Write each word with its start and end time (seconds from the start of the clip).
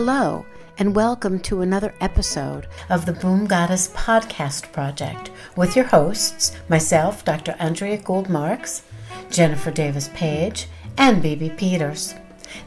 Hello, 0.00 0.46
and 0.78 0.94
welcome 0.94 1.40
to 1.40 1.60
another 1.60 1.92
episode 2.00 2.68
of 2.88 3.04
the 3.04 3.12
Boom 3.12 3.48
Goddess 3.48 3.88
Podcast 3.88 4.70
Project 4.70 5.32
with 5.56 5.74
your 5.74 5.86
hosts, 5.86 6.56
myself, 6.68 7.24
Dr. 7.24 7.56
Andrea 7.58 7.96
Gould 7.96 8.28
Marks, 8.28 8.84
Jennifer 9.28 9.72
Davis 9.72 10.08
Page, 10.14 10.68
and 10.96 11.20
Bibi 11.20 11.50
Peters. 11.50 12.14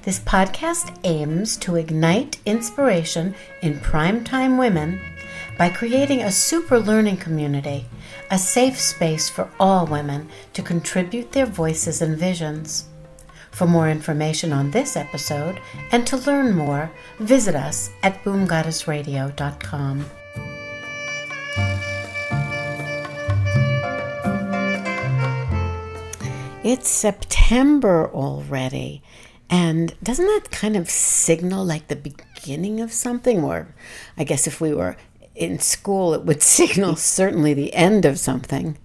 This 0.01 0.19
podcast 0.19 0.93
aims 1.05 1.55
to 1.59 1.77
ignite 1.77 2.41
inspiration 2.45 3.33
in 3.61 3.79
primetime 3.79 4.59
women 4.59 4.99
by 5.57 5.69
creating 5.69 6.19
a 6.19 6.31
super 6.33 6.81
learning 6.81 7.15
community, 7.15 7.85
a 8.29 8.37
safe 8.37 8.77
space 8.77 9.29
for 9.29 9.49
all 9.57 9.85
women 9.85 10.27
to 10.51 10.61
contribute 10.61 11.31
their 11.31 11.45
voices 11.45 12.01
and 12.01 12.17
visions. 12.17 12.89
For 13.61 13.67
more 13.67 13.89
information 13.91 14.53
on 14.53 14.71
this 14.71 14.97
episode 14.97 15.61
and 15.91 16.07
to 16.07 16.17
learn 16.17 16.55
more, 16.55 16.89
visit 17.19 17.53
us 17.53 17.91
at 18.01 18.23
boomgoddessradio.com. 18.23 20.05
It's 26.63 26.89
September 26.89 28.09
already, 28.11 29.03
and 29.47 29.93
doesn't 30.01 30.25
that 30.25 30.49
kind 30.49 30.75
of 30.75 30.89
signal 30.89 31.63
like 31.63 31.87
the 31.87 31.95
beginning 31.95 32.81
of 32.81 32.91
something? 32.91 33.43
Or 33.43 33.75
I 34.17 34.23
guess 34.23 34.47
if 34.47 34.59
we 34.59 34.73
were 34.73 34.97
in 35.35 35.59
school, 35.59 36.15
it 36.15 36.25
would 36.25 36.41
signal 36.57 36.95
certainly 36.95 37.53
the 37.53 37.75
end 37.75 38.05
of 38.05 38.17
something. 38.17 38.79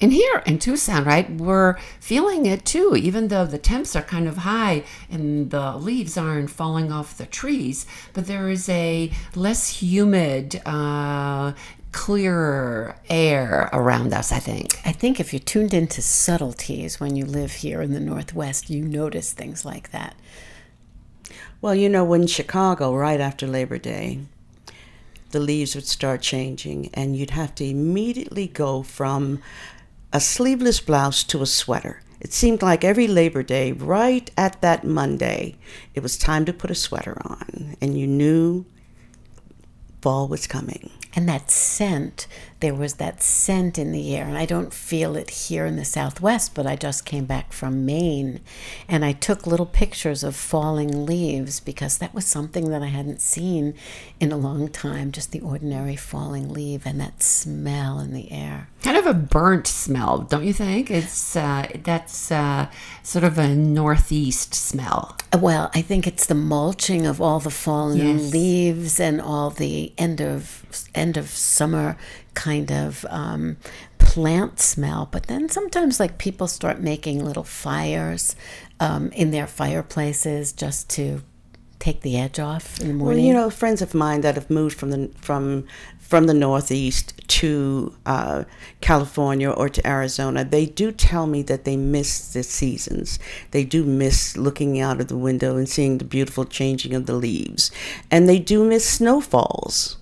And 0.00 0.12
here 0.12 0.42
in 0.46 0.60
Tucson, 0.60 1.04
right, 1.04 1.28
we're 1.28 1.76
feeling 1.98 2.46
it 2.46 2.64
too, 2.64 2.94
even 2.96 3.28
though 3.28 3.44
the 3.44 3.58
temps 3.58 3.96
are 3.96 4.02
kind 4.02 4.28
of 4.28 4.38
high 4.38 4.84
and 5.10 5.50
the 5.50 5.76
leaves 5.76 6.16
aren't 6.16 6.50
falling 6.50 6.92
off 6.92 7.18
the 7.18 7.26
trees. 7.26 7.84
But 8.12 8.26
there 8.26 8.48
is 8.48 8.68
a 8.68 9.10
less 9.34 9.82
humid, 9.82 10.62
uh, 10.64 11.52
clearer 11.90 12.96
air 13.08 13.68
around 13.72 14.12
us, 14.12 14.30
I 14.30 14.38
think. 14.38 14.78
I 14.84 14.92
think 14.92 15.18
if 15.18 15.32
you're 15.32 15.40
tuned 15.40 15.74
into 15.74 16.00
subtleties 16.00 17.00
when 17.00 17.16
you 17.16 17.24
live 17.24 17.52
here 17.52 17.82
in 17.82 17.92
the 17.92 18.00
Northwest, 18.00 18.70
you 18.70 18.82
notice 18.82 19.32
things 19.32 19.64
like 19.64 19.90
that. 19.90 20.14
Well, 21.60 21.74
you 21.74 21.88
know, 21.88 22.12
in 22.12 22.28
Chicago, 22.28 22.94
right 22.94 23.20
after 23.20 23.48
Labor 23.48 23.78
Day, 23.78 24.20
the 25.30 25.40
leaves 25.40 25.74
would 25.74 25.86
start 25.86 26.22
changing, 26.22 26.90
and 26.94 27.16
you'd 27.16 27.30
have 27.30 27.54
to 27.56 27.64
immediately 27.64 28.46
go 28.46 28.82
from 28.84 29.40
a 30.12 30.20
sleeveless 30.20 30.80
blouse 30.80 31.22
to 31.24 31.42
a 31.42 31.46
sweater. 31.46 32.02
It 32.20 32.32
seemed 32.32 32.62
like 32.62 32.82
every 32.82 33.06
Labor 33.06 33.42
Day, 33.42 33.72
right 33.72 34.30
at 34.36 34.60
that 34.60 34.84
Monday, 34.84 35.56
it 35.94 36.02
was 36.02 36.16
time 36.16 36.44
to 36.46 36.52
put 36.52 36.70
a 36.70 36.74
sweater 36.74 37.16
on, 37.24 37.76
and 37.80 37.98
you 37.98 38.06
knew 38.06 38.64
fall 40.00 40.28
was 40.28 40.46
coming. 40.46 40.90
And 41.14 41.28
that 41.28 41.50
scent, 41.50 42.26
there 42.60 42.74
was 42.74 42.94
that 42.94 43.22
scent 43.22 43.78
in 43.78 43.92
the 43.92 44.14
air. 44.14 44.26
And 44.26 44.38
I 44.38 44.46
don't 44.46 44.72
feel 44.72 45.16
it 45.16 45.30
here 45.30 45.66
in 45.66 45.76
the 45.76 45.84
Southwest, 45.84 46.54
but 46.54 46.66
I 46.66 46.76
just 46.76 47.04
came 47.04 47.24
back 47.24 47.52
from 47.52 47.84
Maine 47.84 48.40
and 48.86 49.04
I 49.04 49.12
took 49.12 49.46
little 49.46 49.66
pictures 49.66 50.22
of 50.22 50.36
falling 50.36 51.06
leaves 51.06 51.60
because 51.60 51.98
that 51.98 52.14
was 52.14 52.26
something 52.26 52.70
that 52.70 52.82
I 52.82 52.88
hadn't 52.88 53.20
seen 53.20 53.74
in 54.20 54.30
a 54.30 54.36
long 54.36 54.68
time 54.68 55.10
just 55.10 55.32
the 55.32 55.40
ordinary 55.40 55.96
falling 55.96 56.52
leaf 56.52 56.86
and 56.86 57.00
that 57.00 57.22
smell 57.22 57.98
in 57.98 58.12
the 58.12 58.30
air. 58.30 58.68
Kind 58.82 58.96
of 58.96 59.06
a 59.06 59.14
burnt 59.14 59.66
smell, 59.66 60.18
don't 60.18 60.44
you 60.44 60.52
think? 60.52 60.88
It's 60.90 61.34
uh, 61.34 61.66
that's 61.82 62.30
uh, 62.30 62.68
sort 63.02 63.24
of 63.24 63.36
a 63.36 63.48
northeast 63.54 64.54
smell. 64.54 65.16
Well, 65.36 65.68
I 65.74 65.82
think 65.82 66.06
it's 66.06 66.26
the 66.26 66.36
mulching 66.36 67.04
of 67.04 67.20
all 67.20 67.40
the 67.40 67.50
fallen 67.50 67.98
Yes. 67.98 68.32
leaves 68.32 69.00
and 69.00 69.20
all 69.20 69.50
the 69.50 69.92
end 69.98 70.20
of 70.20 70.62
end 70.94 71.16
of 71.16 71.28
summer 71.28 71.96
kind 72.34 72.70
of 72.70 73.04
um, 73.10 73.56
plant 73.98 74.60
smell. 74.60 75.08
But 75.10 75.24
then 75.26 75.48
sometimes, 75.48 75.98
like 75.98 76.18
people 76.18 76.46
start 76.46 76.80
making 76.80 77.24
little 77.24 77.44
fires 77.44 78.36
um, 78.78 79.10
in 79.10 79.32
their 79.32 79.48
fireplaces 79.48 80.52
just 80.52 80.88
to 80.90 81.22
take 81.80 82.00
the 82.02 82.16
edge 82.18 82.38
off 82.40 82.80
in 82.80 82.88
the 82.88 82.94
Well, 82.94 83.04
morning. 83.06 83.24
you 83.24 83.32
know, 83.32 83.50
friends 83.50 83.82
of 83.82 83.92
mine 83.94 84.20
that 84.22 84.34
have 84.36 84.50
moved 84.50 84.76
from 84.78 84.90
the 84.90 85.10
from 85.20 85.64
from 86.08 86.24
the 86.24 86.32
Northeast 86.32 87.12
to 87.28 87.94
uh, 88.06 88.44
California 88.80 89.50
or 89.50 89.68
to 89.68 89.86
Arizona, 89.86 90.42
they 90.42 90.64
do 90.64 90.90
tell 90.90 91.26
me 91.26 91.42
that 91.42 91.66
they 91.66 91.76
miss 91.76 92.32
the 92.32 92.42
seasons. 92.42 93.18
They 93.50 93.62
do 93.62 93.84
miss 93.84 94.34
looking 94.34 94.80
out 94.80 95.02
of 95.02 95.08
the 95.08 95.18
window 95.18 95.58
and 95.58 95.68
seeing 95.68 95.98
the 95.98 96.06
beautiful 96.06 96.46
changing 96.46 96.94
of 96.94 97.04
the 97.04 97.12
leaves, 97.12 97.70
and 98.10 98.26
they 98.26 98.38
do 98.38 98.64
miss 98.64 98.88
snowfalls. 98.88 99.98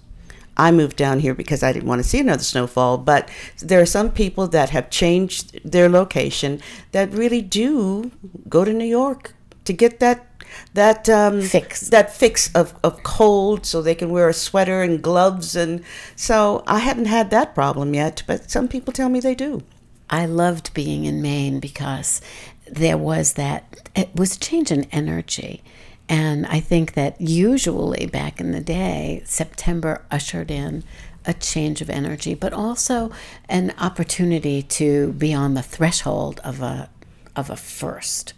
I 0.57 0.71
moved 0.71 0.97
down 0.97 1.19
here 1.19 1.35
because 1.35 1.65
I 1.65 1.73
didn't 1.73 1.89
want 1.89 2.03
to 2.03 2.09
see 2.09 2.21
another 2.21 2.45
snowfall, 2.45 2.99
but 2.99 3.29
there 3.59 3.81
are 3.81 3.87
some 3.87 4.13
people 4.13 4.47
that 4.49 4.71
have 4.71 4.91
changed 4.91 5.61
their 5.69 5.89
location 5.89 6.61
that 6.93 7.13
really 7.13 7.43
do 7.43 8.13
go 8.49 8.65
to 8.65 8.73
New 8.73 8.87
York 8.87 9.35
to 9.65 9.73
get 9.73 9.99
that 9.99 10.36
that 10.75 11.09
um, 11.09 11.43
Fix. 11.43 11.89
that 11.89 12.15
fix 12.15 12.55
of, 12.55 12.75
of 12.83 13.03
cold 13.03 13.67
so 13.67 13.81
they 13.81 13.95
can 13.95 14.11
wear 14.11 14.29
a 14.29 14.35
sweater 14.35 14.83
and 14.83 15.03
gloves 15.03 15.57
and 15.57 15.83
so 16.15 16.63
I 16.67 16.81
haven't 16.81 17.07
had 17.07 17.31
that 17.31 17.55
problem 17.55 17.95
yet, 17.95 18.23
but 18.27 18.51
some 18.51 18.69
people 18.69 18.93
tell 18.93 19.09
me 19.09 19.21
they 19.21 19.35
do. 19.35 19.63
I 20.09 20.27
loved 20.27 20.73
being 20.75 21.05
in 21.05 21.21
Maine 21.21 21.61
because 21.61 22.21
there 22.67 22.99
was 22.99 23.35
that, 23.35 23.91
it 23.95 24.11
was 24.15 24.37
a 24.37 24.41
change 24.41 24.71
in 24.71 24.85
energy. 24.93 25.63
And 26.09 26.47
I 26.47 26.61
think 26.61 26.95
that 26.95 27.21
usually 27.21 28.07
back 28.07 28.41
in 28.41 28.53
the 28.53 28.61
day, 28.61 29.23
September 29.25 30.05
ushered 30.11 30.51
in 30.51 30.85
a 31.25 31.35
change 31.35 31.81
of 31.81 31.91
energy, 31.91 32.35
but 32.35 32.53
also 32.53 33.11
an 33.49 33.75
opportunity 33.79 34.63
to 34.63 35.13
be 35.15 35.35
on 35.35 35.55
the 35.55 35.63
threshold 35.63 36.41
of 36.45 36.63
a, 36.63 36.89
of 37.35 37.51
a 37.51 37.57
first. 37.57 38.35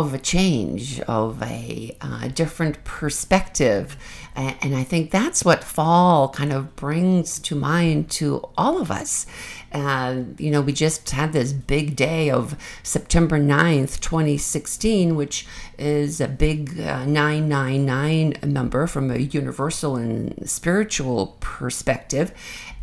Of 0.00 0.14
a 0.14 0.18
change, 0.18 1.00
of 1.00 1.42
a 1.42 1.96
uh, 2.00 2.28
different 2.28 2.82
perspective. 2.84 3.96
And 4.36 4.76
I 4.76 4.84
think 4.84 5.10
that's 5.10 5.44
what 5.44 5.64
fall 5.64 6.28
kind 6.28 6.52
of 6.52 6.76
brings 6.76 7.40
to 7.40 7.56
mind 7.56 8.08
to 8.12 8.48
all 8.56 8.80
of 8.80 8.88
us. 8.88 9.26
And, 9.72 10.38
you 10.38 10.50
know, 10.52 10.60
we 10.60 10.72
just 10.72 11.10
had 11.10 11.32
this 11.32 11.52
big 11.52 11.96
day 11.96 12.30
of 12.30 12.56
September 12.84 13.38
9th, 13.38 14.00
2016, 14.00 15.16
which 15.16 15.44
is 15.76 16.20
a 16.20 16.28
big 16.28 16.80
uh, 16.80 17.04
999 17.04 18.36
number 18.44 18.86
from 18.86 19.10
a 19.10 19.18
universal 19.18 19.96
and 19.96 20.48
spiritual 20.48 21.36
perspective. 21.40 22.32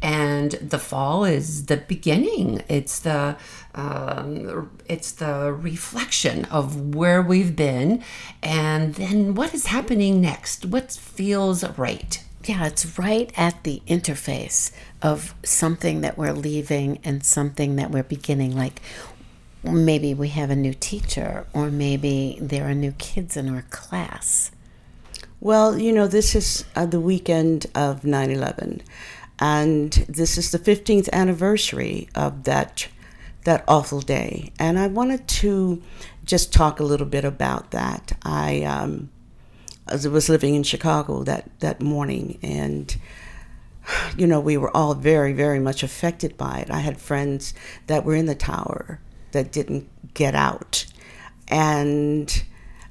And 0.01 0.51
the 0.51 0.77
fall 0.77 1.23
is 1.23 1.67
the 1.67 1.77
beginning. 1.77 2.63
It's 2.67 2.99
the 2.99 3.37
um, 3.75 4.71
it's 4.87 5.11
the 5.11 5.53
reflection 5.53 6.45
of 6.45 6.95
where 6.95 7.21
we've 7.21 7.55
been, 7.55 8.03
and 8.41 8.95
then 8.95 9.35
what 9.35 9.53
is 9.53 9.67
happening 9.67 10.21
next. 10.21 10.65
What 10.65 10.91
feels 10.91 11.63
right. 11.77 12.23
Yeah, 12.45 12.65
it's 12.67 12.97
right 12.97 13.31
at 13.37 13.63
the 13.63 13.81
interface 13.87 14.71
of 15.01 15.35
something 15.43 16.01
that 16.01 16.17
we're 16.17 16.33
leaving 16.33 16.99
and 17.03 17.23
something 17.23 17.75
that 17.75 17.91
we're 17.91 18.03
beginning. 18.03 18.55
Like 18.55 18.81
maybe 19.63 20.13
we 20.13 20.29
have 20.29 20.49
a 20.49 20.55
new 20.55 20.73
teacher, 20.73 21.45
or 21.53 21.69
maybe 21.69 22.37
there 22.41 22.67
are 22.69 22.73
new 22.73 22.93
kids 22.93 23.35
in 23.35 23.53
our 23.53 23.63
class. 23.63 24.51
Well, 25.39 25.77
you 25.77 25.91
know, 25.91 26.07
this 26.07 26.33
is 26.33 26.65
uh, 26.75 26.85
the 26.85 26.99
weekend 26.99 27.67
of 27.75 28.03
9 28.03 28.31
11, 28.31 28.81
and 29.39 29.91
this 30.07 30.37
is 30.37 30.51
the 30.51 30.59
15th 30.59 31.11
anniversary 31.11 32.09
of 32.15 32.45
that, 32.45 32.87
that 33.45 33.63
awful 33.67 34.01
day. 34.01 34.51
And 34.59 34.77
I 34.77 34.87
wanted 34.87 35.27
to 35.27 35.81
just 36.23 36.53
talk 36.53 36.79
a 36.79 36.83
little 36.83 37.07
bit 37.07 37.25
about 37.25 37.71
that. 37.71 38.17
I, 38.23 38.63
um, 38.63 39.09
was 39.87 40.29
living 40.29 40.55
in 40.55 40.63
Chicago 40.63 41.23
that, 41.23 41.49
that 41.59 41.81
morning, 41.81 42.39
and 42.41 42.95
you 44.17 44.27
know, 44.27 44.39
we 44.39 44.57
were 44.57 44.75
all 44.75 44.93
very, 44.93 45.33
very 45.33 45.59
much 45.59 45.83
affected 45.83 46.37
by 46.37 46.59
it. 46.59 46.71
I 46.71 46.79
had 46.79 46.99
friends 46.99 47.53
that 47.87 48.03
were 48.03 48.15
in 48.15 48.25
the 48.25 48.35
tower 48.35 48.99
that 49.31 49.51
didn't 49.51 49.89
get 50.13 50.35
out. 50.35 50.85
And 51.47 52.43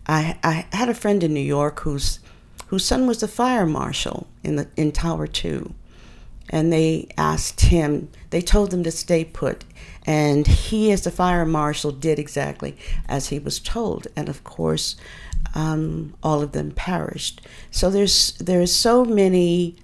I, 0.07 0.39
I 0.43 0.67
had 0.77 0.89
a 0.89 0.95
friend 0.95 1.23
in 1.23 1.35
New 1.35 1.41
York 1.41 1.81
whose, 1.81 2.21
whose 2.67 2.85
son 2.85 3.07
was 3.07 3.23
a 3.23 3.29
fire 3.29 3.67
marshal 3.67 4.27
in, 4.43 4.57
the, 4.57 4.69
in 4.77 4.93
Tower 4.93 5.27
2. 5.27 5.75
And 6.51 6.73
they 6.73 7.09
asked 7.17 7.63
him, 7.63 8.11
they 8.31 8.43
told 8.43 8.73
him 8.73 8.85
to 8.85 8.91
stay 8.91 9.25
put. 9.25 9.65
And 10.07 10.47
he, 10.47 10.93
as 10.93 11.03
the 11.03 11.11
fire 11.11 11.45
marshal, 11.47 11.91
did 11.91 12.19
exactly 12.19 12.77
as 13.09 13.29
he 13.29 13.39
was 13.39 13.59
told. 13.59 14.07
And 14.17 14.29
of 14.29 14.45
course, 14.45 14.97
um, 15.55 16.15
all 16.23 16.43
of 16.43 16.53
them 16.53 16.73
perished. 16.73 17.41
So 17.71 17.91
there's, 17.91 18.33
there's 18.33 18.73
so 18.73 19.05
many 19.05 19.77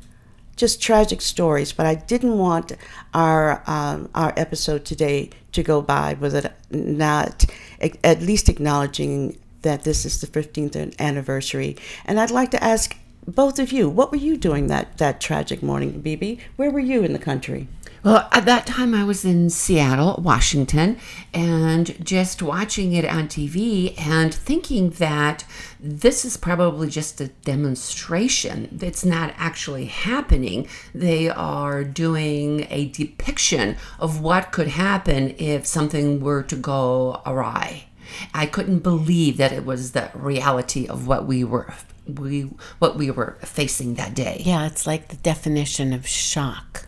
just 0.56 0.82
tragic 0.82 1.22
stories, 1.22 1.72
but 1.72 1.86
I 1.86 1.94
didn't 1.94 2.36
want 2.36 2.72
our 3.14 3.62
um, 3.66 4.10
our 4.14 4.34
episode 4.36 4.84
today 4.84 5.30
to 5.52 5.62
go 5.62 5.80
by 5.80 6.14
without 6.20 6.52
not 6.70 7.46
at 7.80 8.20
least 8.20 8.50
acknowledging 8.50 9.38
that 9.62 9.84
this 9.84 10.04
is 10.04 10.20
the 10.20 10.26
15th 10.26 10.98
anniversary. 10.98 11.76
And 12.04 12.20
I'd 12.20 12.30
like 12.30 12.50
to 12.50 12.62
ask 12.62 12.96
both 13.26 13.58
of 13.58 13.72
you, 13.72 13.88
what 13.88 14.10
were 14.10 14.18
you 14.18 14.36
doing 14.36 14.66
that, 14.68 14.98
that 14.98 15.20
tragic 15.20 15.62
morning, 15.62 16.00
Bibi? 16.00 16.38
Where 16.56 16.70
were 16.70 16.80
you 16.80 17.02
in 17.04 17.12
the 17.12 17.18
country? 17.18 17.68
Well, 18.02 18.26
at 18.32 18.46
that 18.46 18.66
time, 18.66 18.94
I 18.94 19.04
was 19.04 19.26
in 19.26 19.50
Seattle, 19.50 20.18
Washington, 20.22 20.98
and 21.34 22.02
just 22.02 22.40
watching 22.40 22.94
it 22.94 23.04
on 23.04 23.28
TV 23.28 23.94
and 24.00 24.32
thinking 24.32 24.90
that 24.92 25.44
this 25.78 26.24
is 26.24 26.38
probably 26.38 26.88
just 26.88 27.20
a 27.20 27.28
demonstration. 27.28 28.78
It's 28.80 29.04
not 29.04 29.34
actually 29.36 29.84
happening. 29.84 30.66
They 30.94 31.28
are 31.28 31.84
doing 31.84 32.66
a 32.70 32.88
depiction 32.88 33.76
of 33.98 34.22
what 34.22 34.50
could 34.50 34.68
happen 34.68 35.34
if 35.36 35.66
something 35.66 36.20
were 36.20 36.42
to 36.44 36.56
go 36.56 37.20
awry. 37.26 37.84
I 38.32 38.46
couldn't 38.46 38.78
believe 38.78 39.36
that 39.36 39.52
it 39.52 39.66
was 39.66 39.92
the 39.92 40.10
reality 40.14 40.86
of 40.86 41.06
what 41.06 41.26
we 41.26 41.44
were 41.44 41.74
we 42.06 42.50
what 42.78 42.96
we 42.96 43.10
were 43.10 43.36
facing 43.42 43.94
that 43.94 44.14
day. 44.14 44.42
Yeah, 44.44 44.66
it's 44.66 44.86
like 44.86 45.08
the 45.08 45.16
definition 45.16 45.92
of 45.92 46.08
shock 46.08 46.86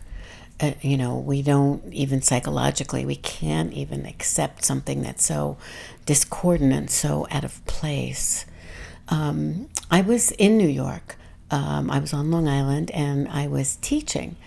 uh, 0.63 0.73
you 0.81 0.95
know, 0.95 1.17
we 1.17 1.41
don't 1.41 1.93
even 1.93 2.21
psychologically, 2.21 3.05
we 3.05 3.17
can't 3.17 3.73
even 3.73 4.05
accept 4.05 4.63
something 4.63 5.01
that's 5.01 5.25
so 5.25 5.57
discordant 6.05 6.71
and 6.71 6.89
so 6.89 7.27
out 7.31 7.43
of 7.43 7.63
place. 7.65 8.45
Um, 9.09 9.67
I 9.91 10.01
was 10.01 10.31
in 10.31 10.57
New 10.57 10.69
York. 10.69 11.17
Um, 11.51 11.91
I 11.91 11.99
was 11.99 12.13
on 12.13 12.31
Long 12.31 12.47
Island 12.47 12.91
and 12.91 13.27
I 13.27 13.47
was 13.47 13.75
teaching 13.75 14.37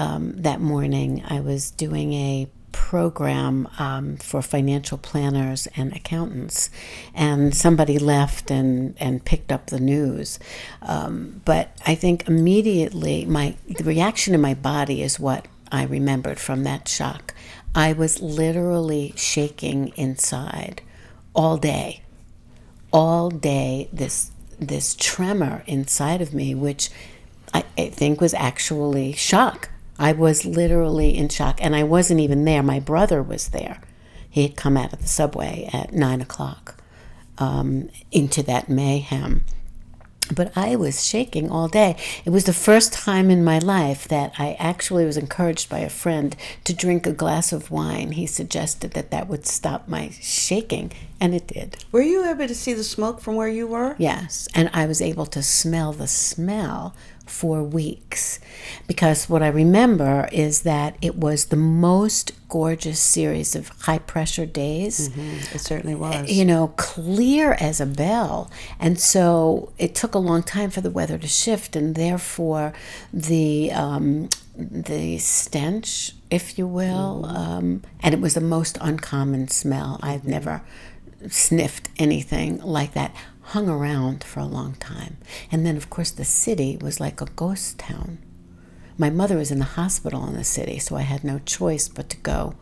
um, 0.00 0.32
that 0.42 0.60
morning. 0.60 1.22
I 1.28 1.38
was 1.38 1.70
doing 1.70 2.12
a 2.14 2.48
program 2.72 3.68
um, 3.78 4.16
for 4.16 4.42
financial 4.42 4.98
planners 4.98 5.68
and 5.76 5.94
accountants, 5.94 6.70
and 7.14 7.54
somebody 7.54 7.98
left 7.98 8.50
and, 8.50 8.96
and 8.98 9.24
picked 9.24 9.52
up 9.52 9.66
the 9.66 9.80
news. 9.80 10.38
Um, 10.82 11.40
but 11.44 11.76
I 11.86 11.94
think 11.94 12.28
immediately 12.28 13.24
my 13.26 13.54
the 13.68 13.84
reaction 13.84 14.34
in 14.34 14.40
my 14.40 14.54
body 14.54 15.02
is 15.02 15.20
what 15.20 15.46
I 15.72 15.84
remembered 15.84 16.38
from 16.38 16.64
that 16.64 16.88
shock. 16.88 17.34
I 17.74 17.92
was 17.92 18.20
literally 18.20 19.12
shaking 19.16 19.88
inside 19.96 20.82
all 21.34 21.56
day, 21.56 22.02
all 22.92 23.30
day. 23.30 23.88
This 23.92 24.32
this 24.58 24.94
tremor 24.94 25.62
inside 25.66 26.20
of 26.20 26.34
me, 26.34 26.54
which 26.54 26.90
I, 27.54 27.64
I 27.78 27.88
think 27.88 28.20
was 28.20 28.34
actually 28.34 29.12
shock 29.12 29.70
I 30.00 30.12
was 30.12 30.46
literally 30.46 31.14
in 31.14 31.28
shock, 31.28 31.62
and 31.62 31.76
I 31.76 31.82
wasn't 31.82 32.20
even 32.20 32.46
there. 32.46 32.62
My 32.62 32.80
brother 32.80 33.22
was 33.22 33.48
there. 33.48 33.82
He 34.30 34.42
had 34.42 34.56
come 34.56 34.78
out 34.78 34.94
of 34.94 35.02
the 35.02 35.06
subway 35.06 35.68
at 35.74 35.92
nine 35.92 36.22
o'clock 36.22 36.82
um, 37.36 37.90
into 38.10 38.42
that 38.44 38.70
mayhem. 38.70 39.44
But 40.34 40.52
I 40.56 40.76
was 40.76 41.04
shaking 41.04 41.50
all 41.50 41.68
day. 41.68 41.96
It 42.24 42.30
was 42.30 42.44
the 42.44 42.52
first 42.52 42.92
time 42.92 43.30
in 43.30 43.44
my 43.44 43.58
life 43.58 44.06
that 44.08 44.32
I 44.38 44.56
actually 44.58 45.04
was 45.04 45.16
encouraged 45.16 45.68
by 45.68 45.80
a 45.80 45.90
friend 45.90 46.36
to 46.64 46.74
drink 46.74 47.06
a 47.06 47.12
glass 47.12 47.52
of 47.52 47.70
wine. 47.70 48.12
He 48.12 48.26
suggested 48.26 48.92
that 48.92 49.10
that 49.10 49.28
would 49.28 49.46
stop 49.46 49.88
my 49.88 50.10
shaking, 50.20 50.92
and 51.20 51.34
it 51.34 51.46
did. 51.46 51.84
Were 51.92 52.02
you 52.02 52.24
able 52.24 52.48
to 52.48 52.54
see 52.54 52.72
the 52.72 52.84
smoke 52.84 53.20
from 53.20 53.36
where 53.36 53.48
you 53.48 53.66
were? 53.66 53.96
Yes, 53.98 54.48
and 54.54 54.70
I 54.72 54.86
was 54.86 55.02
able 55.02 55.26
to 55.26 55.42
smell 55.42 55.92
the 55.92 56.06
smell 56.06 56.94
for 57.30 57.62
weeks 57.62 58.40
because 58.86 59.28
what 59.28 59.42
I 59.42 59.48
remember 59.48 60.28
is 60.32 60.62
that 60.62 60.96
it 61.00 61.16
was 61.16 61.46
the 61.46 61.56
most 61.56 62.32
gorgeous 62.48 62.98
series 62.98 63.54
of 63.54 63.68
high 63.80 63.98
pressure 63.98 64.46
days. 64.46 65.08
Mm-hmm. 65.08 65.54
It 65.54 65.60
certainly 65.60 65.94
was. 65.94 66.30
You 66.30 66.44
know, 66.44 66.68
clear 66.76 67.52
as 67.54 67.80
a 67.80 67.86
bell. 67.86 68.50
And 68.78 68.98
so 68.98 69.72
it 69.78 69.94
took 69.94 70.14
a 70.14 70.18
long 70.18 70.42
time 70.42 70.70
for 70.70 70.80
the 70.80 70.90
weather 70.90 71.18
to 71.18 71.28
shift, 71.28 71.76
and 71.76 71.94
therefore 71.94 72.72
the 73.12 73.72
um, 73.72 74.28
the 74.56 75.18
stench, 75.18 76.12
if 76.30 76.58
you 76.58 76.66
will, 76.66 77.22
mm-hmm. 77.24 77.36
um, 77.36 77.82
and 78.00 78.14
it 78.14 78.20
was 78.20 78.34
the 78.34 78.40
most 78.40 78.76
uncommon 78.80 79.48
smell. 79.48 79.98
I've 80.02 80.26
never 80.26 80.62
sniffed 81.28 81.88
anything 81.98 82.60
like 82.62 82.94
that 82.94 83.14
hung 83.50 83.68
around 83.68 84.22
for 84.22 84.38
a 84.38 84.44
long 84.44 84.74
time. 84.74 85.16
And 85.50 85.66
then, 85.66 85.76
of 85.76 85.90
course, 85.90 86.12
the 86.12 86.24
city 86.24 86.76
was 86.80 87.00
like 87.00 87.20
a 87.20 87.26
ghost 87.26 87.80
town. 87.80 88.18
My 88.96 89.10
mother 89.10 89.36
was 89.36 89.50
in 89.50 89.58
the 89.58 89.64
hospital 89.64 90.24
in 90.28 90.34
the 90.34 90.44
city, 90.44 90.78
so 90.78 90.94
I 90.94 91.02
had 91.02 91.24
no 91.24 91.40
choice 91.40 91.88
but 91.88 92.08
to 92.10 92.16
go 92.18 92.54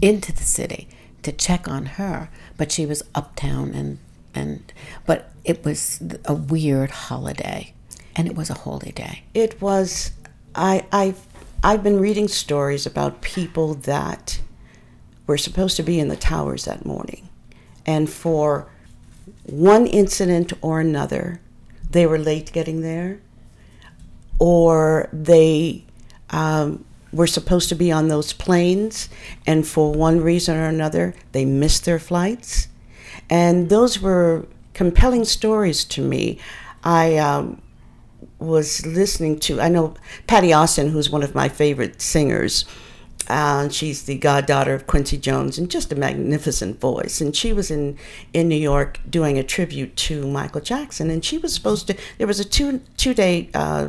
into 0.00 0.32
the 0.32 0.42
city 0.42 0.88
to 1.22 1.30
check 1.30 1.68
on 1.68 1.86
her. 1.86 2.28
But 2.56 2.72
she 2.72 2.86
was 2.86 3.04
uptown, 3.14 3.72
and 3.72 3.98
and 4.34 4.72
but 5.06 5.30
it 5.44 5.64
was 5.64 6.02
a 6.24 6.34
weird 6.34 6.90
holiday, 6.90 7.72
and 8.16 8.26
it 8.26 8.34
was 8.34 8.50
a 8.50 8.54
holy 8.54 8.90
day. 8.90 9.22
It 9.34 9.62
was. 9.62 10.10
I 10.56 10.86
I 10.90 11.14
I've 11.62 11.84
been 11.84 12.00
reading 12.00 12.26
stories 12.26 12.84
about 12.84 13.22
people 13.22 13.74
that 13.74 14.40
were 15.28 15.38
supposed 15.38 15.76
to 15.76 15.84
be 15.84 16.00
in 16.00 16.08
the 16.08 16.16
towers 16.16 16.64
that 16.64 16.84
morning, 16.84 17.28
and 17.86 18.10
for 18.10 18.71
one 19.44 19.86
incident 19.86 20.52
or 20.60 20.80
another, 20.80 21.40
they 21.90 22.06
were 22.06 22.18
late 22.18 22.52
getting 22.52 22.80
there, 22.82 23.20
or 24.38 25.08
they 25.12 25.84
um, 26.30 26.84
were 27.12 27.26
supposed 27.26 27.68
to 27.68 27.74
be 27.74 27.92
on 27.92 28.08
those 28.08 28.32
planes, 28.32 29.08
and 29.46 29.66
for 29.66 29.92
one 29.92 30.20
reason 30.20 30.56
or 30.56 30.66
another, 30.66 31.14
they 31.32 31.44
missed 31.44 31.84
their 31.84 31.98
flights. 31.98 32.68
And 33.28 33.68
those 33.68 34.00
were 34.00 34.46
compelling 34.74 35.24
stories 35.24 35.84
to 35.86 36.02
me. 36.02 36.38
I 36.82 37.16
um, 37.18 37.60
was 38.38 38.84
listening 38.86 39.38
to, 39.40 39.60
I 39.60 39.68
know 39.68 39.94
Patti 40.26 40.52
Austin, 40.52 40.88
who's 40.88 41.10
one 41.10 41.22
of 41.22 41.34
my 41.34 41.48
favorite 41.48 42.00
singers 42.00 42.64
uh, 43.32 43.68
she's 43.70 44.02
the 44.02 44.18
goddaughter 44.18 44.74
of 44.74 44.86
Quincy 44.86 45.16
Jones 45.16 45.58
and 45.58 45.70
just 45.70 45.90
a 45.90 45.96
magnificent 45.96 46.78
voice. 46.80 47.20
And 47.20 47.34
she 47.34 47.52
was 47.52 47.70
in, 47.70 47.96
in 48.32 48.46
New 48.48 48.56
York 48.56 49.00
doing 49.08 49.38
a 49.38 49.42
tribute 49.42 49.96
to 49.96 50.26
Michael 50.28 50.60
Jackson. 50.60 51.10
And 51.10 51.24
she 51.24 51.38
was 51.38 51.54
supposed 51.54 51.86
to, 51.86 51.96
there 52.18 52.26
was 52.26 52.40
a 52.40 52.44
two, 52.44 52.82
two 52.98 53.14
day 53.14 53.48
uh, 53.54 53.88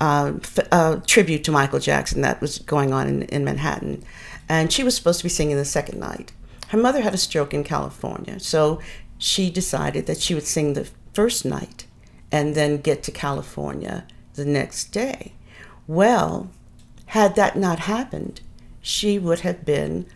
uh, 0.00 0.32
uh, 0.72 0.96
tribute 1.06 1.44
to 1.44 1.52
Michael 1.52 1.78
Jackson 1.78 2.22
that 2.22 2.40
was 2.40 2.58
going 2.58 2.92
on 2.92 3.06
in, 3.06 3.22
in 3.24 3.44
Manhattan. 3.44 4.02
And 4.48 4.72
she 4.72 4.82
was 4.82 4.96
supposed 4.96 5.20
to 5.20 5.24
be 5.24 5.30
singing 5.30 5.56
the 5.56 5.64
second 5.64 6.00
night. 6.00 6.32
Her 6.68 6.78
mother 6.78 7.02
had 7.02 7.14
a 7.14 7.18
stroke 7.18 7.54
in 7.54 7.62
California. 7.62 8.40
So 8.40 8.80
she 9.16 9.48
decided 9.48 10.06
that 10.06 10.20
she 10.20 10.34
would 10.34 10.46
sing 10.46 10.72
the 10.72 10.90
first 11.12 11.44
night 11.44 11.86
and 12.32 12.56
then 12.56 12.80
get 12.80 13.04
to 13.04 13.12
California 13.12 14.06
the 14.34 14.44
next 14.44 14.86
day. 14.86 15.34
Well, 15.86 16.50
had 17.06 17.36
that 17.36 17.56
not 17.56 17.80
happened, 17.80 18.40
she 18.82 19.18
would 19.18 19.40
have 19.40 19.64
been 19.64 20.06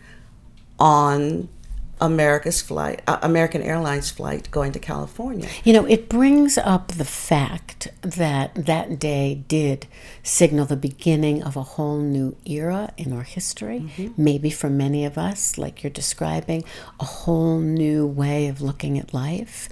on 0.77 1.49
America's 1.99 2.61
flight, 2.61 3.01
uh, 3.07 3.17
American 3.21 3.61
Airlines 3.61 4.11
flight 4.11 4.49
going 4.51 4.71
to 4.71 4.79
California. 4.79 5.49
You 5.63 5.73
know, 5.73 5.85
it 5.85 6.09
brings 6.09 6.57
up 6.57 6.89
the 6.89 7.05
fact 7.05 7.87
that 8.01 8.53
that 8.53 8.99
day 8.99 9.43
did 9.47 9.87
signal 10.21 10.65
the 10.65 10.75
beginning 10.75 11.41
of 11.41 11.55
a 11.55 11.63
whole 11.63 11.99
new 11.99 12.35
era 12.45 12.93
in 12.97 13.13
our 13.13 13.23
history. 13.23 13.79
Mm-hmm. 13.79 14.23
Maybe 14.23 14.49
for 14.49 14.69
many 14.69 15.05
of 15.05 15.17
us, 15.17 15.57
like 15.57 15.83
you're 15.83 15.89
describing, 15.89 16.63
a 16.99 17.05
whole 17.05 17.59
new 17.59 18.05
way 18.05 18.47
of 18.47 18.61
looking 18.61 18.99
at 18.99 19.13
life. 19.13 19.67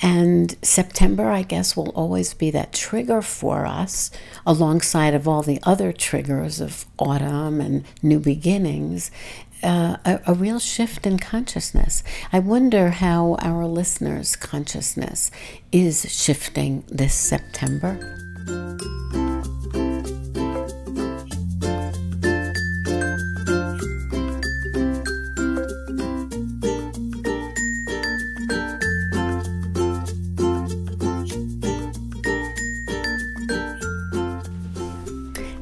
And 0.00 0.56
September, 0.62 1.28
I 1.28 1.42
guess, 1.42 1.76
will 1.76 1.90
always 1.90 2.34
be 2.34 2.50
that 2.50 2.72
trigger 2.72 3.22
for 3.22 3.66
us, 3.66 4.10
alongside 4.46 5.14
of 5.14 5.26
all 5.26 5.42
the 5.42 5.60
other 5.62 5.92
triggers 5.92 6.60
of 6.60 6.86
autumn 6.98 7.60
and 7.60 7.84
new 8.02 8.20
beginnings 8.20 9.10
uh, 9.64 9.96
a, 10.04 10.20
a, 10.26 10.34
real 10.34 10.58
shift 10.58 11.06
in 11.06 11.18
consciousness. 11.18 12.04
I 12.32 12.38
wonder 12.38 12.90
how 12.90 13.36
our 13.40 13.66
listeners' 13.66 14.36
consciousness 14.36 15.30
is 15.72 16.06
shifting 16.12 16.84
this 16.88 17.14
September. 17.14 17.98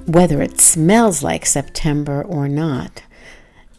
Whether 0.07 0.43
it 0.43 0.61
smells 0.61 1.23
like 1.23 1.47
September 1.47 2.23
or 2.23 2.49
not, 2.49 3.03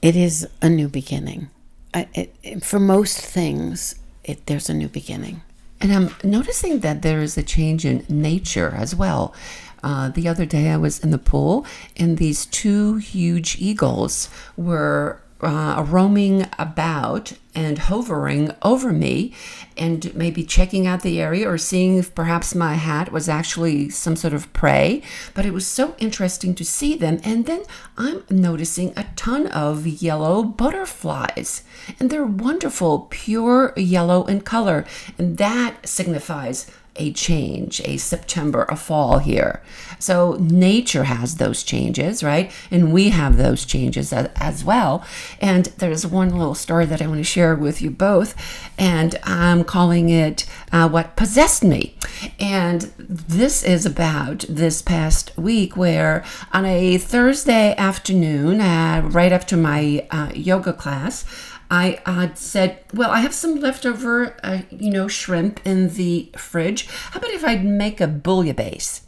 it 0.04 0.18
is 0.18 0.46
a 0.62 0.70
new 0.70 0.90
beginning. 0.90 1.50
I, 1.94 2.08
it, 2.14 2.36
it, 2.44 2.66
for 2.66 2.78
most 2.78 3.20
things, 3.20 3.96
it, 4.26 4.46
there's 4.48 4.70
a 4.70 4.74
new 4.74 4.90
beginning. 4.90 5.42
And 5.80 5.94
I'm 5.94 6.16
noticing 6.24 6.82
that 6.82 7.02
there 7.02 7.22
is 7.22 7.38
a 7.38 7.44
change 7.44 7.86
in 7.86 8.06
nature 8.10 8.74
as 8.76 8.94
well. 8.94 9.34
Uh, 9.82 10.10
the 10.10 10.28
other 10.28 10.46
day 10.46 10.70
I 10.70 10.78
was 10.78 11.00
in 11.00 11.12
the 11.12 11.18
pool 11.18 11.66
and 11.96 12.18
these 12.18 12.46
two 12.46 12.98
huge 12.98 13.58
eagles 13.60 14.30
were 14.58 15.22
uh, 15.44 15.84
roaming 15.84 16.48
about 16.58 17.34
and 17.56 17.78
hovering 17.78 18.52
over 18.62 18.92
me 18.92 19.34
and 19.78 20.14
maybe 20.16 20.44
checking 20.44 20.88
out 20.88 21.02
the 21.02 21.22
area 21.22 21.48
or 21.48 21.58
seeing 21.58 21.98
if 21.98 22.16
perhaps 22.16 22.56
my 22.56 22.76
hat 22.76 23.12
was 23.12 23.30
actually 23.30 23.90
some 23.90 24.16
sort 24.16 24.34
of 24.34 24.52
prey. 24.54 25.02
But 25.34 25.46
it 25.46 25.54
was 25.54 25.68
so 25.68 25.96
interesting 26.00 26.56
to 26.56 26.66
see 26.66 26.96
them. 26.96 27.20
And 27.24 27.46
then 27.46 27.64
I'm 27.98 28.24
noticing 28.30 28.94
a 28.96 29.06
ton 29.16 29.48
of 29.48 29.86
yellow 29.86 30.44
butterflies. 30.44 31.64
And 32.00 32.10
they're 32.10 32.26
wonderful, 32.26 33.08
pure 33.10 33.74
yellow 33.76 34.26
in 34.26 34.42
color. 34.42 34.86
And 35.18 35.38
that 35.38 35.88
signifies 35.88 36.70
a 36.96 37.12
change, 37.14 37.82
a 37.86 37.98
September, 37.98 38.66
a 38.70 38.76
fall 38.76 39.18
here. 39.18 39.64
So 39.98 40.38
nature 40.40 41.06
has 41.06 41.36
those 41.36 41.64
changes, 41.64 42.24
right? 42.24 42.52
And 42.70 42.94
we 42.94 43.10
have 43.10 43.38
those 43.38 43.66
changes 43.66 44.14
as, 44.14 44.30
as, 44.36 44.64
well. 44.64 45.04
And 45.42 45.66
there's 45.78 46.06
one 46.06 46.38
little 46.38 46.56
story 46.56 46.86
that 46.86 47.02
I 47.02 47.08
want 47.08 47.20
to 47.20 47.24
share 47.24 47.56
with 47.56 47.82
you 47.82 47.90
both, 47.90 48.36
and 48.78 49.18
I'm 49.24 49.64
calling 49.64 50.10
it 50.10 50.46
uh, 50.72 50.88
What 50.88 51.16
Possessed 51.16 51.64
Me. 51.64 51.96
And 52.40 52.94
this 52.98 53.64
is 53.64 53.86
about 53.86 54.46
this 54.48 54.82
past 54.82 55.36
week 55.38 55.76
where 55.76 56.24
on 56.52 56.66
a 56.66 56.98
Thursday 56.98 57.76
afternoon, 57.76 58.62
uh, 58.62 59.02
right 59.06 59.32
after 59.32 59.58
my 59.58 60.06
uh, 60.12 60.32
yoga 60.34 60.74
class, 60.74 61.26
I 61.74 62.00
uh, 62.06 62.28
said, 62.36 62.84
well, 62.94 63.10
I 63.10 63.22
have 63.22 63.34
some 63.34 63.60
leftover, 63.60 64.38
uh, 64.44 64.60
you 64.70 64.92
know, 64.92 65.08
shrimp 65.08 65.60
in 65.66 65.90
the 65.96 66.30
fridge. 66.38 66.86
How 66.86 67.18
about 67.18 67.32
if 67.32 67.44
I'd 67.44 67.66
make 67.66 68.00
a 68.00 68.06
bouillabaisse? 68.06 69.02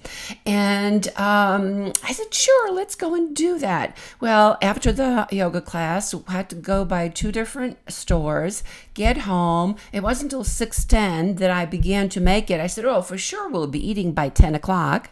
And 0.47 1.07
um, 1.09 1.93
I 2.03 2.11
said, 2.11 2.33
sure, 2.33 2.73
let's 2.73 2.95
go 2.95 3.13
and 3.13 3.35
do 3.35 3.59
that. 3.59 3.95
Well, 4.19 4.57
after 4.63 4.91
the 4.91 5.27
yoga 5.29 5.61
class, 5.61 6.15
I 6.27 6.31
had 6.31 6.49
to 6.49 6.55
go 6.55 6.85
by 6.85 7.07
two 7.07 7.31
different 7.31 7.77
stores, 7.91 8.63
get 8.95 9.17
home. 9.19 9.75
It 9.93 10.01
wasn't 10.01 10.33
until 10.33 10.43
6.10 10.43 11.37
that 11.37 11.51
I 11.51 11.67
began 11.67 12.09
to 12.09 12.19
make 12.19 12.49
it. 12.49 12.59
I 12.59 12.65
said, 12.65 12.83
oh, 12.83 13.03
for 13.03 13.19
sure, 13.19 13.47
we'll 13.47 13.67
be 13.67 13.87
eating 13.87 14.11
by 14.11 14.29
10 14.29 14.55
o'clock. 14.55 15.11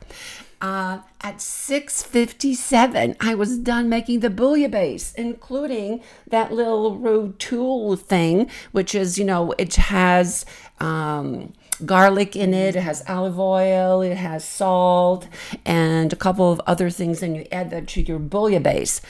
Uh, 0.63 1.01
at 1.19 1.39
6.57 1.39 3.17
i 3.19 3.35
was 3.35 3.57
done 3.57 3.89
making 3.89 4.21
the 4.21 4.29
bouillabaisse 4.29 5.13
including 5.15 6.01
that 6.25 6.53
little 6.53 6.97
rotoule 6.97 7.99
thing 7.99 8.49
which 8.71 8.95
is 8.95 9.19
you 9.19 9.25
know 9.25 9.53
it 9.57 9.75
has 9.75 10.45
um, 10.79 11.51
garlic 11.85 12.37
in 12.37 12.53
it 12.53 12.77
it 12.77 12.81
has 12.81 13.03
olive 13.09 13.37
oil 13.37 14.01
it 14.01 14.15
has 14.15 14.45
salt 14.45 15.27
and 15.65 16.13
a 16.13 16.15
couple 16.15 16.49
of 16.49 16.61
other 16.65 16.89
things 16.89 17.21
and 17.21 17.35
you 17.35 17.45
add 17.51 17.69
that 17.69 17.85
to 17.85 18.01
your 18.01 18.17
bouillabaisse 18.17 19.01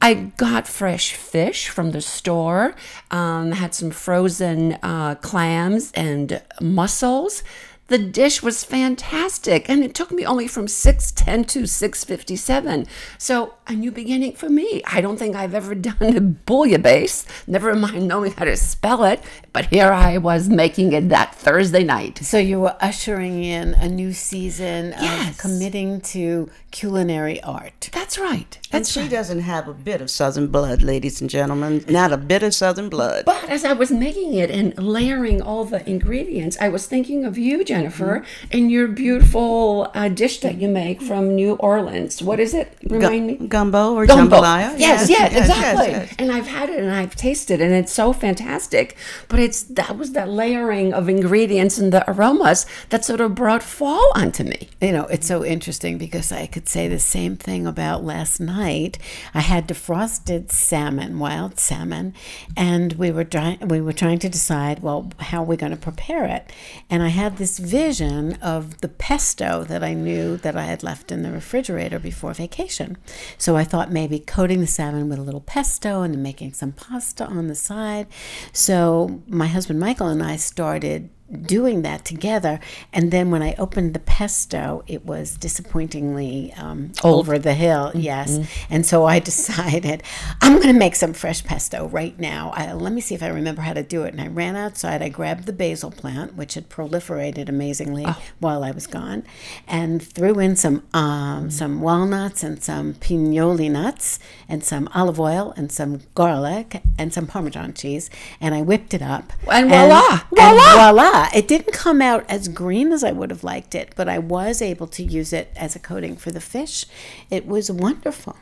I 0.00 0.12
got 0.36 0.68
fresh 0.68 1.14
fish 1.14 1.70
from 1.70 1.92
the 1.92 2.02
store, 2.02 2.74
um, 3.10 3.52
had 3.52 3.74
some 3.74 3.90
frozen 3.90 4.76
uh, 4.82 5.14
clams 5.14 5.92
and 5.92 6.42
mussels. 6.60 7.42
The 7.88 7.98
dish 7.98 8.42
was 8.42 8.64
fantastic, 8.64 9.68
and 9.68 9.84
it 9.84 9.94
took 9.94 10.10
me 10.10 10.24
only 10.24 10.48
from 10.48 10.68
610 10.68 11.44
to 11.44 11.66
657. 11.66 12.86
So, 13.18 13.54
a 13.66 13.72
new 13.74 13.90
beginning 13.90 14.32
for 14.32 14.48
me. 14.48 14.82
I 14.86 15.00
don't 15.00 15.16
think 15.18 15.34
I've 15.36 15.54
ever 15.54 15.74
done 15.74 15.96
a 16.00 16.20
bouillabaisse, 16.20 17.26
never 17.46 17.74
mind 17.74 18.06
knowing 18.08 18.32
how 18.32 18.44
to 18.44 18.56
spell 18.56 19.04
it, 19.04 19.22
but 19.52 19.66
here 19.66 19.90
I 19.92 20.18
was 20.18 20.48
making 20.48 20.92
it 20.92 21.08
that 21.08 21.34
Thursday 21.34 21.84
night. 21.84 22.18
So, 22.18 22.38
you 22.38 22.60
were 22.60 22.76
ushering 22.80 23.42
in 23.44 23.74
a 23.74 23.88
new 23.88 24.12
season 24.12 24.94
Yes. 25.00 25.30
of 25.30 25.38
committing 25.38 26.00
to 26.02 26.50
culinary 26.70 27.42
art. 27.42 27.88
That's 27.92 28.18
right. 28.18 28.58
And 28.72 28.86
she 28.86 29.00
right. 29.00 29.10
doesn't 29.10 29.40
have 29.40 29.68
a 29.68 29.74
bit 29.74 30.00
of 30.00 30.10
Southern 30.10 30.48
blood, 30.48 30.82
ladies 30.82 31.20
and 31.20 31.30
gentlemen. 31.30 31.84
Not 31.88 32.12
a 32.12 32.16
bit 32.16 32.42
of 32.42 32.54
Southern 32.54 32.88
blood. 32.88 33.24
But 33.24 33.48
as 33.48 33.64
I 33.64 33.72
was 33.72 33.90
making 33.90 34.34
it 34.34 34.50
and 34.50 34.76
layering 34.76 35.40
all 35.40 35.64
the 35.64 35.88
ingredients, 35.88 36.56
I 36.60 36.68
was 36.68 36.86
thinking 36.86 37.24
of 37.24 37.38
you, 37.38 37.62
Jennifer, 37.64 38.24
and 38.50 38.70
your 38.70 38.88
beautiful 38.88 39.90
uh, 39.94 40.08
dish 40.08 40.40
that 40.40 40.56
you 40.56 40.68
make 40.68 41.00
from 41.00 41.34
New 41.36 41.54
Orleans. 41.54 42.20
What 42.22 42.40
is 42.40 42.52
it? 42.54 42.76
Remind 42.84 43.26
me. 43.26 43.34
Gumbo 43.54 43.94
or 43.94 44.04
Gumbo. 44.04 44.36
jambalaya? 44.36 44.76
Yes, 44.76 45.08
yes, 45.08 45.32
exactly. 45.32 45.86
yes. 45.92 46.14
And 46.18 46.32
I've 46.32 46.48
had 46.48 46.70
it 46.70 46.80
and 46.80 46.90
I've 46.90 47.14
tasted 47.14 47.60
it 47.60 47.64
and 47.64 47.72
it's 47.72 47.92
so 47.92 48.12
fantastic. 48.12 48.96
But 49.28 49.38
it's 49.38 49.62
that 49.62 49.96
was 49.96 50.10
that 50.12 50.28
layering 50.28 50.92
of 50.92 51.08
ingredients 51.08 51.78
and 51.78 51.92
the 51.92 52.02
aromas 52.10 52.66
that 52.88 53.04
sort 53.04 53.20
of 53.20 53.36
brought 53.36 53.62
fall 53.62 54.10
onto 54.16 54.42
me. 54.42 54.70
You 54.80 54.90
know, 54.90 55.04
it's 55.04 55.28
so 55.28 55.44
interesting 55.44 55.98
because 55.98 56.32
I 56.32 56.46
could 56.46 56.68
say 56.68 56.88
the 56.88 56.98
same 56.98 57.36
thing 57.36 57.64
about 57.64 58.02
last 58.02 58.40
night. 58.40 58.98
I 59.32 59.40
had 59.40 59.68
defrosted 59.68 60.50
salmon, 60.50 61.20
wild 61.20 61.60
salmon, 61.60 62.12
and 62.56 62.94
we 62.94 63.12
were 63.12 63.22
trying 63.22 63.60
we 63.68 63.80
were 63.80 63.92
trying 63.92 64.18
to 64.18 64.28
decide, 64.28 64.80
well, 64.80 65.12
how 65.20 65.42
are 65.42 65.46
we 65.46 65.56
going 65.56 65.70
to 65.70 65.78
prepare 65.90 66.24
it? 66.24 66.52
And 66.90 67.04
I 67.04 67.08
had 67.08 67.36
this 67.36 67.58
vision 67.58 68.32
of 68.42 68.80
the 68.80 68.88
pesto 68.88 69.62
that 69.68 69.84
I 69.84 69.94
knew 69.94 70.38
that 70.38 70.56
I 70.56 70.64
had 70.64 70.82
left 70.82 71.12
in 71.12 71.22
the 71.22 71.30
refrigerator 71.30 72.00
before 72.00 72.34
vacation. 72.34 72.96
So 73.44 73.56
I 73.56 73.64
thought 73.64 73.92
maybe 73.92 74.20
coating 74.20 74.60
the 74.60 74.66
salmon 74.66 75.10
with 75.10 75.18
a 75.18 75.22
little 75.22 75.42
pesto 75.42 76.00
and 76.00 76.22
making 76.22 76.54
some 76.54 76.72
pasta 76.72 77.26
on 77.26 77.46
the 77.48 77.54
side. 77.54 78.06
So 78.54 79.20
my 79.26 79.48
husband 79.48 79.78
Michael 79.78 80.06
and 80.06 80.22
I 80.22 80.36
started 80.36 81.10
doing 81.32 81.82
that 81.82 82.04
together. 82.04 82.60
And 82.92 83.10
then 83.10 83.30
when 83.30 83.42
I 83.42 83.54
opened 83.54 83.94
the 83.94 83.98
pesto, 83.98 84.84
it 84.86 85.04
was 85.04 85.36
disappointingly 85.36 86.52
um, 86.56 86.92
over 87.02 87.38
the 87.38 87.54
hill. 87.54 87.92
Yes. 87.94 88.46
And 88.68 88.84
so 88.84 89.04
I 89.04 89.18
decided 89.24 90.02
I'm 90.40 90.54
going 90.54 90.72
to 90.72 90.78
make 90.78 90.94
some 90.94 91.12
fresh 91.12 91.42
pesto 91.44 91.88
right 91.88 92.18
now. 92.18 92.52
I, 92.54 92.72
let 92.72 92.92
me 92.92 93.00
see 93.00 93.14
if 93.14 93.22
I 93.22 93.28
remember 93.28 93.62
how 93.62 93.72
to 93.72 93.82
do 93.82 94.04
it. 94.04 94.12
And 94.12 94.20
I 94.20 94.28
ran 94.28 94.54
outside. 94.56 95.02
I 95.02 95.08
grabbed 95.08 95.46
the 95.46 95.52
basil 95.52 95.90
plant, 95.90 96.34
which 96.36 96.54
had 96.54 96.68
proliferated 96.68 97.48
amazingly 97.48 98.06
while 98.38 98.62
I 98.62 98.70
was 98.70 98.86
gone, 98.86 99.24
and 99.66 100.02
threw 100.02 100.38
in 100.38 100.56
some 100.56 100.82
um, 100.92 101.50
some 101.50 101.80
walnuts 101.80 102.42
and 102.42 102.62
some 102.62 102.94
pinoli 102.94 103.70
nuts 103.70 104.18
and 104.48 104.62
some 104.62 104.88
olive 104.94 105.18
oil 105.18 105.54
and 105.56 105.72
some 105.72 106.00
garlic 106.14 106.82
and 106.98 107.12
some 107.12 107.26
Parmesan 107.26 107.74
cheese. 107.74 108.10
And 108.40 108.54
I 108.54 108.62
whipped 108.62 108.94
it 108.94 109.02
up. 109.02 109.32
And 109.50 109.68
voila! 109.68 110.20
and 110.36 110.58
Voila! 110.58 111.13
Voila! 111.14 111.28
It 111.34 111.48
didn't 111.48 111.72
come 111.72 112.02
out 112.02 112.24
as 112.28 112.48
green 112.48 112.92
as 112.92 113.04
I 113.04 113.12
would 113.12 113.30
have 113.30 113.44
liked 113.44 113.74
it, 113.74 113.92
but 113.96 114.08
I 114.08 114.18
was 114.18 114.60
able 114.62 114.86
to 114.88 115.02
use 115.02 115.32
it 115.32 115.52
as 115.56 115.76
a 115.76 115.78
coating 115.78 116.16
for 116.16 116.30
the 116.30 116.40
fish. 116.40 116.86
It 117.30 117.46
was 117.46 117.70
wonderful. 117.70 118.36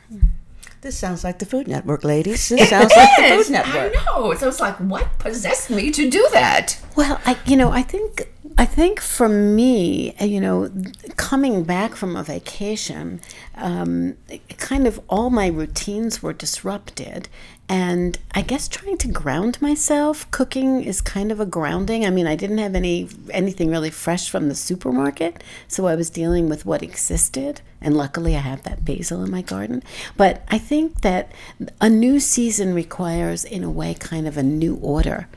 This 0.81 0.97
sounds 0.97 1.23
like 1.23 1.39
the 1.39 1.45
Food 1.45 1.67
Network, 1.67 2.03
ladies. 2.03 2.49
This 2.49 2.69
sounds 2.69 2.91
like 2.95 3.09
the 3.17 3.43
Food 3.43 3.51
Network. 3.51 3.93
I 3.95 4.05
know. 4.05 4.33
So 4.33 4.49
it's 4.49 4.59
like, 4.59 4.77
what 4.77 5.17
possessed 5.19 5.69
me 5.69 5.91
to 5.91 6.09
do 6.09 6.27
that? 6.33 6.77
Well, 6.95 7.21
I 7.25 7.37
you 7.45 7.55
know, 7.55 7.71
I 7.71 7.83
think 7.83 8.27
I 8.57 8.65
think 8.65 8.99
for 8.99 9.27
me, 9.29 10.15
uh, 10.21 10.25
you 10.25 10.39
know, 10.39 10.71
coming 11.15 11.63
back 11.63 11.95
from 11.95 12.15
a 12.15 12.23
vacation, 12.23 13.21
um, 13.55 14.17
kind 14.57 14.85
of 14.85 14.99
all 15.09 15.29
my 15.29 15.47
routines 15.47 16.21
were 16.21 16.33
disrupted. 16.33 17.29
And 17.69 18.17
I 18.33 18.41
guess 18.41 18.67
trying 18.67 18.97
to 18.99 19.07
ground 19.07 19.61
myself, 19.61 20.29
cooking 20.31 20.83
is 20.83 21.01
kind 21.01 21.31
of 21.31 21.39
a 21.39 21.45
grounding. 21.45 22.05
I 22.05 22.09
mean, 22.09 22.27
I 22.27 22.35
didn't 22.35 22.57
have 22.59 22.75
any 22.75 23.09
anything 23.31 23.71
really 23.71 23.89
fresh 23.89 24.29
from 24.29 24.49
the 24.49 24.55
supermarket, 24.55 25.43
so 25.67 25.87
I 25.87 25.95
was 25.95 26.09
dealing 26.09 26.49
with 26.49 26.65
what 26.65 26.83
existed. 26.83 27.61
And 27.81 27.95
luckily, 27.97 28.35
I 28.35 28.39
have 28.39 28.63
that 28.63 28.85
basil 28.85 29.23
in 29.23 29.31
my 29.31 29.41
garden. 29.41 29.81
But 30.17 30.43
I 30.49 30.57
think 30.57 31.01
that 31.01 31.31
a 31.81 31.89
new 31.89 32.19
season 32.19 32.73
requires, 32.73 33.43
in 33.45 33.63
a 33.63 33.71
way, 33.71 33.93
kind 33.93 34.27
of 34.27 34.37
a 34.37 34.43
new 34.43 34.75
order. 34.75 35.27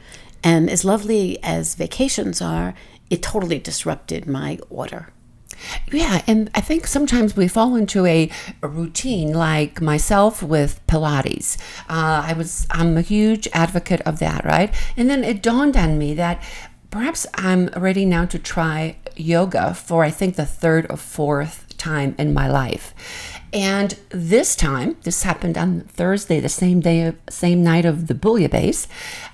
And 0.43 0.71
as 0.71 0.85
lovely 0.85 1.43
as 1.43 1.75
vacations 1.75 2.41
are, 2.41 2.75
it 3.11 3.23
totally 3.23 3.59
disrupted 3.59 4.27
my 4.27 4.59
order. 4.71 5.13
Yeah, 5.91 6.23
and 6.27 6.51
I 6.55 6.61
think 6.61 6.87
sometimes 6.87 7.37
we 7.37 7.49
fall 7.49 7.77
into 7.77 8.05
a, 8.05 8.31
a 8.63 8.69
routine, 8.69 9.33
like 9.33 9.81
myself 9.81 10.43
with 10.43 10.87
Pilates. 10.87 11.57
Uh, 11.89 12.23
I 12.25 12.35
was 12.35 12.67
I'm 12.71 12.97
a 12.97 13.03
huge 13.03 13.49
advocate 13.53 14.03
of 14.03 14.19
that, 14.19 14.45
right? 14.45 14.75
And 14.97 15.09
then 15.09 15.25
it 15.25 15.43
dawned 15.43 15.77
on 15.77 15.99
me 15.99 16.15
that 16.15 16.43
perhaps 16.91 17.27
I'm 17.35 17.69
ready 17.69 18.05
now 18.05 18.27
to 18.27 18.39
try 18.39 18.97
yoga 19.17 19.75
for 19.75 20.05
I 20.05 20.11
think 20.11 20.37
the 20.37 20.47
third 20.47 20.87
or 20.91 20.97
fourth 20.97 21.77
time 21.79 22.15
in 22.19 22.35
my 22.35 22.49
life. 22.49 22.95
And 23.53 23.99
this 24.11 24.57
time, 24.57 24.97
this 25.03 25.23
happened 25.23 25.57
on 25.57 25.83
Thursday, 25.83 26.41
the 26.41 26.49
same 26.49 26.81
day, 26.81 27.13
same 27.31 27.63
night 27.63 27.85
of 27.85 28.07
the 28.07 28.15
bouillabaisse. 28.15 28.87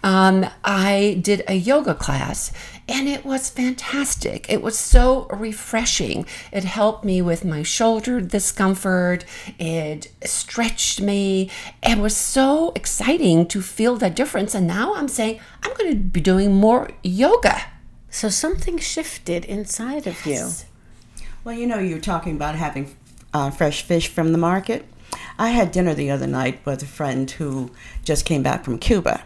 Um, 0.05 0.47
I 0.65 1.19
did 1.23 1.43
a 1.49 1.55
yoga 1.55 1.95
class, 1.95 2.53
and 2.89 3.09
it 3.09 3.25
was 3.25 3.49
fantastic. 3.49 4.47
It 4.49 4.63
was 4.63 4.79
so 4.79 5.27
refreshing. 5.31 6.27
It 6.53 6.65
helped 6.65 7.05
me 7.05 7.23
with 7.23 7.45
my 7.45 7.63
shoulder 7.63 8.21
discomfort. 8.21 9.25
It 9.59 10.13
stretched 10.25 11.01
me. 11.01 11.51
It 11.83 11.99
was 11.99 12.17
so 12.17 12.73
exciting 12.75 13.47
to 13.49 13.63
feel 13.63 13.97
that 13.97 14.15
difference. 14.15 14.55
And 14.55 14.67
now 14.67 14.95
I'm 14.95 15.09
saying 15.09 15.41
I'm 15.63 15.75
going 15.75 15.91
to 15.91 15.97
be 15.97 16.21
doing 16.21 16.55
more 16.55 16.91
yoga. 17.03 17.63
So 18.11 18.29
something 18.29 18.79
shifted 18.79 19.47
inside 19.47 20.07
of 20.07 20.27
you. 20.27 20.51
Well, 21.45 21.57
you 21.57 21.67
know, 21.67 21.79
you're 21.79 21.99
talking 21.99 22.37
about 22.37 22.55
having 22.55 22.95
uh, 23.35 23.51
fresh 23.51 23.83
fish 23.83 24.09
from 24.09 24.33
the 24.33 24.39
market. 24.39 24.87
I 25.39 25.51
had 25.51 25.73
dinner 25.73 25.95
the 25.95 26.11
other 26.11 26.27
night 26.27 26.61
with 26.65 26.83
a 26.83 26.87
friend 26.87 27.31
who 27.31 27.71
just 28.05 28.25
came 28.25 28.43
back 28.43 28.65
from 28.65 28.79
Cuba. 28.79 29.23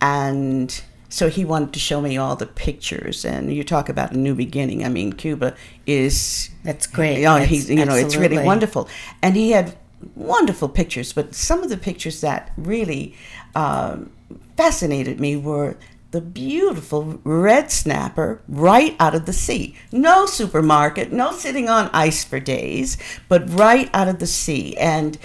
And 0.00 0.82
so 1.08 1.28
he 1.28 1.44
wanted 1.44 1.72
to 1.72 1.78
show 1.78 2.00
me 2.00 2.16
all 2.16 2.36
the 2.36 2.46
pictures. 2.46 3.24
And 3.24 3.52
you 3.52 3.64
talk 3.64 3.88
about 3.88 4.12
a 4.12 4.18
new 4.18 4.34
beginning. 4.34 4.84
I 4.84 4.88
mean, 4.88 5.12
Cuba 5.12 5.54
is. 5.86 6.50
That's 6.64 6.86
great. 6.86 7.18
You 7.18 7.24
know, 7.24 7.38
That's 7.38 7.50
he's, 7.50 7.70
you 7.70 7.84
know 7.84 7.94
it's 7.94 8.16
really 8.16 8.38
wonderful. 8.38 8.88
And 9.22 9.36
he 9.36 9.50
had 9.52 9.76
wonderful 10.14 10.68
pictures, 10.68 11.12
but 11.12 11.34
some 11.34 11.62
of 11.62 11.70
the 11.70 11.76
pictures 11.76 12.20
that 12.20 12.52
really 12.56 13.14
um, 13.54 14.10
fascinated 14.56 15.20
me 15.20 15.36
were 15.36 15.76
the 16.12 16.20
beautiful 16.20 17.20
red 17.24 17.70
snapper 17.70 18.40
right 18.48 18.94
out 19.00 19.14
of 19.14 19.26
the 19.26 19.32
sea. 19.32 19.76
No 19.90 20.26
supermarket, 20.26 21.12
no 21.12 21.32
sitting 21.32 21.68
on 21.68 21.90
ice 21.92 22.24
for 22.24 22.38
days, 22.38 22.96
but 23.28 23.48
right 23.50 23.90
out 23.92 24.08
of 24.08 24.18
the 24.18 24.26
sea. 24.26 24.76
And 24.76 25.18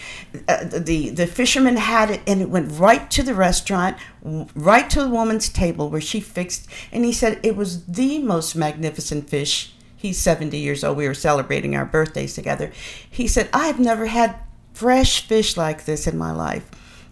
uh, 0.48 0.66
the 0.66 1.10
the 1.10 1.28
fisherman 1.28 1.78
had 1.78 2.10
it, 2.10 2.22
and 2.26 2.42
it 2.42 2.50
went 2.50 2.78
right 2.80 3.10
to 3.12 3.24
the 3.24 3.36
restaurant, 3.36 3.98
right 4.24 4.90
to 4.90 5.04
the 5.04 5.10
woman's 5.10 5.50
table 5.50 5.90
where 5.90 6.02
she 6.02 6.20
fixed. 6.20 6.68
And 6.92 7.06
he 7.06 7.14
said 7.14 7.40
it 7.44 7.56
was 7.56 7.86
the 7.86 8.20
most 8.20 8.56
magnificent 8.56 9.30
fish. 9.30 9.74
He's 9.96 10.18
70 10.18 10.58
years 10.58 10.84
old. 10.84 10.98
We 10.98 11.08
were 11.08 11.14
celebrating 11.14 11.76
our 11.76 11.86
birthdays 11.86 12.34
together. 12.34 12.72
He 13.08 13.28
said, 13.28 13.50
I've 13.54 13.80
never 13.80 14.08
had 14.08 14.36
fresh 14.74 15.28
fish 15.28 15.56
like 15.56 15.86
this 15.86 16.08
in 16.08 16.18
my 16.18 16.32
life. 16.32 16.68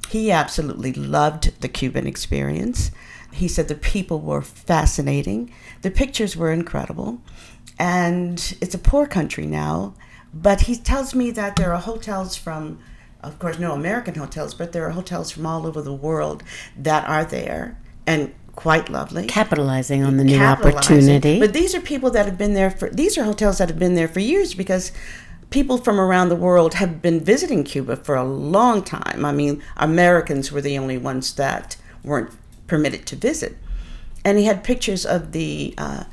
He 0.10 0.32
absolutely 0.32 0.92
loved 0.94 1.62
the 1.62 1.68
Cuban 1.68 2.08
experience. 2.08 2.90
He 3.32 3.48
said 3.48 3.68
the 3.68 3.76
people 3.76 4.20
were 4.20 4.42
fascinating, 4.42 5.54
the 5.82 5.92
pictures 5.92 6.36
were 6.36 6.52
incredible, 6.52 7.22
and 7.78 8.58
it's 8.62 8.76
a 8.76 8.80
poor 8.80 9.06
country 9.06 9.46
now. 9.46 9.94
But 10.34 10.62
he 10.62 10.76
tells 10.76 11.16
me 11.16 11.32
that 11.32 11.56
there 11.56 11.74
are 11.74 11.80
hotels 11.80 12.36
from, 12.36 12.80
of 13.22 13.40
course, 13.40 13.58
no 13.58 13.74
American 13.74 14.16
hotels, 14.16 14.54
but 14.54 14.74
there 14.74 14.86
are 14.86 14.92
hotels 14.92 15.32
from 15.32 15.46
all 15.46 15.66
over 15.66 15.82
the 15.82 15.94
world 15.94 16.44
that 16.78 17.08
are 17.08 17.26
there 17.26 17.80
and 18.06 18.34
quite 18.56 18.90
lovely 18.90 19.26
Capitalizing 19.26 20.04
on 20.04 20.18
the 20.18 20.24
new 20.26 20.40
opportunity. 20.40 21.40
But 21.40 21.54
these 21.54 21.74
are 21.74 21.80
people 21.80 22.12
that 22.12 22.26
have 22.26 22.38
been 22.38 22.56
there 22.56 22.70
for 22.70 22.90
these 22.90 23.18
are 23.18 23.24
hotels 23.24 23.60
that 23.60 23.70
have 23.70 23.80
been 23.80 23.96
there 23.96 24.10
for 24.10 24.20
years 24.20 24.54
because 24.54 24.92
people 25.50 25.78
from 25.78 25.98
around 25.98 26.28
the 26.28 26.36
world 26.36 26.74
have 26.74 27.02
been 27.02 27.20
visiting 27.22 27.64
Cuba 27.64 27.96
for 27.96 28.16
a 28.16 28.24
long 28.24 28.84
time. 28.84 29.24
I 29.24 29.32
mean, 29.32 29.64
Americans 29.78 30.52
were 30.52 30.62
the 30.62 30.78
only 30.78 30.98
ones 30.98 31.34
that 31.36 31.78
weren't 32.04 32.32
permitted 32.70 33.06
to 33.08 33.16
visit. 33.16 33.58
And 34.24 34.38
he 34.38 34.46
had 34.46 34.64
pictures 34.64 35.06
of 35.06 35.32
the 35.32 35.74
uh, 35.78 36.04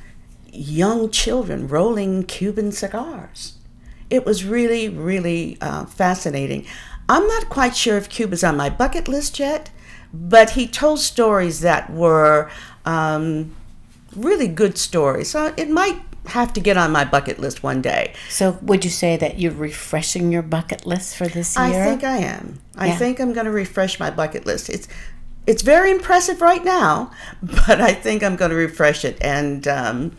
young 0.52 1.10
children 1.10 1.68
rolling 1.68 2.24
Cuban 2.24 2.72
cigars. 2.72 3.58
It 4.10 4.24
was 4.24 4.44
really, 4.44 4.88
really 4.88 5.58
uh, 5.60 5.84
fascinating. 5.86 6.66
I'm 7.08 7.26
not 7.26 7.48
quite 7.48 7.76
sure 7.76 7.96
if 7.96 8.08
Cuba's 8.08 8.42
on 8.44 8.56
my 8.56 8.70
bucket 8.70 9.06
list 9.08 9.38
yet, 9.38 9.70
but 10.12 10.50
he 10.50 10.66
told 10.66 11.00
stories 11.00 11.60
that 11.60 11.90
were 11.90 12.50
um, 12.84 13.54
really 14.14 14.48
good 14.48 14.78
stories. 14.78 15.30
So 15.30 15.52
it 15.56 15.68
might 15.68 16.00
have 16.26 16.52
to 16.54 16.60
get 16.60 16.76
on 16.76 16.90
my 16.90 17.04
bucket 17.04 17.38
list 17.38 17.62
one 17.62 17.80
day. 17.82 18.12
so, 18.28 18.58
would 18.62 18.84
you 18.84 18.90
say 18.90 19.16
that 19.16 19.38
you're 19.38 19.52
refreshing 19.52 20.32
your 20.32 20.42
bucket 20.42 20.84
list 20.86 21.16
for 21.16 21.28
this 21.28 21.56
year? 21.56 21.64
I 21.66 21.70
think 21.86 22.02
I 22.02 22.16
am. 22.18 22.60
I 22.76 22.88
Yeah. 22.88 22.96
think 22.96 23.20
I'm 23.20 23.32
going 23.32 23.46
to 23.46 23.52
refresh 23.52 24.00
my 24.00 24.10
bucket 24.10 24.44
list. 24.46 24.68
It's 24.68 24.88
it's 25.46 25.62
very 25.62 25.90
impressive 25.90 26.40
right 26.40 26.64
now, 26.64 27.10
but 27.42 27.80
I 27.80 27.92
think 27.92 28.22
I'm 28.22 28.36
going 28.36 28.50
to 28.50 28.56
refresh 28.56 29.04
it 29.04 29.16
and 29.20 29.66
um, 29.68 30.16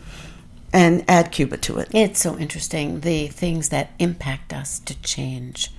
and 0.72 1.04
add 1.08 1.32
Cuba 1.32 1.56
to 1.56 1.78
it. 1.78 1.88
it's 1.92 2.20
so 2.20 2.38
interesting 2.38 3.00
the 3.00 3.28
things 3.28 3.70
that 3.70 3.90
impact 3.98 4.52
us 4.52 4.78
to 4.80 5.00
change. 5.02 5.70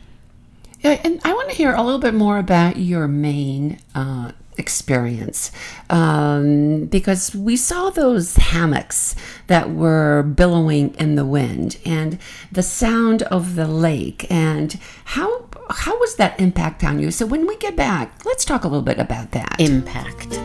Yeah, 0.82 1.00
and 1.04 1.20
I 1.24 1.34
want 1.34 1.50
to 1.50 1.56
hear 1.56 1.74
a 1.74 1.84
little 1.84 2.00
bit 2.00 2.14
more 2.14 2.38
about 2.38 2.78
your 2.78 3.08
Maine 3.08 3.80
uh, 3.94 4.32
experience 4.60 5.52
um, 5.90 6.86
because 6.86 7.34
we 7.34 7.56
saw 7.56 7.90
those 7.90 8.36
hammocks 8.36 9.16
that 9.48 9.72
were 9.72 10.24
billowing 10.24 10.94
in 10.96 11.16
the 11.16 11.26
wind 11.26 11.78
and 11.86 12.20
the 12.52 12.64
sound 12.64 13.24
of 13.24 13.56
the 13.56 13.68
lake 13.68 14.30
and 14.30 14.80
how 15.06 15.46
how 15.72 15.98
was 16.00 16.16
that 16.16 16.40
impact 16.40 16.84
on 16.84 17.00
you? 17.00 17.12
So 17.12 17.26
when 17.26 17.46
we 17.48 17.56
get 17.58 17.76
back, 17.76 18.26
let's 18.26 18.44
talk 18.44 18.64
a 18.64 18.68
little 18.68 18.82
bit 18.82 18.98
about 18.98 19.32
that. 19.32 19.56
Impact. 19.60 20.38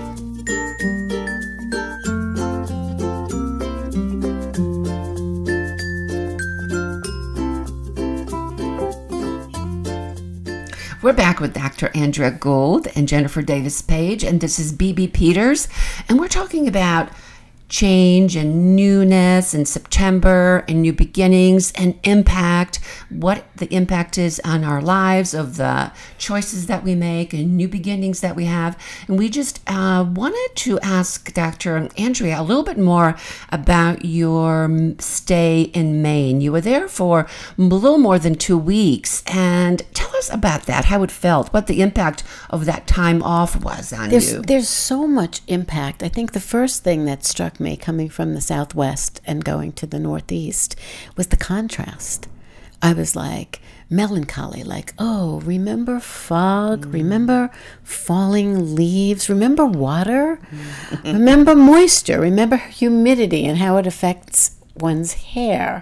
We're 11.04 11.12
back 11.12 11.38
with 11.38 11.52
Dr. 11.52 11.90
Andrea 11.94 12.30
Gould 12.30 12.88
and 12.96 13.06
Jennifer 13.06 13.42
Davis 13.42 13.82
Page, 13.82 14.24
and 14.24 14.40
this 14.40 14.58
is 14.58 14.72
Bibi 14.72 15.06
Peters, 15.08 15.68
and 16.08 16.18
we're 16.18 16.28
talking 16.28 16.66
about 16.66 17.10
change 17.74 18.36
and 18.36 18.76
newness 18.76 19.52
and 19.52 19.66
September 19.66 20.64
and 20.68 20.80
new 20.80 20.92
beginnings 20.92 21.72
and 21.72 21.98
impact, 22.04 22.78
what 23.10 23.44
the 23.56 23.66
impact 23.74 24.16
is 24.16 24.40
on 24.44 24.62
our 24.62 24.80
lives 24.80 25.34
of 25.34 25.56
the 25.56 25.90
choices 26.16 26.68
that 26.68 26.84
we 26.84 26.94
make 26.94 27.32
and 27.32 27.56
new 27.56 27.66
beginnings 27.66 28.20
that 28.20 28.36
we 28.36 28.44
have. 28.44 28.78
And 29.08 29.18
we 29.18 29.28
just 29.28 29.60
uh, 29.66 30.06
wanted 30.08 30.50
to 30.54 30.78
ask 30.80 31.34
Dr. 31.34 31.88
Andrea 31.98 32.40
a 32.40 32.44
little 32.44 32.62
bit 32.62 32.78
more 32.78 33.16
about 33.50 34.04
your 34.04 34.94
stay 35.00 35.62
in 35.62 36.00
Maine. 36.00 36.40
You 36.40 36.52
were 36.52 36.60
there 36.60 36.86
for 36.86 37.26
a 37.58 37.62
little 37.62 37.98
more 37.98 38.20
than 38.20 38.36
two 38.36 38.56
weeks, 38.56 39.24
and 39.26 39.82
tell 39.94 40.14
us 40.14 40.32
about 40.32 40.66
that, 40.66 40.84
how 40.84 41.02
it 41.02 41.10
felt, 41.10 41.52
what 41.52 41.66
the 41.66 41.82
impact 41.82 42.22
of 42.50 42.66
that 42.66 42.86
time 42.86 43.20
off 43.20 43.64
was 43.64 43.92
on 43.92 44.10
There's 44.10 44.32
you. 44.32 44.42
there's 44.42 44.68
so 44.68 45.08
much 45.08 45.40
impact. 45.48 46.04
I 46.04 46.08
think 46.08 46.32
the 46.32 46.46
first 46.54 46.84
thing 46.84 47.04
that 47.06 47.24
struck 47.24 47.58
me 47.58 47.63
coming 47.76 48.08
from 48.08 48.34
the 48.34 48.40
southwest 48.40 49.20
and 49.26 49.44
going 49.44 49.72
to 49.72 49.86
the 49.86 49.98
northeast 49.98 50.76
was 51.16 51.28
the 51.28 51.36
contrast. 51.36 52.28
I 52.82 52.92
was 52.92 53.16
like 53.16 53.60
melancholy, 53.88 54.62
like, 54.62 54.92
oh, 54.98 55.40
remember 55.40 56.00
fog? 56.00 56.86
Remember 56.86 57.50
falling 57.82 58.74
leaves? 58.74 59.28
Remember 59.28 59.64
water? 59.64 60.38
remember 61.04 61.54
moisture? 61.54 62.20
Remember 62.20 62.56
humidity 62.56 63.46
and 63.46 63.58
how 63.58 63.78
it 63.78 63.86
affects 63.86 64.56
one's 64.76 65.12
hair 65.12 65.80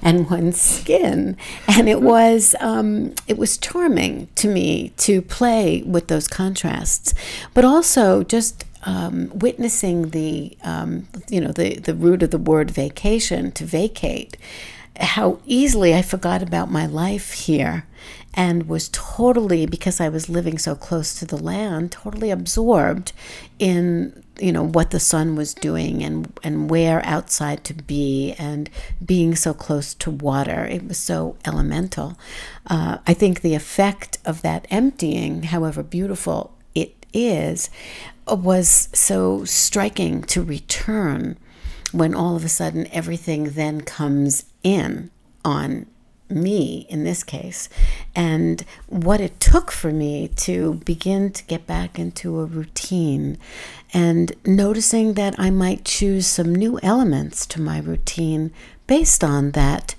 and 0.00 0.30
one's 0.30 0.58
skin 0.60 1.36
and 1.68 1.88
it 1.88 2.00
was 2.00 2.54
um, 2.60 3.14
it 3.28 3.36
was 3.36 3.58
charming 3.58 4.28
to 4.34 4.48
me 4.48 4.92
to 4.96 5.20
play 5.20 5.82
with 5.82 6.08
those 6.08 6.26
contrasts 6.26 7.12
but 7.52 7.66
also 7.66 8.22
just 8.22 8.64
um, 8.84 9.30
witnessing 9.34 10.10
the 10.10 10.56
um, 10.62 11.08
you 11.28 11.40
know 11.40 11.52
the 11.52 11.78
the 11.78 11.94
root 11.94 12.22
of 12.22 12.30
the 12.30 12.38
word 12.38 12.70
vacation 12.70 13.52
to 13.52 13.64
vacate 13.64 14.36
how 15.00 15.38
easily 15.46 15.94
I 15.94 16.02
forgot 16.02 16.42
about 16.42 16.70
my 16.70 16.86
life 16.86 17.32
here 17.32 17.86
and 18.34 18.68
was 18.68 18.90
totally 18.92 19.66
because 19.66 20.00
I 20.00 20.08
was 20.08 20.28
living 20.28 20.58
so 20.58 20.74
close 20.74 21.14
to 21.18 21.24
the 21.24 21.36
land 21.36 21.92
totally 21.92 22.30
absorbed 22.30 23.12
in 23.58 24.22
you 24.38 24.52
know 24.52 24.62
what 24.62 24.90
the 24.90 25.00
sun 25.00 25.36
was 25.36 25.52
doing 25.52 26.02
and 26.02 26.32
and 26.42 26.70
where 26.70 27.04
outside 27.04 27.64
to 27.64 27.74
be 27.74 28.34
and 28.38 28.70
being 29.04 29.34
so 29.34 29.52
close 29.52 29.94
to 29.94 30.10
water. 30.10 30.64
It 30.64 30.86
was 30.86 30.98
so 30.98 31.36
elemental. 31.44 32.18
Uh, 32.66 32.98
I 33.06 33.14
think 33.14 33.40
the 33.40 33.54
effect 33.54 34.18
of 34.24 34.42
that 34.42 34.66
emptying 34.70 35.44
however 35.44 35.82
beautiful 35.82 36.54
is 37.12 37.70
uh, 38.30 38.34
was 38.34 38.88
so 38.92 39.44
striking 39.44 40.22
to 40.22 40.42
return 40.42 41.36
when 41.92 42.14
all 42.14 42.36
of 42.36 42.44
a 42.44 42.48
sudden 42.48 42.86
everything 42.92 43.50
then 43.50 43.80
comes 43.80 44.44
in 44.62 45.10
on 45.44 45.86
me 46.28 46.86
in 46.88 47.04
this 47.04 47.22
case. 47.22 47.68
And 48.14 48.64
what 48.86 49.20
it 49.20 49.40
took 49.40 49.70
for 49.70 49.92
me 49.92 50.28
to 50.36 50.74
begin 50.84 51.32
to 51.32 51.44
get 51.44 51.66
back 51.66 51.98
into 51.98 52.38
a 52.38 52.44
routine 52.44 53.38
and 53.92 54.32
noticing 54.46 55.14
that 55.14 55.34
I 55.38 55.50
might 55.50 55.84
choose 55.84 56.26
some 56.26 56.54
new 56.54 56.78
elements 56.82 57.46
to 57.46 57.60
my 57.60 57.78
routine 57.80 58.52
based 58.86 59.24
on 59.24 59.52
that 59.52 59.94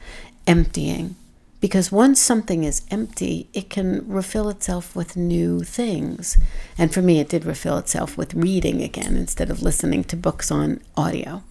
emptying 0.47 1.15
because 1.61 1.91
once 1.91 2.19
something 2.19 2.63
is 2.63 2.81
empty, 2.89 3.47
it 3.53 3.69
can 3.69 4.05
refill 4.07 4.49
itself 4.49 4.95
with 4.95 5.15
new 5.15 5.61
things. 5.61 6.37
And 6.77 6.93
for 6.93 7.01
me, 7.01 7.19
it 7.19 7.29
did 7.29 7.45
refill 7.45 7.77
itself 7.77 8.17
with 8.17 8.33
reading 8.33 8.81
again 8.81 9.15
instead 9.15 9.51
of 9.51 9.61
listening 9.61 10.03
to 10.05 10.17
books 10.17 10.51
on 10.51 10.81
audio. 10.97 11.43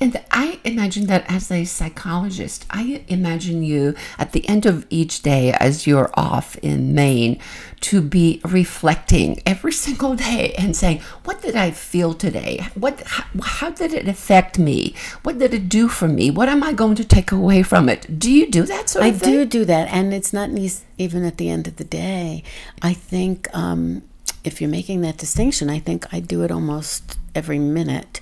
And 0.00 0.20
I 0.30 0.60
imagine 0.64 1.06
that 1.06 1.24
as 1.30 1.50
a 1.50 1.64
psychologist, 1.64 2.66
I 2.70 3.04
imagine 3.08 3.62
you 3.62 3.94
at 4.18 4.32
the 4.32 4.48
end 4.48 4.66
of 4.66 4.86
each 4.90 5.22
day 5.22 5.52
as 5.52 5.86
you're 5.86 6.10
off 6.14 6.56
in 6.58 6.94
Maine 6.94 7.38
to 7.82 8.00
be 8.00 8.40
reflecting 8.44 9.42
every 9.44 9.72
single 9.86 10.14
day 10.14 10.54
and 10.58 10.76
saying, 10.76 11.00
What 11.24 11.42
did 11.42 11.56
I 11.56 11.70
feel 11.70 12.14
today? 12.14 12.66
What, 12.74 13.00
how, 13.02 13.24
how 13.42 13.70
did 13.70 13.92
it 13.92 14.08
affect 14.08 14.58
me? 14.58 14.94
What 15.22 15.38
did 15.38 15.54
it 15.54 15.68
do 15.68 15.88
for 15.88 16.08
me? 16.08 16.30
What 16.30 16.48
am 16.48 16.62
I 16.62 16.72
going 16.72 16.94
to 16.96 17.04
take 17.04 17.32
away 17.32 17.62
from 17.62 17.88
it? 17.88 18.18
Do 18.18 18.30
you 18.30 18.50
do 18.50 18.62
that 18.64 18.88
sort 18.88 19.04
I 19.04 19.08
of 19.08 19.18
thing? 19.18 19.28
I 19.28 19.32
do 19.32 19.44
do 19.44 19.64
that, 19.64 19.88
and 19.88 20.14
it's 20.14 20.32
not 20.32 20.50
even 20.98 21.24
at 21.24 21.36
the 21.36 21.50
end 21.50 21.66
of 21.66 21.76
the 21.76 21.84
day. 21.84 22.42
I 22.80 22.92
think 22.92 23.48
um, 23.54 24.02
if 24.44 24.60
you're 24.60 24.70
making 24.70 25.00
that 25.02 25.18
distinction, 25.18 25.70
I 25.70 25.78
think 25.78 26.12
I 26.12 26.20
do 26.20 26.42
it 26.42 26.50
almost 26.50 27.18
every 27.34 27.58
minute. 27.58 28.20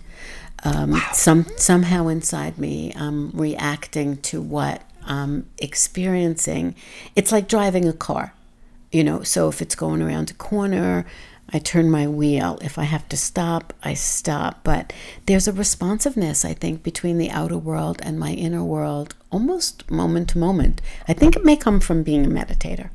Um, 0.65 1.01
Some 1.13 1.47
somehow 1.57 2.09
inside 2.09 2.59
me, 2.59 2.93
I'm 2.95 3.31
reacting 3.31 4.19
to 4.19 4.43
what 4.43 4.83
I'm 5.05 5.49
experiencing. 5.59 6.75
It's 7.17 7.33
like 7.33 7.49
driving 7.49 7.89
a 7.89 7.93
car, 7.93 8.35
you 8.93 9.03
know. 9.03 9.23
So 9.23 9.49
if 9.49 9.63
it's 9.63 9.75
going 9.75 10.03
around 10.03 10.31
a 10.31 10.35
corner, 10.35 11.07
I 11.53 11.59
turn 11.59 11.91
my 11.91 12.07
wheel. 12.07 12.59
If 12.63 12.79
I 12.79 12.85
have 12.85 13.09
to 13.09 13.17
stop, 13.17 13.73
I 13.83 13.95
stop. 13.95 14.63
But 14.63 14.93
there's 15.27 15.49
a 15.49 15.53
responsiveness, 15.53 16.45
I 16.45 16.55
think, 16.55 16.83
between 16.83 17.19
the 17.19 17.31
outer 17.31 17.59
world 17.59 18.01
and 18.03 18.19
my 18.19 18.33
inner 18.33 18.63
world, 18.63 19.15
almost 19.31 19.91
moment 19.91 20.29
to 20.31 20.39
moment. 20.39 20.81
I 21.09 21.13
think 21.13 21.37
it 21.37 21.45
may 21.45 21.57
come 21.57 21.81
from 21.81 22.03
being 22.03 22.25
a 22.25 22.29
meditator. 22.29 22.91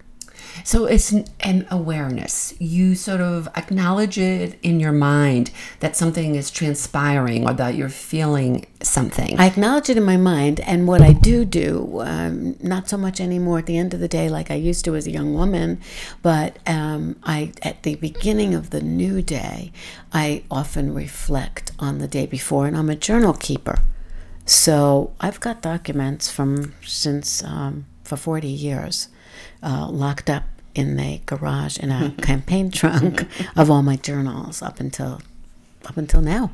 So 0.65 0.85
it's 0.85 1.11
an, 1.11 1.25
an 1.41 1.67
awareness. 1.69 2.55
You 2.59 2.95
sort 2.95 3.21
of 3.21 3.47
acknowledge 3.55 4.17
it 4.17 4.57
in 4.63 4.79
your 4.79 4.91
mind 4.91 5.51
that 5.79 5.95
something 5.95 6.33
is 6.33 6.49
transpiring 6.49 7.47
or 7.47 7.53
that 7.53 7.75
you're 7.75 7.87
feeling 7.87 8.65
something. 8.81 9.39
I 9.39 9.45
acknowledge 9.45 9.91
it 9.91 9.97
in 9.97 10.03
my 10.03 10.17
mind, 10.17 10.59
and 10.61 10.87
what 10.87 11.03
I 11.03 11.13
do 11.13 11.45
do, 11.45 12.01
um, 12.01 12.55
not 12.63 12.89
so 12.89 12.97
much 12.97 13.21
anymore 13.21 13.59
at 13.59 13.67
the 13.67 13.77
end 13.77 13.93
of 13.93 13.99
the 13.99 14.07
day 14.07 14.27
like 14.27 14.49
I 14.49 14.55
used 14.55 14.83
to 14.85 14.95
as 14.95 15.05
a 15.05 15.11
young 15.11 15.35
woman, 15.35 15.79
but 16.23 16.57
um, 16.65 17.15
I 17.21 17.53
at 17.61 17.83
the 17.83 17.93
beginning 17.93 18.55
of 18.55 18.71
the 18.71 18.81
new 18.81 19.21
day, 19.21 19.71
I 20.11 20.45
often 20.49 20.95
reflect 20.95 21.73
on 21.77 21.99
the 21.99 22.07
day 22.07 22.25
before, 22.25 22.65
and 22.65 22.75
I'm 22.75 22.89
a 22.89 22.95
journal 22.95 23.33
keeper. 23.33 23.77
So 24.47 25.13
I've 25.21 25.39
got 25.39 25.61
documents 25.61 26.31
from 26.31 26.73
since 26.83 27.43
um, 27.43 27.85
for 28.03 28.17
40 28.17 28.47
years 28.47 29.09
uh, 29.61 29.87
locked 29.89 30.29
up 30.29 30.43
in 30.75 30.97
the 30.97 31.21
garage 31.25 31.77
in 31.79 31.89
a 31.91 32.11
campaign 32.21 32.69
trunk 32.71 33.27
of 33.55 33.71
all 33.71 33.81
my 33.81 33.95
journals 33.95 34.61
up 34.61 34.79
until 34.79 35.21
up 35.85 35.97
until 35.97 36.21
now. 36.21 36.51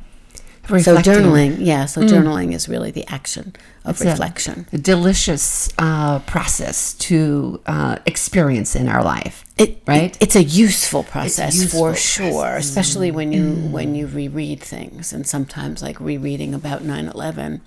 So 0.68 0.96
journaling, 0.98 1.56
yeah. 1.58 1.86
So 1.86 2.02
journaling 2.02 2.54
is 2.54 2.68
really 2.68 2.92
the 2.92 3.04
action 3.08 3.56
of 3.84 4.00
a- 4.00 4.04
reflection. 4.04 4.66
a 4.72 4.78
delicious 4.78 5.72
uh, 5.76 6.20
process 6.20 6.94
to 6.94 7.60
uh, 7.66 7.98
experience 8.06 8.76
in 8.76 8.88
our 8.88 9.02
life. 9.02 9.44
It, 9.58 9.82
right? 9.88 10.16
It's 10.20 10.36
a 10.36 10.42
useful 10.44 11.02
process 11.02 11.56
useful 11.60 11.80
for 11.80 11.94
sure, 11.96 12.54
especially 12.54 13.10
when 13.10 13.32
you 13.32 13.54
when 13.72 13.96
you 13.96 14.06
reread 14.06 14.60
things, 14.60 15.12
and 15.12 15.26
sometimes 15.26 15.82
like 15.82 15.98
rereading 15.98 16.54
about 16.54 16.82
9-11, 16.82 17.60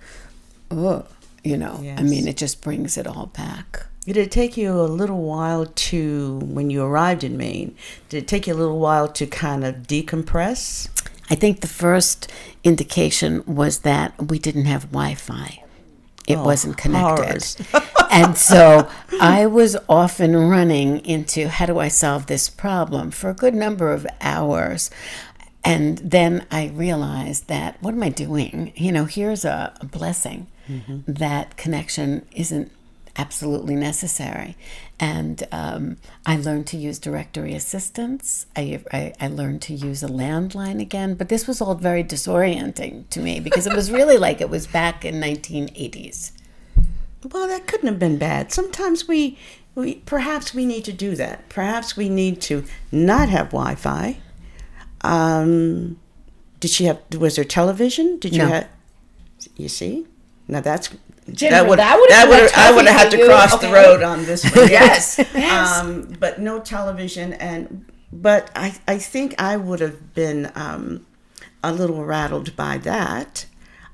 oh, 0.72 1.06
you 1.44 1.58
know, 1.58 1.84
I 1.98 2.02
mean, 2.02 2.28
it 2.30 2.38
just 2.38 2.62
brings 2.62 2.98
it 2.98 3.06
all 3.08 3.26
back. 3.28 3.88
Did 4.06 4.18
it 4.18 4.30
take 4.30 4.56
you 4.56 4.72
a 4.80 4.84
little 4.84 5.24
while 5.24 5.66
to, 5.66 6.38
when 6.44 6.70
you 6.70 6.84
arrived 6.84 7.24
in 7.24 7.38
Maine, 7.38 7.76
did 8.08 8.24
it 8.24 8.28
take 8.28 8.46
you 8.46 8.54
a 8.54 8.56
little 8.56 8.80
while 8.80 9.08
to 9.08 9.26
kind 9.26 9.66
of 9.66 9.88
decompress? 9.88 10.88
I 11.32 11.34
think 11.36 11.62
the 11.62 11.68
first 11.68 12.32
indication 12.64 13.44
was 13.48 13.80
that 13.80 14.30
we 14.30 14.38
didn't 14.38 14.66
have 14.66 14.92
Wi-Fi. 14.92 15.64
It 16.28 16.36
oh, 16.36 16.44
wasn't 16.44 16.78
connected. 16.78 17.68
and 18.12 18.38
so 18.38 18.88
I 19.20 19.48
was 19.48 19.76
often 19.90 20.36
running 20.36 21.04
into 21.04 21.50
how 21.50 21.66
do 21.66 21.80
I 21.80 21.88
solve 21.88 22.28
this 22.28 22.48
problem 22.48 23.10
for 23.10 23.32
a 23.32 23.34
good 23.34 23.56
number 23.56 23.92
of 23.92 24.06
hours. 24.22 24.92
And 25.64 25.98
then 25.98 26.46
I 26.52 26.68
realized 26.68 27.48
that 27.48 27.82
what 27.82 27.96
am 27.96 28.04
I 28.04 28.10
doing? 28.10 28.72
You 28.76 28.92
know, 28.92 29.06
here's 29.06 29.46
a, 29.46 29.74
a 29.82 29.86
blessing 29.86 30.46
mm-hmm. 30.70 31.12
that 31.12 31.58
connection 31.58 32.28
isn't 32.34 32.72
absolutely 33.18 33.76
necessary. 33.76 34.56
And 35.00 35.48
um, 35.52 35.98
I 36.26 36.38
learned 36.38 36.68
to 36.68 36.78
use 36.78 37.00
directory 37.00 37.54
assistance. 37.54 38.46
I, 38.56 38.82
I, 38.92 39.14
I 39.20 39.28
learned 39.28 39.62
to 39.64 39.74
use 39.74 40.04
a 40.04 40.08
landline 40.08 40.82
again, 40.82 41.16
but 41.16 41.30
this 41.30 41.48
was 41.48 41.62
all 41.62 41.76
very 41.76 42.04
disorienting 42.04 43.10
to 43.10 43.20
me 43.20 43.40
because 43.40 43.68
it 43.68 43.74
was 43.76 43.92
really 43.92 44.18
like 44.18 44.42
it 44.42 44.50
was 44.50 44.68
back 44.68 45.04
in 45.06 45.16
1980s. 45.16 46.32
Well, 47.32 47.48
that 47.48 47.68
couldn't 47.68 47.88
have 47.88 48.00
been 48.00 48.18
bad. 48.18 48.52
Sometimes 48.52 49.08
we, 49.08 49.38
we 49.74 49.96
perhaps 49.96 50.54
we 50.54 50.66
need 50.66 50.86
to 50.86 50.94
do 50.94 51.16
that. 51.16 51.50
Perhaps 51.50 51.98
we 51.98 52.08
need 52.08 52.40
to 52.42 52.64
not 52.92 53.30
have 53.30 53.48
Wi-Fi. 53.48 54.18
Um, 55.02 56.00
did 56.60 56.70
she 56.72 56.86
have? 56.86 57.00
Was 57.18 57.36
there 57.36 57.46
television? 57.46 58.18
Did 58.20 58.34
you 58.34 58.44
No. 58.44 58.48
have? 58.48 58.68
You 59.58 59.70
see, 59.70 60.06
now 60.48 60.62
that's 60.62 60.90
Jennifer, 61.32 61.68
would 61.70 61.80
that 61.80 61.96
would've 61.96 62.10
that 62.10 62.30
been 62.30 62.44
would 62.44 62.54
I 62.54 62.76
would 62.76 62.86
have 62.86 63.02
had 63.02 63.12
to 63.12 63.18
you. 63.18 63.26
cross 63.26 63.60
the 63.60 63.72
road 63.72 64.04
on 64.04 64.26
this 64.26 64.44
one. 64.44 64.70
Yes, 64.70 65.18
yes. 65.34 65.80
Um, 65.80 66.16
but 66.20 66.40
no 66.40 66.60
television, 66.60 67.34
and 67.34 67.86
but 68.12 68.52
I 68.56 68.76
I 68.88 68.98
think 69.00 69.34
I 69.42 69.58
would 69.58 69.80
have 69.80 70.14
been 70.14 70.52
um, 70.56 71.06
a 71.64 71.74
little 71.74 72.06
rattled 72.06 72.56
by 72.56 72.78
that. 72.80 73.48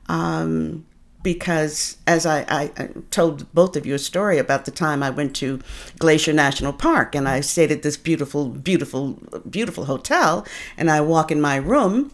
Um, 0.08 0.86
because 1.24 1.98
as 2.08 2.26
I, 2.26 2.39
I, 2.50 2.72
I 2.78 2.89
told 3.12 3.52
both 3.54 3.76
of 3.76 3.86
you 3.86 3.94
a 3.94 4.00
story 4.00 4.39
about 4.39 4.65
the 4.65 4.72
time 4.72 5.04
I 5.04 5.12
went 5.12 5.36
to 5.36 5.60
Glacier 6.00 6.34
National 6.34 6.74
Park 6.74 7.13
and 7.13 7.30
I 7.30 7.41
stayed 7.41 7.72
at 7.72 7.84
this 7.84 7.96
beautiful, 7.96 8.50
beautiful, 8.50 9.20
beautiful 9.48 9.86
hotel, 9.86 10.48
and 10.78 10.89
I 10.89 11.00
walk 11.02 11.32
in 11.32 11.39
my 11.39 11.58
room 11.58 12.12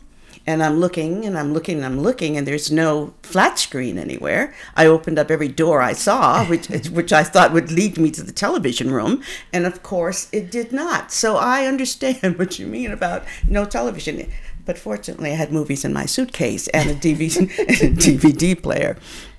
and 0.48 0.64
I'm 0.64 0.80
looking 0.80 1.26
and 1.26 1.38
I'm 1.38 1.54
looking 1.54 1.78
and 1.78 1.86
I'm 1.86 2.00
looking 2.00 2.38
and 2.38 2.48
there's 2.48 2.72
no 2.72 3.14
flat 3.22 3.60
screen 3.60 4.00
anywhere. 4.00 4.56
I 4.76 4.88
opened 4.88 5.20
up 5.20 5.30
every 5.30 5.50
door 5.50 5.82
I 5.82 5.92
saw, 5.94 6.46
which 6.46 6.68
which 6.90 7.12
I 7.12 7.24
thought 7.24 7.52
would 7.52 7.72
lead 7.72 7.98
me 7.98 8.10
to 8.12 8.24
the 8.24 8.32
television 8.32 8.92
room, 8.92 9.22
and 9.52 9.66
of 9.66 9.84
course 9.84 10.30
it 10.32 10.50
did 10.50 10.72
not. 10.72 11.12
So 11.12 11.36
I 11.36 11.66
understand 11.66 12.40
what 12.40 12.58
you 12.58 12.66
mean 12.66 12.92
about 12.92 13.26
no 13.48 13.66
television. 13.66 14.32
But 14.66 14.78
fortunately, 14.78 15.32
I 15.32 15.36
had 15.36 15.54
movies 15.54 15.86
in 15.86 15.94
my 15.94 16.06
suitcase 16.06 16.68
and 16.70 16.90
a 16.90 16.96
DVD, 16.96 17.38
and 17.82 17.98
a 18.00 18.02
DVD 18.02 18.62
player. 18.62 18.98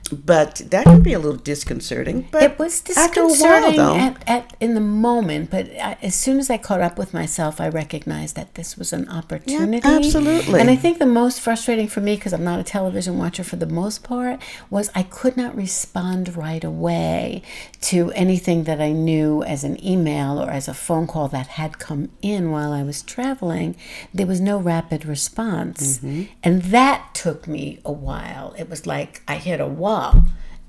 But 0.09 0.63
that 0.71 0.85
can 0.85 1.03
be 1.03 1.13
a 1.13 1.19
little 1.19 1.39
disconcerting. 1.39 2.29
But 2.31 2.43
It 2.43 2.59
was 2.59 2.83
while, 2.87 3.09
disconcerting 3.09 3.77
though, 3.77 3.97
at, 3.97 4.29
at, 4.29 4.57
in 4.61 4.75
the 4.75 4.81
moment, 4.81 5.51
but 5.51 5.67
I, 5.73 5.99
as 6.03 6.15
soon 6.15 6.39
as 6.39 6.49
I 6.51 6.59
caught 6.59 6.81
up 6.81 6.99
with 6.99 7.13
myself, 7.13 7.61
I 7.61 7.69
recognized 7.69 8.37
that 8.37 8.55
this 8.55 8.77
was 8.77 8.93
an 8.93 9.09
opportunity. 9.09 9.87
absolutely. 9.87 10.61
And 10.61 10.71
I 10.71 10.77
think 10.77 10.99
the 10.99 11.07
most 11.07 11.41
frustrating 11.41 11.89
for 11.89 12.01
me, 12.01 12.17
because 12.17 12.33
I'm 12.33 12.45
not 12.45 12.59
a 12.59 12.65
television 12.65 13.19
watcher 13.19 13.45
for 13.45 13.57
the 13.57 13.67
most 13.67 14.03
part, 14.03 14.41
was 14.71 14.91
I 14.95 15.03
could 15.03 15.37
not 15.37 15.55
respond 15.55 16.37
right 16.37 16.65
away 16.65 17.43
to 17.83 18.11
anything 18.13 18.65
that 18.65 18.81
I 18.81 18.93
knew 18.93 19.43
as 19.43 19.65
an 19.65 19.83
email 19.85 20.41
or 20.41 20.51
as 20.51 20.69
a 20.69 20.75
phone 20.75 21.07
call 21.07 21.29
that 21.29 21.49
had 21.49 21.79
come 21.79 22.11
in 22.23 22.51
while 22.51 22.73
I 22.73 22.83
was 22.83 23.03
traveling. 23.03 23.77
There 24.15 24.27
was 24.27 24.41
no 24.41 24.59
rapid 24.59 25.05
response. 25.05 25.99
Mm-hmm. 25.99 26.23
And 26.43 26.63
that 26.63 27.15
took 27.15 27.47
me 27.47 27.81
a 27.85 27.93
while. 27.93 28.55
It 28.59 28.71
was 28.71 28.87
like 28.87 29.23
I 29.29 29.37
hit 29.37 29.61
a 29.61 29.67
wall 29.67 29.98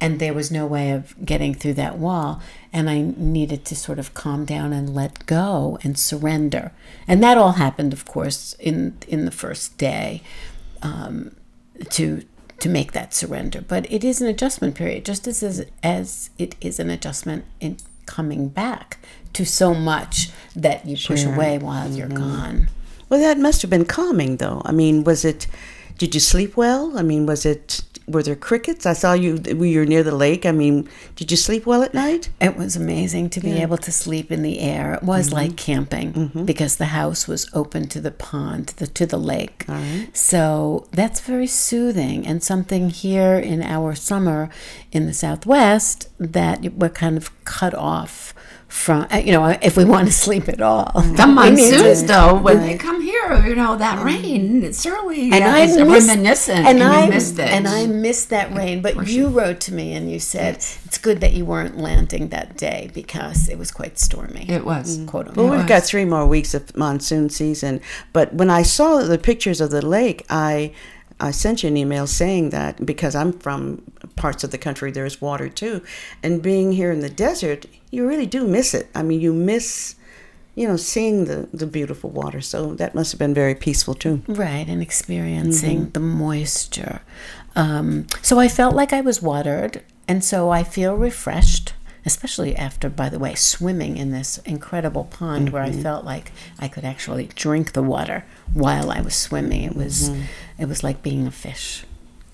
and 0.02 0.20
there 0.20 0.34
was 0.34 0.50
no 0.50 0.66
way 0.66 0.92
of 0.92 1.14
getting 1.26 1.54
through 1.54 1.74
that 1.74 1.98
wall 1.98 2.42
and 2.72 2.90
i 2.90 3.02
needed 3.18 3.66
to 3.66 3.76
sort 3.76 4.00
of 4.00 4.14
calm 4.14 4.46
down 4.46 4.72
and 4.74 4.96
let 4.96 5.26
go 5.26 5.78
and 5.84 5.98
surrender 5.98 6.72
and 7.08 7.24
that 7.24 7.38
all 7.38 7.54
happened 7.54 7.94
of 7.94 8.06
course 8.06 8.54
in 8.60 8.98
in 9.08 9.26
the 9.26 9.32
first 9.32 9.78
day 9.78 10.22
um, 10.82 11.36
to 11.90 12.24
to 12.60 12.70
make 12.70 12.92
that 12.92 13.14
surrender 13.14 13.62
but 13.62 13.92
it 13.92 14.04
is 14.04 14.22
an 14.22 14.28
adjustment 14.28 14.76
period 14.76 15.06
just 15.06 15.28
as 15.28 15.44
as, 15.44 15.66
as 15.84 16.30
it 16.38 16.56
is 16.62 16.80
an 16.80 16.90
adjustment 16.90 17.46
in 17.60 17.78
coming 18.06 18.48
back 18.48 18.98
to 19.34 19.46
so 19.46 19.74
much 19.74 20.30
that 20.56 20.86
you 20.86 20.98
push 20.98 21.24
away 21.26 21.58
while 21.58 21.90
you're 21.92 22.08
gone 22.08 22.68
well, 23.10 23.20
that 23.20 23.40
must 23.40 23.62
have 23.64 23.72
been 23.72 23.86
calming, 23.86 24.38
though. 24.38 24.62
I 24.64 24.72
mean, 24.72 25.04
was 25.04 25.26
it? 25.26 25.48
Did 26.00 26.16
you 26.16 26.22
sleep 26.22 26.58
well? 26.58 26.98
I 26.98 27.04
mean, 27.04 27.26
was 27.26 27.46
it? 27.46 27.84
Were 28.08 28.24
there 28.24 28.36
crickets? 28.36 28.88
I 28.88 28.94
saw 28.94 29.14
you. 29.14 29.36
We 29.36 29.78
were 29.78 29.86
near 29.86 30.02
the 30.02 30.16
lake. 30.16 30.46
I 30.46 30.52
mean, 30.52 30.90
did 31.16 31.30
you 31.30 31.38
sleep 31.38 31.68
well 31.68 31.84
at 31.84 31.94
night? 31.94 32.30
It 32.42 32.58
was 32.58 32.76
amazing 32.76 33.30
to 33.32 33.40
be 33.40 33.52
able 33.52 33.78
to 33.78 33.92
sleep 33.92 34.32
in 34.32 34.42
the 34.42 34.62
air. 34.62 34.96
It 34.96 35.04
was 35.04 35.28
mm-hmm. 35.28 35.36
like 35.36 35.58
camping 35.58 36.14
mm-hmm. 36.14 36.46
because 36.46 36.78
the 36.78 36.86
house 36.86 37.28
was 37.28 37.48
open 37.54 37.88
to 37.90 38.02
the 38.02 38.10
pond, 38.10 38.70
to 38.70 38.78
the, 38.78 38.88
to 38.88 39.06
the 39.06 39.20
lake. 39.20 39.66
So 40.14 40.88
that's 40.92 41.20
very 41.20 41.46
soothing 41.46 42.26
and 42.26 42.42
something 42.42 42.90
here 42.90 43.38
in 43.38 43.62
our 43.62 43.94
summer 43.94 44.50
in 44.92 45.06
the 45.06 45.14
Southwest 45.14 46.10
that 46.18 46.64
we're 46.74 46.90
kind 46.90 47.16
of 47.18 47.30
cut 47.46 47.76
off 47.76 48.34
from 48.70 49.08
uh, 49.12 49.18
you 49.18 49.32
know 49.32 49.46
if 49.62 49.76
we 49.76 49.84
want 49.84 50.08
to 50.08 50.14
sleep 50.26 50.48
at 50.48 50.62
all. 50.62 50.86
Mm. 50.94 51.18
The 51.18 51.28
monsoons, 51.40 52.04
though, 52.04 52.36
when 52.36 52.62
they 52.62 52.78
come 52.78 53.02
here, 53.02 53.46
you 53.46 53.56
know 53.56 53.76
that 53.76 54.00
mm. 54.00 54.04
rain. 54.06 54.64
It's 54.64 54.78
certainly 54.78 55.32
and 55.32 55.44
I 55.44 55.62
is 55.62 55.76
miss, 55.76 56.08
reminiscent, 56.08 56.60
and, 56.60 56.80
and, 56.80 56.84
I 56.84 57.06
you 57.06 57.10
missed 57.10 57.40
it. 57.40 57.50
and 57.50 57.68
I 57.68 57.88
missed 57.88 58.30
that 58.30 58.54
rain. 58.56 58.82
But 58.82 59.08
you 59.08 59.28
wrote 59.28 59.60
to 59.62 59.74
me 59.74 59.94
and 59.94 60.10
you 60.10 60.20
said 60.20 60.56
it's 60.56 60.98
good 60.98 61.20
that 61.22 61.34
you 61.34 61.46
weren't 61.46 61.78
landing 61.78 62.30
that 62.30 62.56
day 62.56 62.90
because 62.94 63.50
it 63.50 63.58
was 63.58 63.72
quite 63.72 63.98
stormy. 64.00 64.50
it 64.50 64.64
was. 64.64 65.00
Mm. 65.00 65.08
quote 65.08 65.28
unquote. 65.28 65.50
Well, 65.50 65.58
we've 65.58 65.68
got 65.68 65.84
three 65.84 66.06
more 66.06 66.26
weeks 66.26 66.54
of 66.54 66.76
monsoon 66.78 67.30
season. 67.30 67.82
But 68.14 68.34
when 68.34 68.52
I 68.52 68.62
saw 68.62 69.00
the 69.00 69.18
pictures 69.18 69.60
of 69.60 69.72
the 69.72 69.86
lake, 69.86 70.26
I 70.30 70.74
I 71.20 71.32
sent 71.32 71.64
you 71.64 71.68
an 71.68 71.76
email 71.76 72.08
saying 72.08 72.52
that 72.52 72.86
because 72.86 73.14
I'm 73.14 73.34
from 73.34 73.82
parts 74.20 74.44
of 74.44 74.52
the 74.52 74.58
country 74.58 74.92
there's 74.92 75.22
water 75.22 75.50
too, 75.50 75.82
and 76.22 76.42
being 76.42 76.74
here 76.74 76.92
in 76.92 77.00
the 77.00 77.10
desert, 77.10 77.66
you 77.90 78.08
really 78.08 78.28
do 78.28 78.46
miss 78.46 78.74
it. 78.74 78.88
I 78.94 79.02
mean, 79.02 79.20
you 79.22 79.34
miss, 79.34 79.96
you 80.56 80.68
know, 80.68 80.78
seeing 80.78 81.26
the 81.26 81.48
the 81.52 81.66
beautiful 81.66 82.10
water. 82.10 82.42
So 82.42 82.76
that 82.76 82.94
must 82.94 83.12
have 83.12 83.20
been 83.20 83.34
very 83.34 83.56
peaceful 83.56 83.96
too. 83.96 84.22
Right, 84.28 84.68
and 84.68 84.82
experiencing 84.82 85.80
mm-hmm. 85.80 85.92
the 85.92 86.00
moisture. 86.00 87.02
Um, 87.56 88.06
so 88.22 88.40
I 88.40 88.48
felt 88.48 88.76
like 88.76 88.94
I 88.94 89.02
was 89.02 89.22
watered, 89.22 89.82
and 90.08 90.24
so 90.24 90.50
I 90.50 90.64
feel 90.64 90.96
refreshed, 90.96 91.74
especially 92.06 92.56
after, 92.56 92.90
by 92.90 93.10
the 93.10 93.20
way, 93.20 93.36
swimming 93.36 93.98
in 93.98 94.12
this 94.12 94.38
incredible 94.46 95.06
pond 95.06 95.50
where 95.50 95.64
I 95.64 95.70
mm-hmm. 95.72 95.82
felt 95.82 96.06
like 96.06 96.32
I 96.60 96.68
could 96.68 96.86
actually 96.86 97.28
drink 97.36 97.74
the 97.74 97.84
water 97.84 98.24
while 98.54 98.92
I 98.92 99.02
was 99.02 99.16
swimming. 99.16 99.64
It 99.64 99.76
was, 99.76 100.10
mm-hmm. 100.10 100.22
it 100.62 100.68
was 100.68 100.84
like 100.84 101.02
being 101.02 101.28
a 101.28 101.32
fish. 101.32 101.84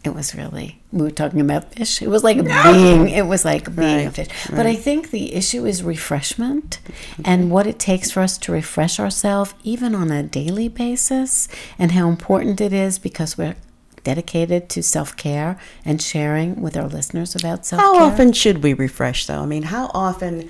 It 0.06 0.14
was 0.14 0.36
really. 0.36 0.80
We 0.92 1.02
were 1.02 1.12
talking 1.12 1.42
about 1.42 1.74
fish. 1.74 2.02
It 2.02 2.10
was 2.10 2.24
like 2.24 2.38
being. 2.44 3.10
It 3.10 3.26
was 3.26 3.44
like 3.44 3.76
being 3.76 4.02
a 4.02 4.04
Right, 4.06 4.14
fish. 4.16 4.28
But 4.52 4.66
I 4.68 4.76
think 4.76 5.10
the 5.10 5.34
issue 5.34 5.66
is 5.66 5.82
refreshment, 5.84 6.80
and 7.24 7.50
what 7.50 7.66
it 7.66 7.80
takes 7.80 8.12
for 8.12 8.22
us 8.22 8.38
to 8.40 8.52
refresh 8.52 9.00
ourselves, 9.00 9.54
even 9.64 9.96
on 9.96 10.12
a 10.12 10.22
daily 10.24 10.68
basis, 10.70 11.48
and 11.80 11.92
how 11.94 12.08
important 12.08 12.62
it 12.62 12.72
is 12.72 13.00
because 13.00 13.36
we're 13.38 13.56
dedicated 14.04 14.70
to 14.70 14.84
self 14.84 15.18
care 15.18 15.58
and 15.84 16.00
sharing 16.02 16.62
with 16.62 16.78
our 16.78 16.88
listeners 16.88 17.34
about 17.36 17.66
self 17.66 17.82
care. 17.82 18.00
How 18.00 18.06
often 18.06 18.32
should 18.32 18.62
we 18.64 18.74
refresh 18.74 19.26
though? 19.26 19.42
I 19.42 19.48
mean, 19.48 19.64
how 19.64 19.90
often 19.94 20.50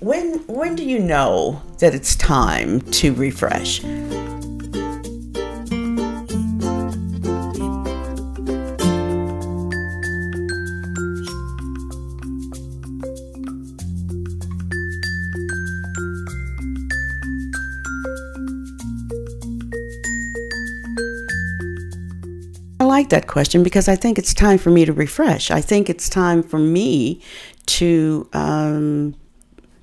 when 0.00 0.38
when 0.46 0.76
do 0.76 0.84
you 0.84 1.00
know 1.00 1.60
that 1.80 1.94
it's 1.94 2.14
time 2.14 2.80
to 2.92 3.12
refresh? 3.12 3.82
Like 22.94 23.08
that 23.08 23.26
question 23.26 23.64
because 23.64 23.88
I 23.88 23.96
think 23.96 24.18
it's 24.18 24.32
time 24.32 24.58
for 24.58 24.70
me 24.70 24.84
to 24.84 24.92
refresh. 24.92 25.50
I 25.50 25.60
think 25.60 25.90
it's 25.90 26.08
time 26.08 26.44
for 26.44 26.60
me 26.60 27.20
to 27.78 28.28
um, 28.32 29.16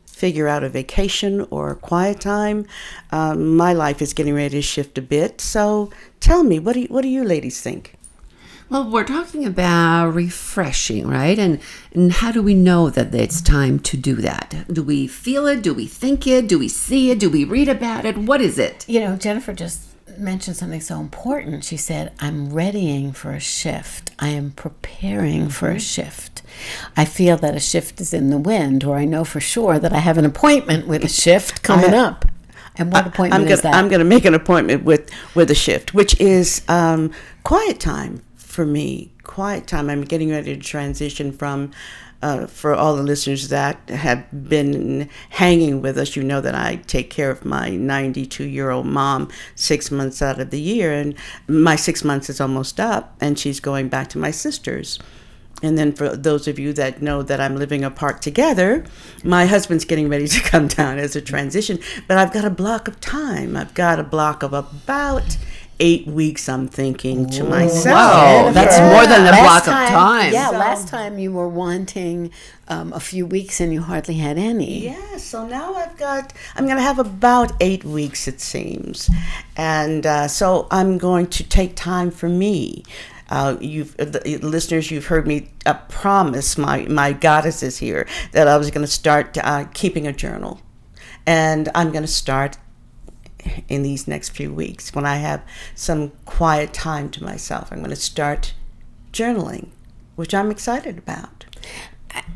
figure 0.06 0.48
out 0.48 0.64
a 0.64 0.70
vacation 0.70 1.46
or 1.50 1.72
a 1.72 1.76
quiet 1.76 2.22
time. 2.22 2.66
Um, 3.12 3.58
my 3.58 3.74
life 3.74 4.02
is 4.02 4.14
getting 4.14 4.34
ready 4.34 4.56
to 4.56 4.62
shift 4.62 4.98
a 4.98 5.02
bit. 5.02 5.42
So 5.42 5.92
tell 6.22 6.44
me, 6.44 6.58
what 6.58 6.74
do 6.74 6.82
you, 6.82 6.88
what 6.88 7.02
do 7.02 7.10
you 7.10 7.26
ladies 7.26 7.60
think? 7.60 7.96
Well, 8.70 8.90
we're 8.90 9.04
talking 9.04 9.46
about 9.46 10.14
refreshing, 10.14 11.06
right? 11.06 11.38
And 11.38 11.60
and 11.94 12.14
how 12.14 12.32
do 12.32 12.42
we 12.42 12.54
know 12.54 12.90
that 12.90 13.14
it's 13.14 13.42
time 13.42 13.80
to 13.80 13.98
do 13.98 14.16
that? 14.16 14.64
Do 14.72 14.82
we 14.82 15.08
feel 15.08 15.46
it? 15.46 15.62
Do 15.62 15.74
we 15.74 15.88
think 15.88 16.26
it? 16.26 16.48
Do 16.48 16.58
we 16.58 16.70
see 16.70 17.12
it? 17.12 17.20
Do 17.20 17.30
we 17.30 17.44
read 17.44 17.68
about 17.68 18.06
it? 18.06 18.18
What 18.18 18.40
is 18.40 18.58
it? 18.58 18.88
You 18.88 19.02
know, 19.02 19.18
Jennifer 19.18 19.52
just 19.52 19.91
mentioned 20.18 20.58
something 20.58 20.82
so 20.82 21.00
important. 21.00 21.64
She 21.64 21.78
said, 21.78 22.14
I'm 22.20 22.52
readying 22.52 23.12
for 23.12 23.32
a 23.32 23.40
shift. 23.40 24.12
I 24.20 24.30
am 24.30 24.52
preparing 24.52 25.50
for 25.50 25.70
a 25.70 25.80
shift. 25.80 26.42
I 26.96 27.06
feel 27.06 27.38
that 27.38 27.56
a 27.56 27.60
shift 27.60 28.02
is 28.02 28.14
in 28.14 28.30
the 28.30 28.38
wind, 28.38 28.84
or 28.84 28.98
I 28.98 29.06
know 29.06 29.24
for 29.24 29.40
sure 29.40 29.80
that 29.80 29.94
I 29.94 30.00
have 30.00 30.18
an 30.18 30.26
appointment 30.26 30.88
with 30.88 31.04
a 31.04 31.10
shift 31.10 31.64
coming 31.64 31.94
up. 31.94 32.26
And 32.78 32.92
what 32.92 33.08
appointment 33.08 33.34
I'm 33.34 33.42
gonna, 33.42 33.54
is 33.54 33.62
that? 33.64 33.76
I'm 33.76 33.90
going 33.90 34.00
to 34.00 34.06
make 34.06 34.26
an 34.26 34.34
appointment 34.34 34.84
with 34.84 35.10
with 35.36 35.52
a 35.52 35.56
shift, 35.56 35.94
which 35.94 36.20
is 36.20 36.64
um, 36.68 37.12
quiet 37.44 37.80
time 37.80 38.24
for 38.36 38.66
me. 38.66 39.12
Quiet 39.24 39.68
time. 39.68 39.90
I'm 39.90 40.04
getting 40.04 40.30
ready 40.30 40.56
to 40.56 40.62
transition 40.62 41.32
from. 41.32 41.72
Uh, 42.22 42.46
for 42.46 42.76
all 42.76 42.96
the 42.96 43.02
listeners 43.02 43.50
that 43.50 43.90
have 43.90 44.24
been 44.48 45.10
hanging 45.32 45.82
with 45.82 45.98
us, 45.98 46.16
you 46.16 46.22
know 46.22 46.40
that 46.40 46.54
I 46.54 46.76
take 46.86 47.10
care 47.10 47.32
of 47.32 47.44
my 47.44 47.70
92 47.72 48.44
year 48.44 48.70
old 48.70 48.86
mom 48.86 49.30
six 49.56 49.90
months 49.90 50.22
out 50.22 50.40
of 50.40 50.52
the 50.52 50.62
year, 50.62 50.94
and 50.94 51.16
my 51.48 51.76
six 51.76 52.04
months 52.04 52.30
is 52.30 52.40
almost 52.40 52.80
up, 52.80 53.16
and 53.20 53.40
she's 53.40 53.60
going 53.60 53.90
back 53.90 54.08
to 54.10 54.20
my 54.20 54.30
sister's. 54.30 55.00
And 55.64 55.78
then 55.78 55.94
for 55.94 56.16
those 56.16 56.48
of 56.48 56.58
you 56.58 56.74
that 56.74 57.02
know 57.02 57.22
that 57.24 57.40
I'm 57.40 57.56
living 57.56 57.84
apart 57.84 58.22
together, 58.22 58.84
my 59.24 59.46
husband's 59.46 59.86
getting 59.86 60.10
ready 60.10 60.28
to 60.28 60.42
come 60.50 60.68
down 60.68 60.98
as 60.98 61.16
a 61.16 61.22
transition. 61.22 61.80
But 62.08 62.18
I've 62.18 62.34
got 62.34 62.46
a 62.46 62.50
block 62.50 62.88
of 62.88 63.00
time. 63.00 63.56
I've 63.56 63.74
got 63.74 64.00
a 64.00 64.04
block 64.04 64.44
of 64.44 64.54
about 64.54 65.38
eight 65.82 66.06
weeks, 66.08 66.48
I'm 66.48 66.68
thinking 66.68 67.28
to 67.32 67.44
myself. 67.44 67.86
Wow, 67.96 68.52
that's 68.54 68.80
more 68.80 69.06
than 69.06 69.22
a 69.28 69.32
Last 69.32 69.66
block 69.66 69.68
of 69.68 69.90
time. 69.90 70.32
Yeah, 70.32 70.52
So- 70.52 70.58
last 70.58 70.88
time 70.88 71.20
you 71.20 71.32
were 71.34 71.48
wanting 71.50 72.32
um, 72.68 72.94
a 72.94 73.00
few 73.00 73.26
weeks 73.26 73.60
and 73.60 73.74
you 73.74 73.82
hardly 73.82 74.16
had 74.16 74.38
any. 74.38 74.86
Yeah, 74.86 75.18
so 75.18 75.46
now 75.48 75.74
I've 75.74 75.98
got, 75.98 76.32
I'm 76.56 76.66
going 76.66 76.78
to 76.78 76.84
have 76.84 77.00
about 77.00 77.52
eight 77.60 77.84
weeks, 77.84 78.28
it 78.28 78.40
seems. 78.40 79.10
And 79.58 80.06
uh, 80.06 80.28
so 80.30 80.68
I'm 80.72 80.98
going 80.98 81.28
to 81.28 81.44
take 81.44 81.76
time 81.76 82.12
for 82.12 82.30
me. 82.30 82.84
Uh, 83.30 83.58
you've 83.60 83.96
uh, 84.00 84.06
the 84.06 84.38
listeners, 84.44 84.92
you've 84.92 85.06
heard 85.08 85.26
me 85.26 85.50
uh, 85.66 85.74
promise 85.88 86.58
my 86.58 86.86
my 86.90 87.14
goddesses 87.14 87.78
here 87.78 88.06
that 88.34 88.46
I 88.48 88.58
was 88.58 88.70
going 88.72 88.86
to 88.86 88.92
start 88.92 89.38
uh, 89.38 89.64
keeping 89.74 90.06
a 90.06 90.12
journal, 90.12 90.60
and 91.26 91.70
I'm 91.74 91.92
going 91.94 92.04
to 92.04 92.12
start 92.12 92.58
in 93.68 93.84
these 93.84 94.08
next 94.08 94.30
few 94.30 94.54
weeks 94.54 94.94
when 94.94 95.06
I 95.06 95.18
have 95.18 95.42
some 95.76 96.12
quiet 96.26 96.74
time 96.74 97.10
to 97.12 97.24
myself. 97.24 97.72
I'm 97.72 97.80
going 97.80 97.90
to 97.90 97.96
start 97.96 98.54
journaling, 99.12 99.70
which 100.16 100.34
I'm 100.34 100.52
excited 100.52 100.98
about. 100.98 101.46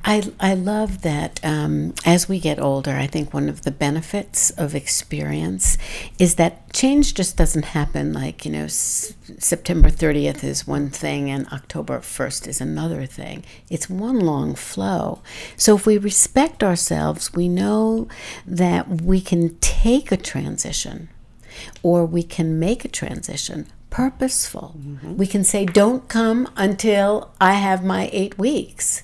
I, 0.03 0.31
I 0.39 0.53
love 0.53 1.01
that 1.01 1.39
um, 1.43 1.93
as 2.05 2.29
we 2.29 2.39
get 2.39 2.59
older, 2.59 2.91
I 2.91 3.07
think 3.07 3.33
one 3.33 3.49
of 3.49 3.63
the 3.63 3.71
benefits 3.71 4.51
of 4.51 4.75
experience 4.75 5.77
is 6.19 6.35
that 6.35 6.71
change 6.73 7.13
just 7.15 7.35
doesn't 7.37 7.65
happen 7.65 8.13
like, 8.13 8.45
you 8.45 8.51
know, 8.51 8.65
s- 8.65 9.13
September 9.39 9.89
30th 9.89 10.43
is 10.43 10.67
one 10.67 10.89
thing 10.91 11.31
and 11.31 11.47
October 11.47 11.99
1st 11.99 12.47
is 12.47 12.61
another 12.61 13.05
thing. 13.07 13.43
It's 13.69 13.89
one 13.89 14.19
long 14.19 14.53
flow. 14.53 15.21
So 15.57 15.75
if 15.75 15.87
we 15.87 15.97
respect 15.97 16.63
ourselves, 16.63 17.33
we 17.33 17.49
know 17.49 18.07
that 18.45 19.01
we 19.01 19.19
can 19.21 19.55
take 19.59 20.11
a 20.11 20.17
transition 20.17 21.09
or 21.81 22.05
we 22.05 22.21
can 22.21 22.59
make 22.59 22.85
a 22.85 22.89
transition 22.89 23.67
purposeful. 23.89 24.75
We 25.03 25.25
can 25.25 25.43
say, 25.43 25.65
don't 25.65 26.07
come 26.09 26.47
until 26.57 27.33
I 27.39 27.53
have 27.53 27.83
my 27.83 28.09
eight 28.11 28.37
weeks. 28.37 29.03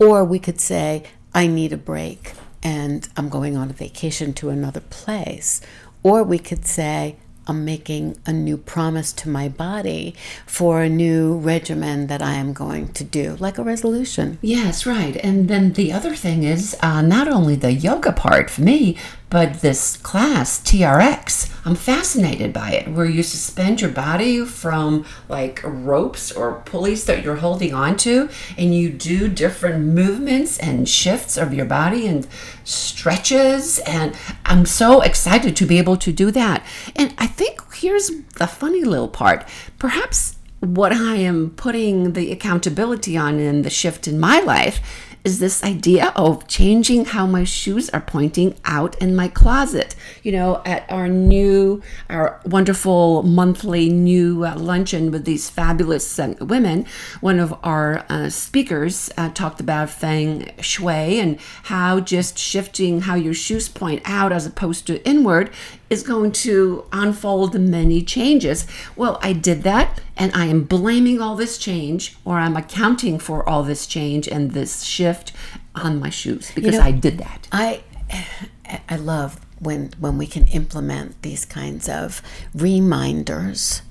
Or 0.00 0.24
we 0.24 0.38
could 0.38 0.60
say, 0.60 1.04
I 1.34 1.46
need 1.46 1.72
a 1.72 1.76
break 1.76 2.32
and 2.62 3.08
I'm 3.16 3.28
going 3.28 3.56
on 3.56 3.70
a 3.70 3.74
vacation 3.74 4.32
to 4.34 4.48
another 4.48 4.80
place. 4.80 5.60
Or 6.02 6.22
we 6.22 6.38
could 6.38 6.66
say, 6.66 7.16
I'm 7.46 7.64
making 7.64 8.16
a 8.26 8.32
new 8.32 8.56
promise 8.56 9.12
to 9.14 9.28
my 9.28 9.48
body 9.48 10.14
for 10.46 10.82
a 10.82 10.88
new 10.88 11.36
regimen 11.36 12.06
that 12.06 12.22
I 12.22 12.34
am 12.34 12.52
going 12.52 12.92
to 12.92 13.04
do, 13.04 13.36
like 13.40 13.58
a 13.58 13.64
resolution. 13.64 14.38
Yes, 14.40 14.86
right. 14.86 15.16
And 15.16 15.48
then 15.48 15.72
the 15.72 15.92
other 15.92 16.14
thing 16.14 16.44
is 16.44 16.76
uh, 16.80 17.02
not 17.02 17.28
only 17.28 17.56
the 17.56 17.72
yoga 17.72 18.12
part 18.12 18.50
for 18.50 18.62
me, 18.62 18.96
but 19.30 19.60
this 19.60 19.96
class, 19.96 20.60
TRX. 20.60 21.56
I'm 21.64 21.76
fascinated 21.76 22.52
by 22.52 22.72
it, 22.72 22.88
where 22.88 23.06
you 23.06 23.22
suspend 23.22 23.80
your 23.80 23.90
body 23.90 24.44
from 24.44 25.04
like 25.28 25.60
ropes 25.62 26.32
or 26.32 26.62
pulleys 26.64 27.04
that 27.04 27.22
you're 27.22 27.36
holding 27.36 27.72
onto, 27.72 28.28
and 28.58 28.74
you 28.74 28.90
do 28.90 29.28
different 29.28 29.86
movements 29.86 30.58
and 30.58 30.88
shifts 30.88 31.36
of 31.36 31.54
your 31.54 31.66
body 31.66 32.06
and 32.08 32.26
stretches. 32.64 33.78
And 33.80 34.16
I'm 34.44 34.66
so 34.66 35.00
excited 35.00 35.54
to 35.56 35.66
be 35.66 35.78
able 35.78 35.96
to 35.98 36.12
do 36.12 36.32
that. 36.32 36.66
And 36.96 37.14
I 37.16 37.28
think 37.28 37.60
here's 37.74 38.10
the 38.36 38.48
funny 38.48 38.82
little 38.82 39.08
part. 39.08 39.46
Perhaps 39.78 40.36
what 40.60 40.92
I 40.92 41.16
am 41.16 41.50
putting 41.50 42.12
the 42.12 42.32
accountability 42.32 43.16
on 43.16 43.38
in 43.38 43.62
the 43.62 43.70
shift 43.70 44.06
in 44.06 44.18
my 44.20 44.40
life 44.40 44.80
is 45.24 45.38
this 45.38 45.62
idea 45.62 46.12
of 46.16 46.46
changing 46.48 47.04
how 47.04 47.26
my 47.26 47.44
shoes 47.44 47.90
are 47.90 48.00
pointing 48.00 48.54
out 48.64 48.96
in 49.02 49.14
my 49.14 49.28
closet. 49.28 49.94
You 50.22 50.32
know, 50.32 50.62
at 50.64 50.90
our 50.90 51.08
new, 51.08 51.82
our 52.08 52.40
wonderful 52.46 53.22
monthly 53.22 53.88
new 53.90 54.46
uh, 54.46 54.56
luncheon 54.56 55.10
with 55.10 55.24
these 55.24 55.50
fabulous 55.50 56.18
uh, 56.18 56.34
women, 56.40 56.86
one 57.20 57.38
of 57.38 57.54
our 57.62 58.04
uh, 58.08 58.30
speakers 58.30 59.10
uh, 59.16 59.28
talked 59.30 59.60
about 59.60 59.90
feng 59.90 60.50
shui 60.60 61.20
and 61.20 61.38
how 61.64 62.00
just 62.00 62.38
shifting 62.38 63.02
how 63.02 63.14
your 63.14 63.34
shoes 63.34 63.68
point 63.68 64.02
out 64.04 64.32
as 64.32 64.46
opposed 64.46 64.86
to 64.86 65.06
inward 65.06 65.50
is 65.90 66.04
going 66.04 66.30
to 66.30 66.84
unfold 66.92 67.60
many 67.60 68.00
changes. 68.00 68.64
Well, 68.94 69.18
I 69.20 69.32
did 69.32 69.64
that 69.64 70.00
and 70.16 70.32
I 70.34 70.46
am 70.46 70.62
blaming 70.62 71.20
all 71.20 71.34
this 71.34 71.58
change 71.58 72.16
or 72.24 72.38
I'm 72.38 72.56
accounting 72.56 73.18
for 73.18 73.46
all 73.46 73.64
this 73.64 73.86
change 73.86 74.28
and 74.28 74.52
this 74.52 74.84
shift 74.84 75.32
on 75.74 75.98
my 75.98 76.08
shoes 76.08 76.52
because 76.54 76.76
know, 76.76 76.82
I 76.82 76.92
did 76.92 77.18
that. 77.18 77.48
I 77.50 77.82
I 78.88 78.96
love 78.96 79.40
when 79.58 79.90
when 79.98 80.16
we 80.16 80.26
can 80.26 80.46
implement 80.48 81.20
these 81.22 81.44
kinds 81.44 81.88
of 81.88 82.22
reminders 82.54 83.82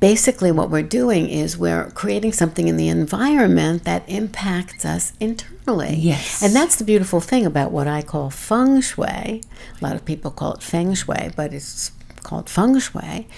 Basically, 0.00 0.50
what 0.50 0.70
we're 0.70 0.82
doing 0.82 1.28
is 1.28 1.56
we're 1.56 1.90
creating 1.90 2.32
something 2.32 2.68
in 2.68 2.76
the 2.76 2.88
environment 2.88 3.84
that 3.84 4.08
impacts 4.08 4.84
us 4.84 5.12
internally. 5.20 5.94
Yes. 5.96 6.42
And 6.42 6.54
that's 6.54 6.76
the 6.76 6.84
beautiful 6.84 7.20
thing 7.20 7.46
about 7.46 7.70
what 7.72 7.86
I 7.86 8.02
call 8.02 8.30
feng 8.30 8.80
shui. 8.80 9.06
A 9.06 9.42
lot 9.80 9.94
of 9.94 10.04
people 10.04 10.30
call 10.30 10.54
it 10.54 10.62
feng 10.62 10.94
shui, 10.94 11.30
but 11.36 11.52
it's 11.52 11.92
called 12.22 12.48
feng 12.48 12.78
shui. 12.78 13.28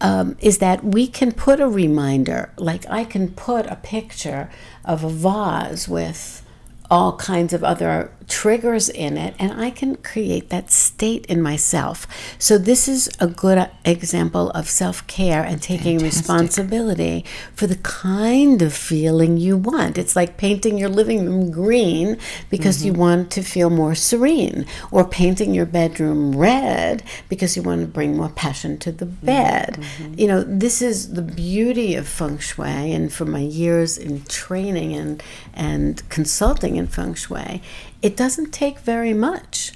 Um, 0.00 0.36
is 0.40 0.58
that 0.58 0.84
we 0.84 1.06
can 1.06 1.32
put 1.32 1.58
a 1.58 1.68
reminder, 1.68 2.52
like 2.58 2.84
I 2.90 3.04
can 3.04 3.30
put 3.30 3.66
a 3.66 3.76
picture 3.76 4.50
of 4.84 5.02
a 5.02 5.08
vase 5.08 5.88
with 5.88 6.42
all 6.90 7.16
kinds 7.16 7.52
of 7.52 7.64
other 7.64 8.12
triggers 8.28 8.88
in 8.88 9.16
it 9.16 9.34
and 9.38 9.52
I 9.52 9.70
can 9.70 9.96
create 9.96 10.48
that 10.50 10.70
state 10.70 11.26
in 11.26 11.40
myself. 11.40 12.06
So 12.38 12.58
this 12.58 12.88
is 12.88 13.08
a 13.20 13.26
good 13.26 13.70
example 13.84 14.50
of 14.50 14.68
self-care 14.68 15.42
and 15.44 15.62
taking 15.62 16.00
Fantastic. 16.00 16.20
responsibility 16.20 17.24
for 17.54 17.66
the 17.66 17.76
kind 17.76 18.62
of 18.62 18.72
feeling 18.72 19.36
you 19.36 19.56
want. 19.56 19.98
It's 19.98 20.16
like 20.16 20.36
painting 20.36 20.76
your 20.78 20.88
living 20.88 21.24
room 21.24 21.50
green 21.50 22.18
because 22.50 22.78
mm-hmm. 22.78 22.86
you 22.86 22.92
want 22.94 23.30
to 23.32 23.42
feel 23.42 23.70
more 23.70 23.94
serene 23.94 24.66
or 24.90 25.04
painting 25.04 25.54
your 25.54 25.66
bedroom 25.66 26.36
red 26.36 27.02
because 27.28 27.56
you 27.56 27.62
want 27.62 27.82
to 27.82 27.86
bring 27.86 28.16
more 28.16 28.28
passion 28.28 28.78
to 28.78 28.92
the 28.92 29.06
mm-hmm. 29.06 29.26
bed. 29.26 29.76
Mm-hmm. 29.78 30.14
You 30.18 30.26
know, 30.26 30.42
this 30.42 30.82
is 30.82 31.14
the 31.14 31.22
beauty 31.22 31.94
of 31.94 32.08
feng 32.08 32.38
shui 32.38 32.92
and 32.92 33.12
for 33.12 33.24
my 33.24 33.40
years 33.40 33.96
in 33.96 34.24
training 34.24 34.94
and 34.94 35.22
and 35.54 36.08
consulting 36.08 36.76
in 36.76 36.86
feng 36.86 37.14
shui 37.14 37.62
it 38.02 38.16
doesn't 38.16 38.52
take 38.52 38.78
very 38.80 39.14
much. 39.14 39.72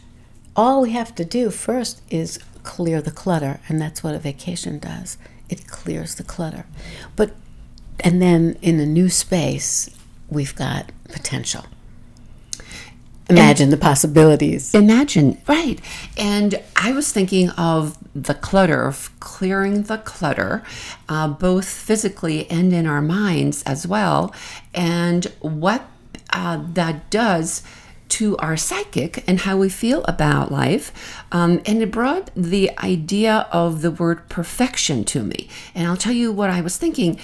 All 0.57 0.83
we 0.83 0.93
have 0.93 1.15
to 1.17 1.25
do 1.25 1.51
first 1.51 2.03
is 2.11 2.39
clear 2.63 3.01
the 3.01 3.11
clutter, 3.11 3.61
and 3.69 3.81
that's 3.81 4.03
what 4.03 4.15
a 4.15 4.19
vacation 4.19 4.79
does. 4.79 5.17
It 5.49 5.67
clears 5.67 6.15
the 6.17 6.25
clutter. 6.25 6.67
But 7.17 7.33
and 8.01 8.21
then 8.21 8.57
in 8.63 8.81
a 8.81 8.87
new 8.87 9.09
space, 9.09 9.91
we've 10.29 10.55
got 10.55 10.91
potential. 11.09 11.65
Imagine 13.29 13.65
and 13.65 13.73
the 13.73 13.77
possibilities. 13.77 14.75
Imagine, 14.75 15.41
right. 15.47 15.81
And 16.17 16.61
I 16.75 16.93
was 16.93 17.13
thinking 17.13 17.51
of 17.51 17.97
the 18.15 18.35
clutter, 18.35 18.87
of 18.87 19.11
clearing 19.21 19.85
the 19.85 19.99
clutter, 19.99 20.65
uh, 21.09 21.29
both 21.29 21.69
physically 21.69 22.51
and 22.51 22.73
in 22.73 22.87
our 22.87 23.01
minds 23.01 23.63
as 23.63 23.87
well, 23.87 24.35
and 24.75 25.27
what 25.41 25.87
uh, 26.33 26.61
that 26.75 27.09
does 27.11 27.63
to 28.11 28.37
our 28.39 28.57
psychic 28.57 29.25
and 29.27 29.41
how 29.41 29.57
we 29.57 29.69
feel 29.69 30.05
about 30.05 30.51
life. 30.51 30.93
Um, 31.33 31.61
and 31.67 31.83
it 31.83 31.91
brought 31.91 32.31
the 32.35 32.71
idea 32.79 33.49
of 33.53 33.83
the 33.83 33.91
word 33.91 34.29
perfection 34.29 35.05
to 35.05 35.23
me. 35.23 35.49
And 35.75 35.87
I'll 35.87 35.97
tell 35.97 36.13
you 36.13 36.33
what 36.33 36.51
I 36.51 36.61
was 36.61 36.77
thinking 36.77 37.19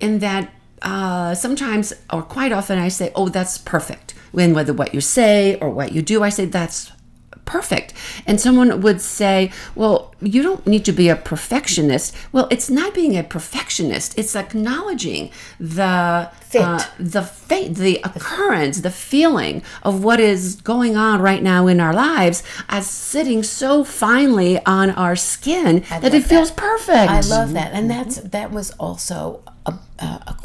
in 0.00 0.18
that 0.20 0.52
uh, 0.82 1.34
sometimes 1.34 1.92
or 2.12 2.22
quite 2.22 2.52
often 2.52 2.78
I 2.78 2.88
say, 2.88 3.10
oh, 3.14 3.28
that's 3.28 3.58
perfect. 3.58 4.14
When 4.32 4.52
whether 4.52 4.72
what 4.72 4.92
you 4.92 5.00
say 5.00 5.58
or 5.60 5.70
what 5.70 5.92
you 5.92 6.02
do, 6.02 6.22
I 6.22 6.28
say 6.28 6.44
that's 6.44 6.92
perfect. 7.46 7.94
And 8.26 8.40
someone 8.40 8.80
would 8.82 9.00
say, 9.00 9.50
well, 9.74 10.14
you 10.20 10.42
don't 10.42 10.66
need 10.66 10.84
to 10.84 10.92
be 10.92 11.08
a 11.08 11.16
perfectionist. 11.16 12.14
Well, 12.32 12.48
it's 12.50 12.68
not 12.68 12.94
being 12.94 13.16
a 13.16 13.22
perfectionist. 13.22 14.18
It's 14.18 14.36
acknowledging 14.36 15.30
the 15.58 16.30
Fit. 16.46 16.62
Uh, 16.62 16.84
the 17.00 17.22
fate, 17.22 17.74
the 17.74 18.00
occurrence, 18.04 18.82
the 18.82 18.90
feeling 18.90 19.64
of 19.82 20.04
what 20.04 20.20
is 20.20 20.54
going 20.62 20.96
on 20.96 21.20
right 21.20 21.42
now 21.42 21.66
in 21.66 21.80
our 21.80 21.92
lives 21.92 22.44
as 22.68 22.88
sitting 22.88 23.42
so 23.42 23.82
finely 23.82 24.64
on 24.64 24.90
our 24.90 25.16
skin 25.16 25.82
I 25.90 25.98
that 25.98 26.14
it 26.14 26.22
feels 26.22 26.50
that. 26.50 26.56
perfect. 26.56 27.10
I 27.10 27.20
love 27.22 27.52
that. 27.54 27.72
And 27.72 27.90
that's 27.90 28.18
that 28.18 28.52
was 28.52 28.70
also 28.72 29.42
a, 29.66 29.74
a, 29.98 30.04
a 30.04 30.36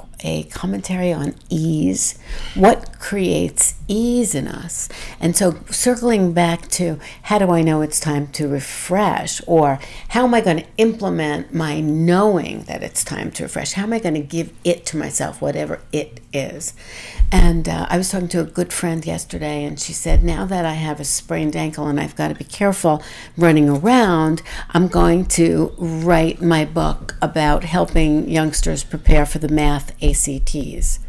commentary 0.51 1.11
on 1.11 1.35
ease. 1.49 2.17
What 2.55 2.99
creates 2.99 3.75
ease 3.87 4.35
in 4.35 4.47
us? 4.47 4.87
And 5.19 5.35
so, 5.35 5.57
circling 5.69 6.33
back 6.33 6.67
to 6.69 6.99
how 7.23 7.39
do 7.39 7.51
I 7.51 7.61
know 7.61 7.81
it's 7.81 7.99
time 7.99 8.27
to 8.33 8.47
refresh, 8.47 9.41
or 9.47 9.79
how 10.09 10.25
am 10.25 10.33
I 10.33 10.41
going 10.41 10.57
to 10.57 10.67
implement 10.77 11.53
my 11.53 11.81
knowing 11.81 12.63
that 12.63 12.83
it's 12.83 13.03
time 13.03 13.31
to 13.31 13.43
refresh? 13.43 13.73
How 13.73 13.83
am 13.83 13.93
I 13.93 13.99
going 13.99 14.15
to 14.15 14.21
give 14.21 14.53
it 14.63 14.85
to 14.87 14.97
myself, 14.97 15.41
whatever 15.41 15.81
it 15.91 16.19
is? 16.31 16.73
And 17.31 17.67
uh, 17.67 17.87
I 17.89 17.97
was 17.97 18.11
talking 18.11 18.27
to 18.29 18.41
a 18.41 18.45
good 18.45 18.73
friend 18.73 19.05
yesterday, 19.05 19.63
and 19.63 19.79
she 19.79 19.93
said, 19.93 20.23
Now 20.23 20.45
that 20.45 20.65
I 20.65 20.73
have 20.73 20.99
a 20.99 21.05
sprained 21.05 21.55
ankle 21.55 21.87
and 21.87 21.99
I've 21.99 22.15
got 22.15 22.27
to 22.27 22.35
be 22.35 22.43
careful 22.43 23.01
running 23.37 23.69
around, 23.69 24.41
I'm 24.71 24.87
going 24.87 25.25
to 25.25 25.73
write 25.77 26.41
my 26.41 26.65
book 26.65 27.15
about 27.21 27.63
helping 27.63 28.29
youngsters 28.29 28.83
prepare 28.83 29.25
for 29.25 29.39
the 29.39 29.47
math 29.47 29.93
ACTs. 30.11 30.99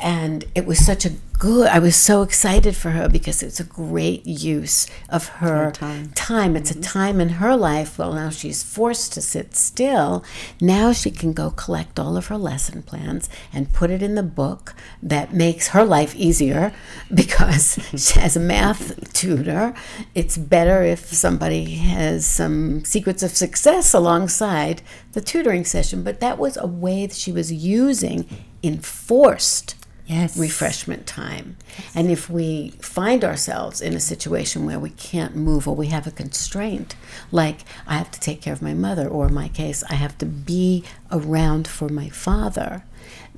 And 0.00 0.44
it 0.54 0.66
was 0.66 0.84
such 0.84 1.04
a 1.06 1.10
good. 1.38 1.68
I 1.68 1.78
was 1.78 1.94
so 1.94 2.22
excited 2.22 2.74
for 2.74 2.90
her 2.90 3.08
because 3.08 3.42
it's 3.42 3.60
a 3.60 3.64
great 3.64 4.26
use 4.26 4.86
of 5.08 5.28
her 5.28 5.70
time. 5.70 6.10
time. 6.14 6.56
It's 6.56 6.72
mm-hmm. 6.72 6.80
a 6.80 6.82
time 6.82 7.20
in 7.20 7.28
her 7.30 7.56
life. 7.56 7.98
Well, 7.98 8.12
now 8.12 8.30
she's 8.30 8.62
forced 8.62 9.12
to 9.12 9.20
sit 9.20 9.54
still. 9.54 10.24
Now 10.60 10.92
she 10.92 11.10
can 11.10 11.32
go 11.32 11.50
collect 11.50 11.98
all 11.98 12.16
of 12.16 12.26
her 12.26 12.36
lesson 12.36 12.82
plans 12.82 13.30
and 13.52 13.72
put 13.72 13.90
it 13.90 14.02
in 14.02 14.16
the 14.16 14.22
book 14.22 14.74
that 15.02 15.32
makes 15.32 15.68
her 15.68 15.84
life 15.84 16.14
easier 16.16 16.72
because 17.14 17.78
she 17.96 18.18
has 18.18 18.36
a 18.36 18.40
math 18.40 19.12
tutor. 19.12 19.74
It's 20.14 20.36
better 20.36 20.82
if 20.82 21.06
somebody 21.06 21.76
has 21.76 22.26
some 22.26 22.84
secrets 22.84 23.22
of 23.22 23.30
success 23.30 23.94
alongside 23.94 24.82
the 25.12 25.20
tutoring 25.20 25.64
session. 25.64 26.02
But 26.02 26.20
that 26.20 26.38
was 26.38 26.56
a 26.56 26.66
way 26.66 27.06
that 27.06 27.16
she 27.16 27.30
was 27.30 27.52
using 27.52 28.28
enforced 28.62 29.76
yes. 30.08 30.36
refreshment 30.36 31.06
time. 31.06 31.56
And 31.94 32.10
if 32.10 32.28
we 32.28 32.70
find 32.80 33.24
ourselves 33.24 33.80
in 33.80 33.94
a 33.94 34.00
situation 34.00 34.66
where 34.66 34.80
we 34.80 34.90
can't 34.90 35.36
move 35.36 35.68
or 35.68 35.76
we 35.76 35.88
have 35.88 36.06
a 36.06 36.10
constraint, 36.10 36.96
like 37.30 37.60
I 37.86 37.96
have 37.98 38.10
to 38.10 38.20
take 38.20 38.40
care 38.42 38.52
of 38.52 38.62
my 38.62 38.74
mother, 38.74 39.06
or 39.06 39.28
in 39.28 39.34
my 39.34 39.48
case, 39.48 39.84
I 39.88 39.94
have 39.94 40.18
to 40.18 40.26
be 40.26 40.84
around 41.12 41.68
for 41.68 41.88
my 41.88 42.08
father, 42.08 42.82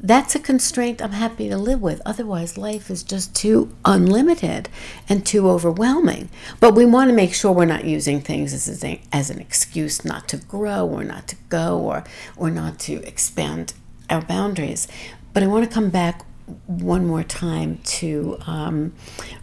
that's 0.02 0.35
a 0.35 0.40
constraint 0.40 1.02
I'm 1.02 1.12
happy 1.12 1.50
to 1.50 1.59
live 1.59 1.83
with. 1.83 2.00
Otherwise, 2.06 2.56
life 2.56 2.90
is 2.90 3.02
just 3.02 3.35
too 3.35 3.70
unlimited 3.85 4.70
and 5.11 5.26
too 5.26 5.48
overwhelming. 5.48 6.30
But 6.59 6.74
we 6.74 6.87
want 6.87 7.11
to 7.11 7.14
make 7.14 7.35
sure 7.35 7.52
we're 7.52 7.66
not 7.66 7.85
using 7.85 8.22
things 8.22 8.54
as, 8.54 8.83
a, 8.83 9.00
as 9.12 9.28
an 9.28 9.38
excuse 9.38 10.02
not 10.02 10.26
to 10.28 10.38
grow 10.38 10.87
or 10.87 11.04
not 11.04 11.28
to 11.28 11.37
go 11.50 11.78
or, 11.78 12.04
or 12.37 12.50
not 12.50 12.78
to 12.80 13.06
expand 13.06 13.74
our 14.09 14.22
boundaries. 14.22 14.88
But 15.35 15.42
I 15.42 15.48
want 15.48 15.68
to 15.68 15.74
come 15.74 15.90
back 15.90 16.24
one 16.66 17.06
more 17.06 17.22
time 17.22 17.78
to 17.84 18.38
um, 18.46 18.92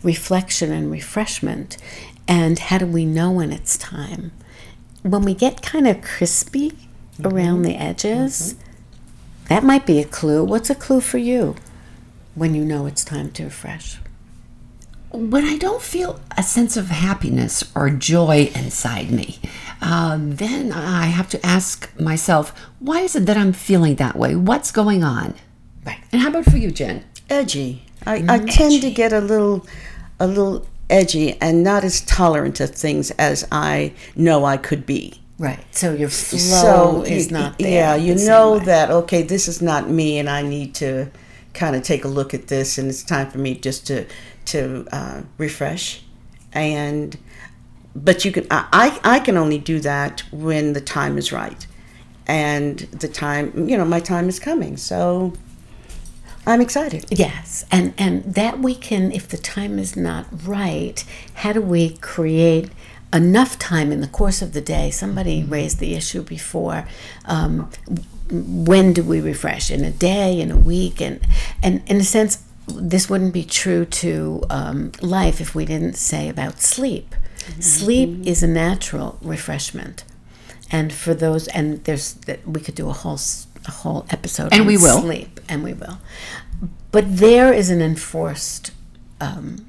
reflection 0.03 0.71
and 0.71 0.91
refreshment. 0.91 1.77
And 2.27 2.59
how 2.59 2.77
do 2.77 2.85
we 2.85 3.05
know 3.05 3.31
when 3.31 3.51
it's 3.51 3.77
time? 3.77 4.31
When 5.01 5.23
we 5.23 5.33
get 5.33 5.61
kind 5.61 5.87
of 5.87 6.01
crispy 6.01 6.71
mm-hmm. 6.71 7.27
around 7.27 7.61
the 7.61 7.75
edges, 7.75 8.53
mm-hmm. 8.53 9.45
that 9.47 9.63
might 9.63 9.85
be 9.85 9.99
a 9.99 10.05
clue. 10.05 10.43
What's 10.43 10.69
a 10.69 10.75
clue 10.75 11.01
for 11.01 11.17
you 11.17 11.55
when 12.35 12.53
you 12.53 12.65
know 12.65 12.85
it's 12.85 13.03
time 13.03 13.31
to 13.31 13.45
refresh? 13.45 13.97
When 15.11 15.45
I 15.45 15.57
don't 15.57 15.81
feel 15.81 16.19
a 16.37 16.43
sense 16.43 16.75
of 16.75 16.87
happiness 16.87 17.71
or 17.73 17.89
joy 17.89 18.51
inside 18.53 19.09
me, 19.09 19.39
uh, 19.81 20.17
then 20.19 20.73
I 20.73 21.05
have 21.05 21.29
to 21.29 21.45
ask 21.45 21.97
myself, 21.99 22.53
why 22.79 23.01
is 23.01 23.15
it 23.15 23.25
that 23.25 23.37
I'm 23.37 23.53
feeling 23.53 23.95
that 23.95 24.17
way? 24.17 24.35
What's 24.35 24.71
going 24.71 25.03
on? 25.03 25.33
Right. 25.87 25.99
And 26.11 26.21
how 26.21 26.29
about 26.29 26.45
for 26.45 26.57
you, 26.57 26.69
Jen? 26.69 27.05
Edgy. 27.29 27.83
I, 28.05 28.17
I 28.27 28.35
edgy. 28.35 28.51
tend 28.51 28.81
to 28.81 28.91
get 28.91 29.13
a 29.13 29.21
little, 29.21 29.65
a 30.19 30.27
little 30.27 30.67
edgy 30.89 31.39
and 31.41 31.63
not 31.63 31.83
as 31.83 32.01
tolerant 32.01 32.59
of 32.59 32.71
things 32.71 33.11
as 33.11 33.47
I 33.51 33.93
know 34.15 34.45
I 34.45 34.57
could 34.57 34.85
be. 34.85 35.21
Right. 35.39 35.63
So 35.71 35.93
your 35.93 36.09
flow 36.09 36.39
so, 36.39 37.03
is 37.03 37.29
not 37.29 37.59
there. 37.59 37.69
Yeah, 37.69 37.95
you 37.95 38.15
know 38.15 38.59
that 38.59 38.89
okay, 38.89 39.21
this 39.21 39.47
is 39.47 39.61
not 39.61 39.87
me, 39.87 40.17
and 40.17 40.27
I 40.27 40.41
need 40.41 40.73
to 40.75 41.11
kind 41.53 41.75
of 41.75 41.83
take 41.83 42.03
a 42.05 42.07
look 42.07 42.33
at 42.33 42.47
this, 42.47 42.79
and 42.79 42.89
it's 42.89 43.03
time 43.03 43.29
for 43.29 43.37
me 43.37 43.53
just 43.53 43.85
to 43.87 44.07
to 44.45 44.87
uh, 44.91 45.21
refresh. 45.37 46.01
And 46.53 47.15
but 47.95 48.25
you 48.25 48.31
can 48.31 48.47
I 48.49 48.99
I 49.03 49.19
can 49.19 49.37
only 49.37 49.59
do 49.59 49.79
that 49.81 50.21
when 50.31 50.73
the 50.73 50.81
time 50.81 51.19
is 51.19 51.31
right, 51.31 51.67
and 52.25 52.79
the 52.79 53.07
time 53.07 53.69
you 53.69 53.77
know 53.77 53.85
my 53.85 53.99
time 53.99 54.27
is 54.29 54.39
coming. 54.39 54.75
So 54.75 55.33
I'm 56.47 56.61
excited. 56.61 57.05
Yes, 57.09 57.65
and 57.71 57.93
and 57.97 58.23
that 58.23 58.59
we 58.59 58.73
can, 58.73 59.11
if 59.11 59.27
the 59.27 59.37
time 59.37 59.77
is 59.77 59.97
not 59.97 60.25
right, 60.47 61.03
how 61.35 61.51
do 61.51 61.61
we 61.61 61.97
create 61.97 62.71
enough 63.13 63.59
time 63.59 63.91
in 63.91 63.99
the 63.99 64.07
course 64.07 64.41
of 64.41 64.53
the 64.53 64.61
day? 64.61 64.89
Somebody 64.89 65.43
raised 65.43 65.79
the 65.79 65.93
issue 65.93 66.23
before. 66.23 66.87
Um, 67.25 67.69
when 68.31 68.93
do 68.93 69.03
we 69.03 69.19
refresh? 69.19 69.69
In 69.69 69.83
a 69.83 69.91
day, 69.91 70.39
in 70.39 70.49
a 70.49 70.57
week, 70.57 71.01
and 71.01 71.19
and 71.61 71.83
in 71.85 71.97
a 71.97 72.03
sense, 72.03 72.41
this 72.67 73.09
wouldn't 73.09 73.33
be 73.33 73.43
true 73.43 73.83
to 73.85 74.43
um, 74.49 74.93
life 75.01 75.41
if 75.41 75.53
we 75.53 75.65
didn't 75.65 75.95
say 75.95 76.29
about 76.29 76.61
sleep. 76.61 77.13
Mm-hmm. 77.39 77.61
Sleep 77.61 78.25
is 78.25 78.41
a 78.41 78.47
natural 78.47 79.17
refreshment, 79.21 80.05
and 80.71 80.93
for 80.93 81.13
those, 81.13 81.49
and 81.49 81.83
there's 81.83 82.13
that 82.13 82.47
we 82.47 82.61
could 82.61 82.75
do 82.75 82.89
a 82.89 82.93
whole 82.93 83.17
a 83.65 83.71
whole 83.71 84.05
episode 84.09 84.53
and 84.53 84.67
we 84.67 84.77
will 84.77 85.01
sleep, 85.01 85.39
and 85.49 85.63
we 85.63 85.73
will. 85.73 85.99
But 86.91 87.17
there 87.17 87.53
is 87.53 87.69
an 87.69 87.81
enforced 87.81 88.71
um, 89.19 89.67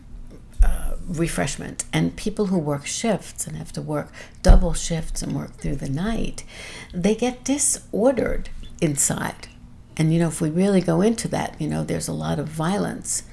uh, 0.63 0.95
refreshment, 1.07 1.85
and 1.93 2.17
people 2.17 2.47
who 2.47 2.59
work 2.59 2.87
shifts 2.87 3.47
and 3.47 3.57
have 3.57 3.73
to 3.73 3.83
work 3.83 4.13
double 4.43 4.75
shifts 4.75 5.23
and 5.23 5.35
work 5.35 5.55
through 5.55 5.77
the 5.77 5.89
night, 5.89 6.45
they 6.93 7.15
get 7.15 7.45
disordered 7.45 8.51
inside. 8.81 9.49
And 9.97 10.13
you 10.13 10.21
know, 10.21 10.29
if 10.29 10.41
we 10.41 10.51
really 10.51 10.81
go 10.81 11.01
into 11.01 11.29
that, 11.29 11.61
you 11.61 11.69
know, 11.69 11.83
there's 11.83 12.09
a 12.09 12.13
lot 12.13 12.39
of 12.39 12.49
violence. 12.49 13.25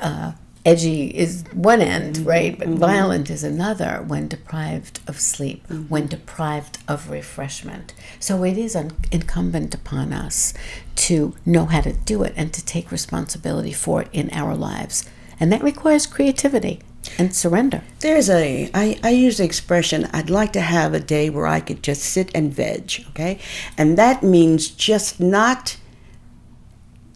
Uh, 0.00 0.32
edgy 0.64 1.06
is 1.08 1.44
one 1.52 1.80
end, 1.82 2.16
Mm-hmm. 2.16 2.28
right? 2.28 2.58
But 2.58 2.68
violent 2.68 3.28
is 3.30 3.44
another 3.44 4.02
when 4.06 4.28
deprived 4.28 5.00
of 5.06 5.20
sleep, 5.20 5.66
Mm-hmm. 5.68 5.84
when 5.88 6.06
deprived 6.06 6.78
of 6.88 7.10
refreshment. 7.10 7.92
So 8.20 8.44
it 8.44 8.56
is 8.58 8.74
un- 8.76 8.92
incumbent 9.12 9.74
upon 9.74 10.12
us 10.12 10.54
to 10.96 11.34
know 11.44 11.66
how 11.66 11.80
to 11.82 11.92
do 11.92 12.22
it 12.22 12.32
and 12.36 12.52
to 12.54 12.64
take 12.64 12.90
responsibility 12.92 13.72
for 13.72 14.02
it 14.02 14.08
in 14.12 14.30
our 14.32 14.54
lives. 14.54 15.08
And 15.40 15.52
that 15.52 15.62
requires 15.62 16.06
creativity 16.06 16.80
and 17.18 17.34
surrender. 17.34 17.82
There's 18.00 18.30
a, 18.30 18.70
I, 18.72 18.98
I 19.02 19.10
use 19.10 19.36
the 19.36 19.44
expression, 19.44 20.08
I'd 20.12 20.30
like 20.30 20.52
to 20.54 20.60
have 20.60 20.94
a 20.94 21.00
day 21.00 21.28
where 21.28 21.46
I 21.46 21.60
could 21.60 21.82
just 21.82 22.02
sit 22.02 22.30
and 22.34 22.54
veg, 22.54 23.04
okay? 23.10 23.38
And 23.76 23.98
that 23.98 24.22
means 24.22 24.68
just 24.70 25.20
not 25.20 25.76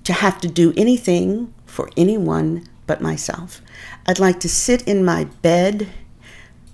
to 0.04 0.12
have 0.12 0.40
to 0.42 0.48
do 0.48 0.74
anything 0.76 1.54
for 1.64 1.90
anyone 1.96 2.66
but 2.88 3.00
myself. 3.00 3.62
I'd 4.06 4.18
like 4.18 4.40
to 4.40 4.48
sit 4.48 4.82
in 4.82 5.04
my 5.04 5.24
bed 5.42 5.88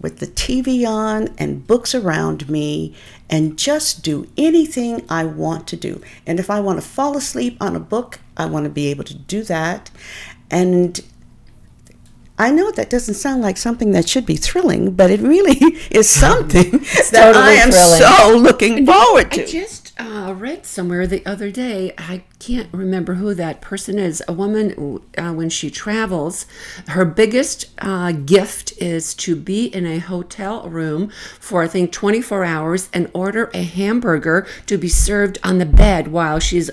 with 0.00 0.18
the 0.18 0.26
TV 0.26 0.86
on 0.86 1.34
and 1.38 1.66
books 1.66 1.94
around 1.94 2.48
me 2.48 2.94
and 3.28 3.58
just 3.58 4.02
do 4.02 4.28
anything 4.36 5.04
I 5.08 5.24
want 5.24 5.66
to 5.68 5.76
do. 5.76 6.00
And 6.26 6.38
if 6.38 6.50
I 6.50 6.60
want 6.60 6.80
to 6.80 6.86
fall 6.86 7.16
asleep 7.16 7.56
on 7.60 7.74
a 7.74 7.80
book, 7.80 8.20
I 8.36 8.46
want 8.46 8.64
to 8.64 8.70
be 8.70 8.86
able 8.88 9.04
to 9.04 9.14
do 9.14 9.42
that. 9.44 9.90
And 10.50 11.00
I 12.38 12.50
know 12.50 12.70
that 12.72 12.90
doesn't 12.90 13.14
sound 13.14 13.42
like 13.42 13.56
something 13.56 13.92
that 13.92 14.08
should 14.08 14.26
be 14.26 14.36
thrilling, 14.36 14.92
but 14.92 15.10
it 15.10 15.20
really 15.20 15.58
is 15.90 16.08
something 16.26 16.70
that 16.70 17.10
totally 17.12 17.44
I 17.44 17.52
am 17.52 17.70
thrilling. 17.70 18.00
so 18.00 18.36
looking 18.36 18.86
forward 18.86 19.30
to. 19.32 19.46
Uh, 19.98 20.34
read 20.36 20.66
somewhere 20.66 21.06
the 21.06 21.24
other 21.24 21.50
day. 21.50 21.92
I 21.96 22.24
can't 22.38 22.72
remember 22.72 23.14
who 23.14 23.34
that 23.34 23.60
person 23.60 23.98
is. 23.98 24.22
A 24.26 24.32
woman, 24.32 25.00
uh, 25.16 25.32
when 25.32 25.50
she 25.50 25.70
travels, 25.70 26.46
her 26.88 27.04
biggest 27.04 27.66
uh, 27.78 28.12
gift 28.12 28.72
is 28.78 29.14
to 29.14 29.36
be 29.36 29.66
in 29.66 29.86
a 29.86 29.98
hotel 29.98 30.68
room 30.68 31.10
for 31.38 31.62
I 31.62 31.68
think 31.68 31.92
24 31.92 32.44
hours 32.44 32.88
and 32.92 33.10
order 33.14 33.50
a 33.54 33.62
hamburger 33.62 34.46
to 34.66 34.76
be 34.76 34.88
served 34.88 35.38
on 35.42 35.58
the 35.58 35.66
bed 35.66 36.08
while 36.08 36.38
she's. 36.38 36.70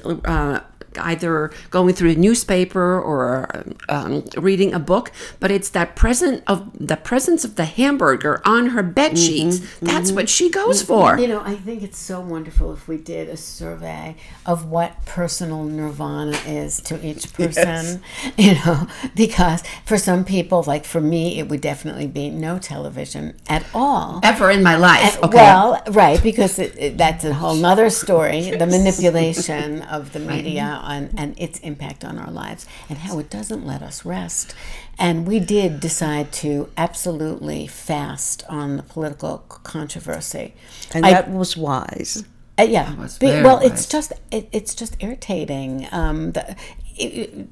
Either 0.99 1.51
going 1.69 1.93
through 1.93 2.11
a 2.11 2.15
newspaper 2.15 2.99
or 2.99 3.63
um, 3.89 4.23
reading 4.37 4.73
a 4.73 4.79
book, 4.79 5.11
but 5.39 5.51
it's 5.51 5.69
that 5.69 5.95
present 5.95 6.43
of 6.47 6.71
the 6.77 6.97
presence 6.97 7.43
of 7.43 7.55
the 7.55 7.65
hamburger 7.65 8.41
on 8.45 8.67
her 8.67 8.83
bed 8.83 9.13
mm-hmm. 9.13 9.25
sheets. 9.25 9.59
Mm-hmm. 9.59 9.85
That's 9.85 10.11
what 10.11 10.29
she 10.29 10.49
mm-hmm. 10.49 10.65
goes 10.65 10.81
for. 10.81 11.17
You 11.19 11.27
know, 11.27 11.41
I 11.41 11.55
think 11.55 11.83
it's 11.83 11.97
so 11.97 12.19
wonderful 12.19 12.73
if 12.73 12.87
we 12.87 12.97
did 12.97 13.29
a 13.29 13.37
survey 13.37 14.15
of 14.45 14.65
what 14.65 15.05
personal 15.05 15.63
nirvana 15.63 16.37
is 16.45 16.81
to 16.81 17.05
each 17.05 17.33
person, 17.41 18.01
you 18.37 18.55
know, 18.55 18.87
because 19.15 19.63
for 19.85 19.97
some 19.97 20.25
people, 20.25 20.63
like 20.67 20.85
for 20.85 21.01
me, 21.01 21.39
it 21.39 21.49
would 21.49 21.61
definitely 21.61 22.07
be 22.07 22.29
no 22.29 22.59
television 22.59 23.35
at 23.47 23.65
all. 23.73 24.19
Ever 24.23 24.49
in 24.51 24.63
my 24.63 24.75
life. 24.75 25.21
Okay. 25.23 25.37
Well, 25.37 25.81
right, 25.89 26.21
because 26.21 26.59
it, 26.59 26.77
it, 26.77 26.97
that's 26.97 27.23
a 27.23 27.33
whole 27.33 27.55
nother 27.55 27.89
story 27.89 28.51
the 28.57 28.65
manipulation 28.65 29.81
of 29.83 30.13
the 30.13 30.19
media 30.31 30.80
on, 30.82 31.09
and 31.17 31.34
its 31.39 31.59
impact 31.59 32.03
on 32.03 32.17
our 32.17 32.32
lives 32.32 32.65
and 32.89 32.97
how 32.99 33.19
it 33.19 33.29
doesn't 33.29 33.65
let 33.65 33.82
us 33.82 34.03
rest. 34.05 34.53
And 34.99 35.25
we 35.25 35.39
did 35.39 35.79
decide 35.79 36.32
to 36.34 36.69
absolutely 36.77 37.67
fast 37.67 38.43
on 38.49 38.77
the 38.77 38.84
political 38.84 39.39
controversy. 39.63 40.53
and 40.93 41.05
I- 41.05 41.11
that 41.13 41.32
was 41.32 41.55
wise. 41.55 42.23
uh, 42.59 42.63
yeah. 42.63 42.93
was 42.95 43.17
Be- 43.17 43.27
very 43.27 43.43
well, 43.43 43.59
it's 43.59 43.86
just 43.88 44.11
it, 44.32 44.49
it's 44.51 44.75
just 44.75 44.95
irritating. 44.99 45.88
Um, 45.91 46.32
the, 46.34 46.55
it, 46.97 47.05
it- 47.05 47.47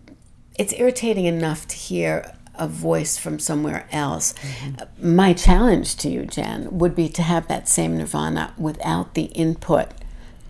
it's 0.57 0.73
irritating 0.73 1.23
enough 1.25 1.65
to 1.69 1.75
hear 1.77 2.35
a 2.55 2.67
voice 2.67 3.17
from 3.17 3.39
somewhere 3.39 3.87
else. 3.93 4.33
Uh, 4.77 4.85
My 5.01 5.31
challenge 5.31 5.95
to 5.97 6.09
you, 6.09 6.25
Jen, 6.25 6.67
would 6.77 6.93
be 6.95 7.07
to 7.07 7.21
have 7.21 7.47
that 7.47 7.69
same 7.69 7.97
nirvana 7.97 8.53
without 8.57 9.13
the 9.13 9.27
input 9.45 9.87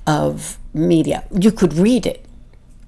of 0.08 0.58
media. 0.74 1.24
You 1.32 1.52
could 1.52 1.74
read 1.74 2.08
it. 2.08 2.26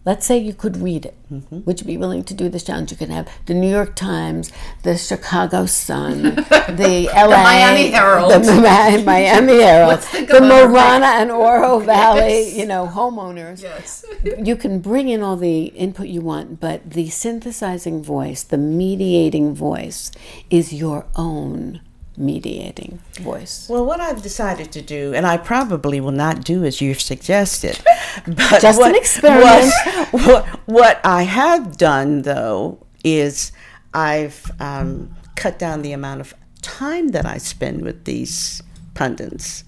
Let's 0.04 0.26
say 0.26 0.38
you 0.39 0.54
could 0.56 0.78
read 0.78 1.06
it. 1.06 1.16
Mm-hmm. 1.32 1.60
Would 1.66 1.80
you 1.80 1.86
be 1.86 1.95
willing 1.95 2.24
to 2.24 2.34
do 2.34 2.49
this 2.49 2.64
challenge? 2.64 2.89
You 2.89 2.97
can 2.97 3.12
have 3.12 3.30
the 3.45 3.54
New 3.54 3.70
York 3.70 3.95
Times, 3.95 4.52
the 4.82 4.97
Chicago 4.97 5.68
Sun, 5.68 6.22
the 6.24 7.08
LA, 7.14 7.43
Miami 7.43 7.91
Herald. 7.91 8.32
the 8.34 8.39
Mi- 8.39 9.04
Miami 9.04 9.54
Herald, 9.62 9.99
the 10.02 10.38
it. 10.38 10.41
Marana 10.43 11.06
and 11.22 11.30
Oro 11.32 11.78
Valley, 11.93 12.45
Yes. 12.45 12.58
you 12.58 12.66
know, 12.66 12.88
homeowners. 12.88 13.62
Yes. 13.62 14.04
You 14.43 14.56
can 14.56 14.80
bring 14.80 15.08
in 15.08 15.22
all 15.22 15.38
the 15.38 15.66
input 15.66 16.08
you 16.08 16.22
want, 16.22 16.60
but 16.60 16.89
the 16.89 17.10
synthesizing 17.10 18.02
voice, 18.02 18.41
the 18.41 18.58
mediating 18.58 19.54
voice, 19.54 20.12
is 20.49 20.74
your 20.74 21.06
own 21.16 21.82
mediating 22.18 22.99
voice. 23.22 23.68
Well, 23.70 23.86
what 23.86 23.99
I've 23.99 24.22
decided 24.22 24.72
to 24.74 24.82
do, 24.82 25.14
and 25.14 25.26
I 25.26 25.38
probably 25.38 25.99
will 26.01 26.12
not 26.12 26.43
do 26.43 26.64
as 26.64 26.82
you've 26.82 27.01
suggested, 27.01 27.80
but 28.28 28.62
Just 28.62 28.80
an 28.80 28.91
what, 28.91 28.95
experiment. 28.95 29.74
What, 30.12 30.26
what, 30.26 30.45
what 30.66 31.01
I 31.05 31.24
have 31.24 31.78
done, 31.78 32.24
though, 32.24 32.86
is 33.03 33.51
I've 33.93 34.51
um, 34.59 35.16
cut 35.36 35.57
down 35.57 35.82
the 35.82 35.93
amount 35.93 36.22
of 36.22 36.34
time 36.62 37.09
that 37.09 37.26
I 37.26 37.38
spend 37.38 37.82
with 37.82 38.05
these 38.05 38.62
pundits, 38.93 39.64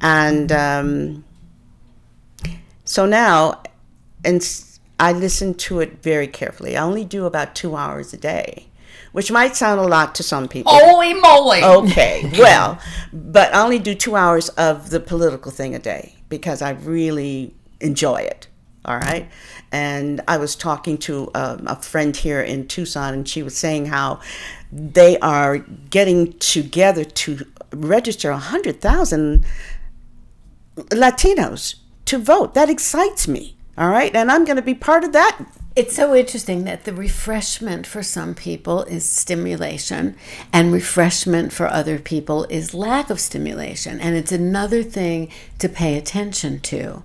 and 0.00 0.50
um, 0.52 1.24
so 2.84 3.06
now, 3.06 3.62
and 4.24 4.42
I 4.98 5.12
listen 5.12 5.54
to 5.54 5.80
it 5.80 6.02
very 6.02 6.26
carefully. 6.26 6.76
I 6.76 6.82
only 6.82 7.04
do 7.04 7.26
about 7.26 7.54
two 7.54 7.76
hours 7.76 8.12
a 8.12 8.16
day, 8.16 8.68
which 9.12 9.30
might 9.30 9.56
sound 9.56 9.80
a 9.80 9.86
lot 9.86 10.14
to 10.16 10.22
some 10.22 10.48
people. 10.48 10.72
Holy 10.74 11.14
moly! 11.14 11.62
Okay, 11.62 12.30
well, 12.38 12.78
but 13.12 13.54
I 13.54 13.62
only 13.62 13.78
do 13.78 13.94
two 13.94 14.16
hours 14.16 14.48
of 14.50 14.90
the 14.90 15.00
political 15.00 15.50
thing 15.50 15.74
a 15.74 15.78
day 15.78 16.14
because 16.28 16.62
I 16.62 16.70
really 16.70 17.54
enjoy 17.80 18.16
it. 18.16 18.48
All 18.84 18.96
right. 18.96 19.28
And 19.70 20.22
I 20.26 20.38
was 20.38 20.56
talking 20.56 20.96
to 20.98 21.30
um, 21.34 21.66
a 21.66 21.76
friend 21.76 22.16
here 22.16 22.40
in 22.40 22.68
Tucson, 22.68 23.12
and 23.12 23.28
she 23.28 23.42
was 23.42 23.56
saying 23.56 23.86
how 23.86 24.20
they 24.72 25.18
are 25.18 25.58
getting 25.58 26.32
together 26.38 27.04
to 27.04 27.46
register 27.72 28.30
100,000 28.30 29.44
Latinos 30.76 31.74
to 32.06 32.18
vote. 32.18 32.54
That 32.54 32.70
excites 32.70 33.28
me. 33.28 33.56
All 33.76 33.90
right. 33.90 34.14
And 34.16 34.32
I'm 34.32 34.46
going 34.46 34.56
to 34.56 34.62
be 34.62 34.74
part 34.74 35.04
of 35.04 35.12
that. 35.12 35.38
It's 35.78 35.94
so 35.94 36.12
interesting 36.12 36.64
that 36.64 36.82
the 36.82 36.92
refreshment 36.92 37.86
for 37.86 38.02
some 38.02 38.34
people 38.34 38.82
is 38.82 39.08
stimulation, 39.08 40.16
and 40.52 40.72
refreshment 40.72 41.52
for 41.52 41.68
other 41.68 42.00
people 42.00 42.48
is 42.50 42.74
lack 42.74 43.10
of 43.10 43.20
stimulation. 43.20 44.00
And 44.00 44.16
it's 44.16 44.32
another 44.32 44.82
thing 44.82 45.30
to 45.60 45.68
pay 45.68 45.96
attention 45.96 46.58
to. 46.62 47.04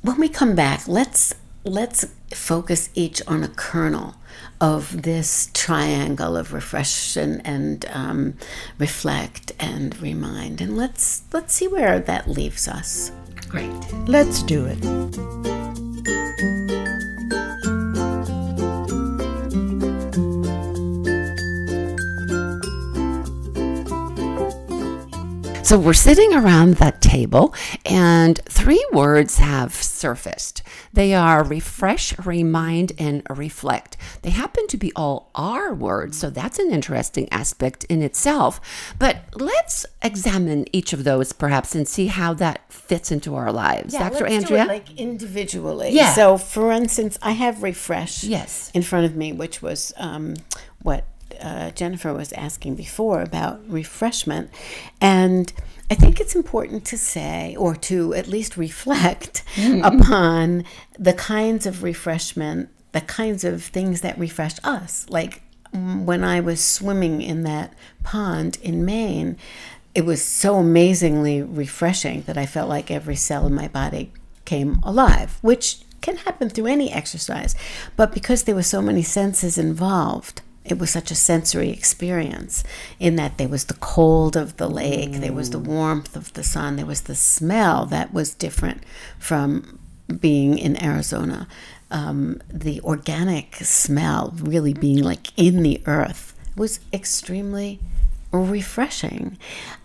When 0.00 0.20
we 0.20 0.28
come 0.28 0.54
back, 0.54 0.86
let's 0.86 1.34
let's 1.64 2.06
focus 2.32 2.88
each 2.94 3.20
on 3.26 3.42
a 3.42 3.48
kernel 3.48 4.14
of 4.60 5.02
this 5.02 5.50
triangle 5.52 6.36
of 6.36 6.52
reflection 6.52 7.40
and 7.40 7.84
um, 7.92 8.34
reflect 8.78 9.50
and 9.58 10.00
remind, 10.00 10.60
and 10.60 10.76
let's 10.76 11.24
let's 11.32 11.52
see 11.52 11.66
where 11.66 11.98
that 11.98 12.28
leaves 12.28 12.68
us. 12.68 13.10
Great. 13.48 13.74
Let's 14.06 14.44
do 14.44 14.66
it. 14.66 15.55
So 25.66 25.80
we're 25.80 25.94
sitting 25.94 26.32
around 26.32 26.74
that 26.74 27.02
table, 27.02 27.52
and 27.84 28.38
three 28.44 28.86
words 28.92 29.38
have 29.38 29.74
surfaced. 29.74 30.62
They 30.92 31.12
are 31.12 31.42
refresh, 31.42 32.16
remind, 32.20 32.92
and 33.00 33.24
reflect. 33.28 33.96
They 34.22 34.30
happen 34.30 34.68
to 34.68 34.76
be 34.76 34.92
all 34.94 35.32
our 35.34 35.74
words, 35.74 36.20
so 36.20 36.30
that's 36.30 36.60
an 36.60 36.70
interesting 36.70 37.28
aspect 37.32 37.82
in 37.86 38.00
itself. 38.00 38.60
But 39.00 39.24
let's 39.34 39.84
examine 40.02 40.66
each 40.72 40.92
of 40.92 41.02
those 41.02 41.32
perhaps 41.32 41.74
and 41.74 41.88
see 41.88 42.06
how 42.06 42.32
that 42.34 42.72
fits 42.72 43.10
into 43.10 43.34
our 43.34 43.50
lives. 43.50 43.92
Yeah, 43.92 44.08
Dr. 44.08 44.22
let's 44.22 44.34
Andrea? 44.36 44.66
do 44.66 44.70
it 44.70 44.72
like 44.72 44.96
individually. 44.96 45.90
Yeah. 45.90 46.14
So, 46.14 46.38
for 46.38 46.70
instance, 46.70 47.18
I 47.22 47.32
have 47.32 47.64
refresh. 47.64 48.22
Yes. 48.22 48.70
In 48.72 48.82
front 48.82 49.04
of 49.04 49.16
me, 49.16 49.32
which 49.32 49.62
was 49.62 49.92
um, 49.96 50.36
what 50.82 51.06
uh, 51.40 51.70
Jennifer 51.70 52.12
was 52.12 52.32
asking 52.32 52.76
before 52.76 53.22
about 53.22 53.60
refreshment, 53.68 54.50
and 55.00 55.52
I 55.90 55.94
think 55.94 56.20
it's 56.20 56.34
important 56.34 56.84
to 56.86 56.98
say, 56.98 57.54
or 57.58 57.76
to 57.76 58.12
at 58.14 58.26
least 58.26 58.56
reflect 58.56 59.44
upon 59.82 60.64
the 60.98 61.12
kinds 61.12 61.66
of 61.66 61.82
refreshment, 61.82 62.70
the 62.92 63.00
kinds 63.00 63.44
of 63.44 63.62
things 63.62 64.00
that 64.00 64.18
refresh 64.18 64.56
us. 64.64 65.06
Like 65.08 65.42
mm, 65.72 66.04
when 66.04 66.24
I 66.24 66.40
was 66.40 66.62
swimming 66.62 67.22
in 67.22 67.44
that 67.44 67.72
pond 68.02 68.58
in 68.62 68.84
Maine, 68.84 69.36
it 69.94 70.04
was 70.04 70.22
so 70.22 70.56
amazingly 70.56 71.40
refreshing 71.40 72.22
that 72.22 72.36
I 72.36 72.46
felt 72.46 72.68
like 72.68 72.90
every 72.90 73.16
cell 73.16 73.46
in 73.46 73.54
my 73.54 73.68
body 73.68 74.12
came 74.44 74.80
alive, 74.82 75.38
which 75.40 75.78
can 76.00 76.16
happen 76.18 76.48
through 76.50 76.66
any 76.66 76.92
exercise. 76.92 77.54
But 77.96 78.12
because 78.12 78.44
there 78.44 78.54
were 78.54 78.62
so 78.62 78.82
many 78.82 79.02
senses 79.02 79.56
involved, 79.56 80.42
it 80.66 80.78
was 80.78 80.90
such 80.90 81.10
a 81.10 81.14
sensory 81.14 81.70
experience 81.70 82.64
in 82.98 83.16
that 83.16 83.38
there 83.38 83.48
was 83.48 83.66
the 83.66 83.74
cold 83.74 84.36
of 84.36 84.56
the 84.56 84.68
lake, 84.68 85.12
there 85.12 85.32
was 85.32 85.50
the 85.50 85.58
warmth 85.58 86.16
of 86.16 86.32
the 86.34 86.42
sun, 86.42 86.76
there 86.76 86.86
was 86.86 87.02
the 87.02 87.14
smell 87.14 87.86
that 87.86 88.12
was 88.12 88.34
different 88.34 88.82
from 89.18 89.78
being 90.20 90.58
in 90.58 90.82
Arizona. 90.82 91.48
Um, 91.90 92.40
the 92.48 92.80
organic 92.80 93.56
smell, 93.56 94.34
really 94.36 94.74
being 94.74 95.02
like 95.02 95.32
in 95.36 95.62
the 95.62 95.80
earth, 95.86 96.34
was 96.56 96.80
extremely 96.92 97.80
refreshing. 98.32 99.38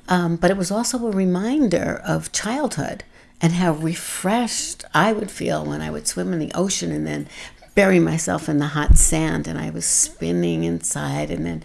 Um, 0.08 0.36
but 0.36 0.52
it 0.52 0.58
was 0.58 0.72
also 0.72 1.08
a 1.08 1.12
reminder 1.12 2.02
of 2.06 2.32
childhood 2.32 3.04
and 3.42 3.54
how 3.54 3.74
refreshed 3.74 4.84
I 4.94 5.14
would 5.14 5.32
feel 5.32 5.66
when 5.66 5.82
I 5.82 5.90
would 5.90 6.08
swim 6.08 6.34
in 6.34 6.40
the 6.40 6.52
ocean 6.54 6.92
and 6.92 7.08
then 7.08 7.28
bury 7.76 8.00
myself 8.00 8.50
in 8.50 8.58
the 8.58 8.68
hot 8.68 8.98
sand 8.98 9.48
and 9.48 9.58
I 9.58 9.70
was 9.70 9.86
spinning 9.86 10.64
inside 10.64 11.32
and 11.32 11.46
then 11.46 11.64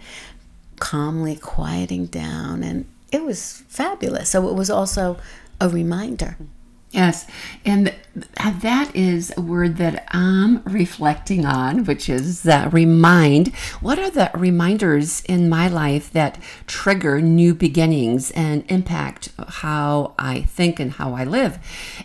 calmly 0.79 1.35
quieting 1.35 2.05
down. 2.05 2.63
And 2.63 2.85
it 3.11 3.23
was 3.23 3.63
fabulous. 3.67 4.29
So 4.29 4.47
it 4.49 4.55
was 4.55 4.69
also 4.69 5.17
a 5.59 5.69
reminder. 5.69 6.37
Yes, 6.91 7.27
and 7.65 7.93
that 8.41 8.95
is 8.95 9.33
a 9.35 9.41
word 9.41 9.75
that 9.75 10.07
I'm 10.11 10.63
reflecting 10.63 11.45
on, 11.45 11.83
which 11.83 12.07
is 12.07 12.47
uh, 12.47 12.69
remind. 12.71 13.53
What 13.81 13.99
are 13.99 14.09
the 14.09 14.31
reminders 14.33 15.21
in 15.25 15.49
my 15.49 15.67
life 15.67 16.11
that 16.13 16.39
trigger 16.65 17.21
new 17.21 17.53
beginnings 17.53 18.31
and 18.31 18.63
impact 18.71 19.31
how 19.37 20.13
I 20.17 20.43
think 20.43 20.79
and 20.79 20.93
how 20.93 21.13
I 21.13 21.25
live? 21.25 21.59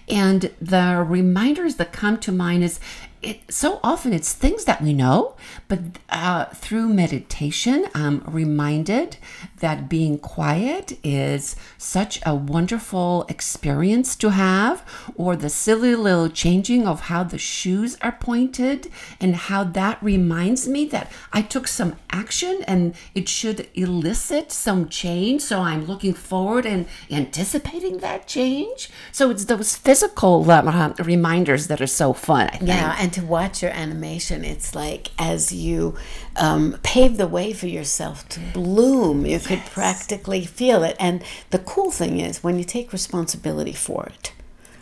And 0.09 0.51
the 0.61 1.05
reminders 1.07 1.77
that 1.77 1.93
come 1.93 2.19
to 2.19 2.33
mind 2.33 2.65
is 2.65 2.81
it, 3.23 3.53
so 3.53 3.79
often 3.85 4.13
it's 4.13 4.33
things 4.33 4.65
that 4.65 4.83
we 4.83 4.93
know, 4.93 5.37
but 5.69 5.79
uh, 6.09 6.47
through 6.47 6.89
meditation, 6.89 7.87
I'm 7.95 8.23
reminded 8.27 9.17
that 9.61 9.89
being 9.89 10.19
quiet 10.19 10.99
is 11.05 11.55
such 11.79 12.21
a 12.27 12.35
wonderful 12.35 13.25
experience 13.29 14.17
to 14.17 14.31
have, 14.31 14.85
or 15.15 15.37
the 15.37 15.49
silly 15.49 15.95
little 15.95 16.29
changing 16.29 16.87
of 16.87 17.03
how 17.03 17.23
the 17.23 17.39
shoes 17.39 17.97
are 18.03 18.13
pointed, 18.13 18.91
and 19.21 19.37
how 19.37 19.63
that 19.65 20.03
reminds 20.03 20.67
me 20.67 20.85
that 20.87 21.11
I 21.33 21.43
took 21.43 21.69
some 21.69 21.97
action 22.11 22.65
and 22.67 22.95
it 23.15 23.29
should 23.29 23.69
elicit 23.75 24.51
some 24.51 24.89
change. 24.89 25.43
So 25.43 25.61
I'm 25.61 25.87
looking 25.87 26.15
forward 26.15 26.67
and 26.67 26.87
anticipating 27.11 27.99
that 27.99 28.27
change. 28.27 28.91
So 29.13 29.31
it's 29.31 29.45
those 29.45 29.77
physical 29.77 30.51
uh, 30.51 30.93
reminders 30.99 31.69
that 31.69 31.81
are 31.81 31.87
so 31.87 32.13
fun. 32.13 32.51
Yeah, 32.61 32.97
and 32.99 33.12
to 33.13 33.25
watch 33.25 33.63
your 33.63 33.71
animation, 33.73 34.45
it's 34.45 34.75
like 34.75 35.11
as 35.19 35.53
you 35.53 35.97
um, 36.37 36.79
pave 36.83 37.17
the 37.17 37.29
way 37.29 37.53
for 37.53 37.67
yourself 37.67 38.29
to 38.31 38.41
bloom, 38.53 39.27
you 39.27 39.39
could 39.39 39.65
practically 39.67 40.45
feel 40.45 40.83
it. 40.83 40.97
And 40.99 41.23
the 41.51 41.59
cool 41.59 41.91
thing 41.91 42.21
is 42.21 42.43
when 42.43 42.59
you 42.59 42.65
take 42.65 42.93
responsibility 42.93 43.73
for 43.73 44.07
it. 44.07 44.33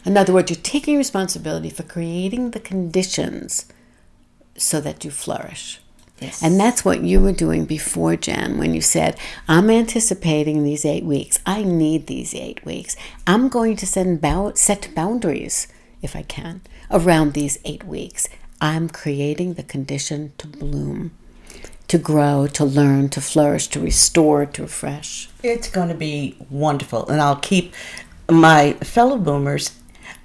In 0.05 0.17
other 0.17 0.33
words, 0.33 0.51
you're 0.51 0.63
taking 0.63 0.97
responsibility 0.97 1.71
for 1.71 1.83
creating 1.83 2.53
the 2.53 2.61
conditions 2.61 3.67
so 4.57 4.81
that 4.81 5.05
you 5.05 5.11
flourish. 5.11 5.81
Yes. 6.21 6.43
And 6.43 6.61
that's 6.61 6.85
what 6.85 7.03
you 7.03 7.21
were 7.21 7.33
doing 7.33 7.65
before, 7.65 8.15
Jen, 8.15 8.59
when 8.59 8.75
you 8.75 8.83
said, 8.83 9.19
I'm 9.49 9.71
anticipating 9.71 10.63
these 10.63 10.85
eight 10.85 11.05
weeks. 11.05 11.39
I 11.47 11.63
need 11.63 12.07
these 12.07 12.35
eight 12.35 12.65
weeks. 12.65 12.95
I'm 13.27 13.49
going 13.49 13.77
to 13.77 13.87
send 13.87 14.21
bow- 14.21 14.53
set 14.55 14.91
boundaries, 14.95 15.67
if 16.03 16.15
I 16.15 16.23
can, 16.23 16.61
around 16.91 17.33
these 17.33 17.59
eight 17.65 17.85
weeks. 17.85 18.29
I'm 18.61 18.89
creating 18.89 19.55
the 19.55 19.63
condition 19.63 20.33
to 20.39 20.47
bloom, 20.47 21.13
to 21.89 21.99
grow, 21.99 22.47
to 22.49 22.65
learn, 22.65 23.09
to 23.11 23.21
flourish, 23.21 23.69
to 23.69 23.81
restore, 23.81 24.47
to 24.47 24.63
refresh. 24.63 25.31
It's 25.43 25.71
going 25.71 25.89
to 25.89 25.95
be 25.95 26.37
wonderful, 26.51 27.09
and 27.09 27.21
I'll 27.21 27.37
keep 27.37 27.75
my 28.29 28.75
fellow 28.75 29.19
boomers 29.19 29.73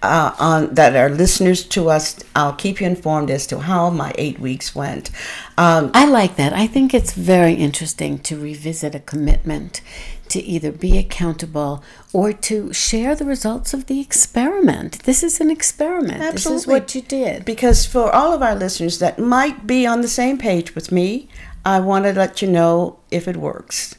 uh, 0.02 0.36
on 0.38 0.74
that 0.76 0.96
are 0.96 1.10
listeners 1.10 1.64
to 1.64 1.90
us. 1.90 2.20
I'll 2.36 2.54
keep 2.54 2.80
you 2.80 2.88
informed 2.88 3.32
as 3.32 3.48
to 3.48 3.60
how 3.60 3.90
my 3.90 4.14
eight 4.18 4.40
weeks 4.40 4.76
went. 4.76 5.10
Um, 5.58 5.92
I 5.94 6.06
like 6.06 6.36
that. 6.36 6.54
I 6.54 6.68
think 6.68 6.94
it's 6.94 7.14
very 7.14 7.54
interesting 7.54 8.20
to 8.20 8.40
revisit 8.40 8.94
a 8.94 9.00
commitment 9.00 9.82
to 10.30 10.40
either 10.42 10.72
be 10.72 10.98
accountable 10.98 11.84
or 12.14 12.34
to 12.34 12.72
share 12.74 13.16
the 13.16 13.26
results 13.26 13.74
of 13.74 13.86
the 13.88 14.00
experiment. 14.00 15.04
This 15.04 15.24
is 15.24 15.40
an 15.40 15.50
experiment. 15.52 16.20
This 16.20 16.46
is 16.46 16.52
Absolutely. 16.52 16.74
what 16.74 16.96
you 16.96 17.02
did. 17.02 17.46
because 17.46 17.86
for 17.86 18.12
all 18.14 18.34
of 18.34 18.42
our 18.42 18.56
listeners 18.56 19.00
that 19.00 19.20
might 19.20 19.66
be 19.68 19.86
on 19.86 20.02
the 20.02 20.08
same 20.08 20.38
page 20.38 20.76
with 20.76 20.92
me, 20.92 21.28
I 21.64 21.80
want 21.80 22.06
to 22.06 22.14
let 22.14 22.42
you 22.42 22.48
know 22.48 23.00
if 23.12 23.28
it 23.28 23.38
works. 23.38 23.96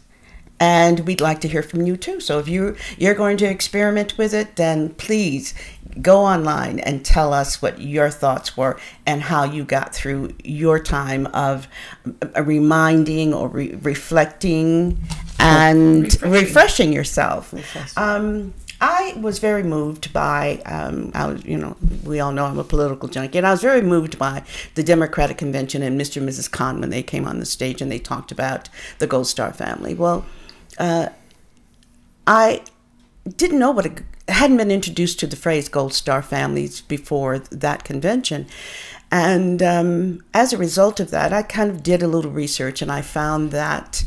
And 0.59 1.01
we'd 1.01 1.21
like 1.21 1.41
to 1.43 1.49
hear 1.49 1.63
from 1.63 1.83
you 1.87 1.97
too. 1.97 2.21
So 2.21 2.39
if 2.39 2.49
you 2.49 2.77
you're 2.97 3.15
going 3.15 3.37
to 3.39 3.47
experiment 3.47 4.17
with 4.17 4.33
it, 4.33 4.57
then 4.57 4.91
please 4.95 5.53
go 6.01 6.21
online 6.21 6.79
and 6.81 7.05
tell 7.05 7.33
us 7.33 7.63
what 7.63 7.81
your 7.81 8.11
thoughts 8.11 8.57
were 8.57 8.79
and 9.07 9.23
how 9.23 9.45
you 9.45 9.65
got 9.65 9.95
through 9.95 10.35
your 10.45 10.79
time 10.79 11.27
of 11.29 11.69
reminding 12.41 13.33
or 13.33 13.49
re- 13.49 13.75
reflecting 13.83 14.99
and 15.39 16.21
refreshing, 16.23 16.93
yourself. 16.93 17.55
Um, 17.97 18.55
I 18.81 19.15
was 19.19 19.39
very 19.39 19.63
moved 19.63 20.13
by, 20.13 20.61
um, 20.67 21.11
I 21.15 21.27
was, 21.27 21.45
you 21.45 21.57
know, 21.57 21.77
we 22.05 22.21
all 22.21 22.33
know 22.33 22.45
I'm 22.45 22.59
a 22.59 22.65
political 22.65 23.09
junkie, 23.09 23.39
and 23.39 23.47
I 23.47 23.51
was 23.51 23.63
very 23.63 23.81
moved 23.81 24.19
by 24.19 24.43
the 24.75 24.83
Democratic 24.83 25.39
convention 25.39 25.83
and 25.83 25.99
Mr. 25.99 26.19
and 26.19 26.29
Mrs. 26.29 26.51
Khan 26.51 26.81
when 26.81 26.91
they 26.91 27.03
came 27.03 27.27
on 27.27 27.41
the 27.41 27.47
stage 27.47 27.81
and 27.81 27.91
they 27.91 27.99
talked 27.99 28.31
about 28.31 28.69
the 28.99 29.07
Gold 29.07 29.29
Star 29.29 29.53
family. 29.53 29.95
Well, 29.95 30.27
uh, 30.79 31.09
I 32.27 32.63
didn't 33.37 33.59
know 33.59 33.71
what 33.71 33.87
a, 33.87 34.33
hadn't 34.33 34.57
been 34.57 34.71
introduced 34.71 35.21
to 35.21 35.27
the 35.27 35.37
phrase 35.37 35.69
Gold 35.69 35.95
Star 35.95 36.23
families 36.23 36.81
before 36.81 37.39
that 37.39 37.85
convention. 37.85 38.47
And 39.11 39.63
um, 39.63 40.25
as 40.35 40.53
a 40.53 40.59
result 40.59 40.99
of 40.99 41.11
that, 41.11 41.33
I 41.33 41.43
kind 41.43 41.71
of 41.71 41.83
did 41.83 42.03
a 42.03 42.09
little 42.09 42.31
research 42.31 42.83
and 42.83 42.91
I 42.91 43.03
found 43.03 43.53
that 43.53 44.05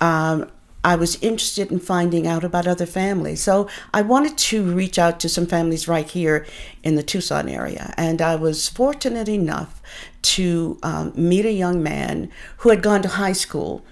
um, 0.00 0.50
I 0.84 0.94
was 0.94 1.16
interested 1.22 1.72
in 1.72 1.80
finding 1.80 2.26
out 2.26 2.44
about 2.44 2.66
other 2.66 2.86
families. 2.86 3.42
So 3.42 3.68
I 3.92 4.02
wanted 4.02 4.36
to 4.38 4.62
reach 4.62 4.98
out 4.98 5.18
to 5.20 5.28
some 5.28 5.46
families 5.46 5.88
right 5.88 6.08
here 6.08 6.46
in 6.82 6.94
the 6.94 7.02
Tucson 7.02 7.48
area. 7.48 7.94
And 7.96 8.20
I 8.20 8.36
was 8.36 8.68
fortunate 8.68 9.28
enough 9.28 9.82
to 10.22 10.78
um, 10.82 11.12
meet 11.16 11.46
a 11.46 11.52
young 11.52 11.82
man 11.82 12.30
who 12.58 12.68
had 12.68 12.82
gone 12.82 13.02
to 13.02 13.08
high 13.08 13.32
school 13.32 13.84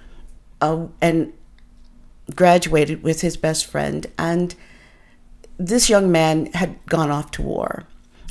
uh, 0.60 0.86
and 1.00 1.32
graduated 2.34 3.02
with 3.02 3.20
his 3.20 3.36
best 3.36 3.66
friend. 3.66 4.06
And 4.18 4.54
this 5.58 5.88
young 5.88 6.10
man 6.10 6.46
had 6.52 6.84
gone 6.86 7.10
off 7.10 7.30
to 7.32 7.42
war 7.42 7.84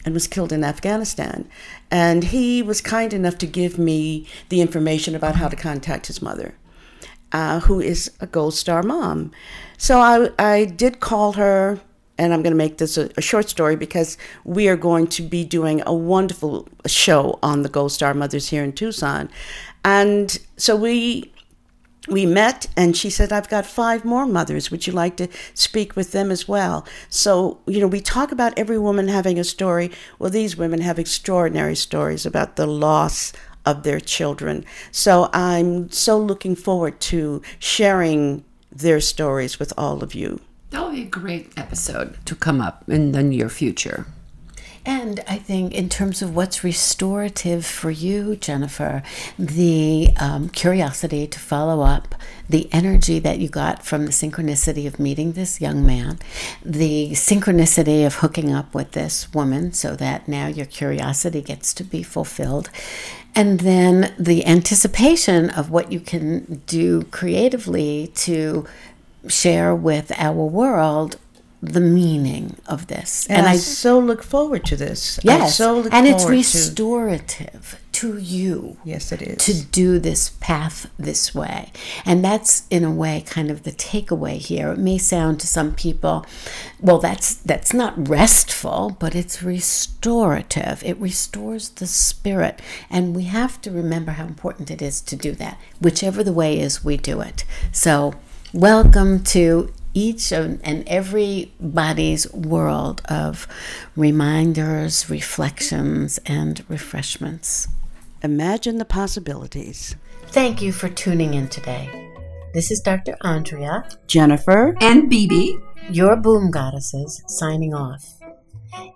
and 0.06 0.14
was 0.14 0.28
killed 0.28 0.52
in 0.52 0.64
Afghanistan. 0.64 1.48
And 1.90 2.26
he 2.26 2.62
was 2.62 2.82
kind 2.82 3.14
enough 3.14 3.38
to 3.40 3.48
give 3.48 3.78
me 3.78 4.28
the 4.50 4.62
information 4.62 5.16
about 5.16 5.36
how 5.36 5.48
to 5.48 5.56
contact 5.56 6.08
his 6.08 6.22
mother, 6.22 6.56
uh, 7.32 7.62
who 7.62 7.80
is 7.80 8.12
a 8.20 8.28
Gold 8.28 8.54
Star 8.54 8.84
mom. 8.84 9.32
So 9.78 10.00
I, 10.00 10.30
I 10.38 10.66
did 10.66 11.00
call 11.00 11.34
her, 11.34 11.80
and 12.18 12.34
I'm 12.34 12.44
going 12.44 12.52
to 12.52 12.58
make 12.58 12.78
this 12.78 12.98
a, 12.98 13.10
a 13.18 13.22
short 13.22 13.50
story 13.50 13.76
because 13.76 14.18
we 14.44 14.68
are 14.68 14.76
going 14.78 15.08
to 15.08 15.22
be 15.22 15.46
doing 15.46 15.82
a 15.86 15.94
wonderful 15.94 16.68
show 16.86 17.40
on 17.42 17.64
the 17.64 17.70
Gold 17.70 17.92
Star 17.92 18.14
mothers 18.14 18.50
here 18.50 18.64
in 18.64 18.74
Tucson. 18.74 19.30
And 19.86 20.38
so 20.58 20.76
we 20.76 21.33
we 22.10 22.26
met 22.26 22.68
and 22.76 22.98
she 22.98 23.10
said 23.10 23.32
i've 23.32 23.50
got 23.50 23.66
five 23.66 24.04
more 24.04 24.26
mothers. 24.26 24.70
Would 24.70 24.88
you 24.88 24.94
like 24.94 25.16
to 25.18 25.28
speak 25.54 25.96
with 25.96 26.12
them 26.12 26.32
as 26.32 26.48
well? 26.48 26.86
So 27.10 27.60
you 27.66 27.80
know 27.80 27.88
we 27.88 28.02
talk 28.02 28.32
about 28.32 28.58
every 28.58 28.78
woman 28.78 29.08
having 29.08 29.40
a 29.40 29.44
story. 29.44 29.92
Well 30.20 30.30
these 30.30 30.58
women 30.58 30.82
have 30.82 31.00
extraordinary 31.00 31.76
stories 31.76 32.26
about 32.26 32.56
the 32.56 32.68
loss 32.68 33.34
of 33.66 33.84
their 33.84 34.00
children. 34.00 34.66
So 34.92 35.30
i'm 35.34 35.90
so 35.92 36.18
looking 36.18 36.56
forward 36.56 37.00
to 37.12 37.42
sharing 37.60 38.44
their 38.72 39.00
stories 39.00 39.60
with 39.60 39.72
all 39.78 40.04
of 40.04 40.14
you. 40.14 40.42
That'll 40.72 40.92
be 40.92 41.04
a 41.04 41.06
great 41.06 41.54
episode 41.56 42.18
to 42.26 42.36
come 42.36 42.60
up 42.60 42.84
in 42.90 43.12
the 43.12 43.22
near 43.22 43.48
future. 43.48 44.08
And 44.86 45.24
I 45.30 45.38
think, 45.38 45.74
in 45.74 45.88
terms 45.88 46.22
of 46.22 46.36
what's 46.36 46.64
restorative 46.64 47.66
for 47.66 47.90
you, 47.90 48.36
Jennifer, 48.36 49.02
the 49.40 50.10
um, 50.20 50.50
curiosity 50.50 51.26
to 51.26 51.40
follow 51.40 51.84
up, 51.84 52.16
the 52.50 52.68
energy 52.74 53.20
that 53.20 53.40
you 53.40 53.48
got 53.48 53.86
from 53.86 54.06
the 54.06 54.12
synchronicity 54.12 54.86
of 54.86 55.00
meeting 55.00 55.34
this 55.34 55.62
young 55.62 55.86
man, 55.86 56.20
the 56.66 57.12
synchronicity 57.12 58.06
of 58.06 58.16
hooking 58.16 58.54
up 58.54 58.76
with 58.76 58.92
this 58.92 59.34
woman 59.34 59.72
so 59.72 59.96
that 59.96 60.28
now 60.28 60.48
your 60.48 60.66
curiosity 60.66 61.42
gets 61.42 61.74
to 61.76 61.86
be 61.86 62.04
fulfilled, 62.04 62.70
and 63.34 63.62
then 63.62 64.14
the 64.20 64.46
anticipation 64.46 65.50
of 65.50 65.70
what 65.70 65.94
you 65.94 66.02
can 66.02 66.62
do 66.68 67.04
creatively 67.04 68.12
to 68.16 68.68
share 69.28 69.74
with 69.74 70.12
our 70.18 70.46
world 70.46 71.18
the 71.64 71.80
meaning 71.80 72.58
of 72.68 72.88
this. 72.88 73.26
and, 73.28 73.48
I, 73.48 73.56
so 73.56 73.98
look 73.98 74.22
forward 74.22 74.66
to 74.66 74.76
this 74.76 75.18
yes, 75.24 75.56
so 75.56 75.88
and 75.92 76.06
it's 76.06 76.24
forward 76.24 76.28
to- 76.28 76.30
restorative 76.32 77.80
to 77.94 78.18
you 78.18 78.76
yes 78.84 79.12
it 79.12 79.22
is 79.22 79.38
to 79.46 79.64
do 79.66 80.00
this 80.00 80.30
path 80.42 80.90
this 80.98 81.34
way. 81.34 81.72
And 82.06 82.26
that's 82.26 82.68
in 82.70 82.84
a 82.84 82.92
way 82.92 83.24
kind 83.26 83.50
of 83.52 83.64
the 83.64 83.72
takeaway 83.72 84.38
here. 84.38 84.72
It 84.72 84.80
may 84.80 84.98
sound 84.98 85.40
to 85.42 85.48
some 85.48 85.74
people, 85.74 86.26
well 86.82 86.98
that's 87.00 87.36
that's 87.36 87.74
not 87.74 88.10
restful, 88.10 88.98
but 89.00 89.16
it's 89.16 89.42
restorative. 89.44 90.84
It 90.84 90.98
restores 90.98 91.70
the 91.70 91.88
spirit. 91.88 92.62
And 92.90 93.16
we 93.16 93.24
have 93.26 93.62
to 93.62 93.72
remember 93.72 94.14
how 94.14 94.26
important 94.26 94.70
it 94.72 94.82
is 94.82 95.00
to 95.02 95.16
do 95.16 95.32
that, 95.34 95.58
whichever 95.80 96.24
the 96.24 96.34
way 96.34 96.60
is 96.60 96.84
we 96.84 96.98
do 96.98 97.22
it. 97.22 97.46
So 97.72 98.16
welcome 98.54 99.24
to 99.24 99.73
each 99.94 100.32
of, 100.32 100.60
and 100.64 100.88
everybody's 100.88 102.32
world 102.34 103.02
of 103.10 103.48
reminders, 103.96 105.10
reflections, 105.10 106.20
and 106.26 106.64
refreshments. 106.70 107.68
imagine 108.24 108.78
the 108.78 108.86
possibilities 108.86 109.96
Thank 110.28 110.62
you 110.64 110.72
for 110.72 110.90
tuning 110.90 111.36
in 111.36 111.48
today. 111.48 111.88
This 112.56 112.72
is 112.72 112.80
Dr. 112.80 113.16
Andrea, 113.22 113.86
jennifer 114.08 114.76
And 114.82 115.08
Bibi. 115.10 115.58
your 115.92 116.16
boom 116.16 116.50
goddesses, 116.50 117.22
signing 117.28 117.74
off. 117.74 118.04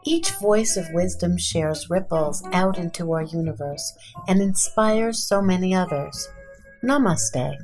Each 0.04 0.32
voice 0.32 0.78
of 0.78 0.86
wisdom 0.93 1.38
shares 1.38 1.89
ripples 1.91 2.43
out 2.54 2.80
into 2.80 3.12
our 3.12 3.22
universe 3.22 3.93
and 4.28 4.41
inspires 4.41 5.28
so 5.28 5.41
many 5.41 5.76
others. 5.76 6.28
Namaste. 6.84 7.56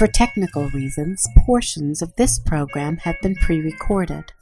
For 0.00 0.06
technical 0.06 0.70
reasons, 0.70 1.28
portions 1.44 2.00
of 2.00 2.16
this 2.16 2.38
program 2.38 2.96
have 3.04 3.20
been 3.20 3.34
pre 3.34 3.60
recorded. 3.60 4.32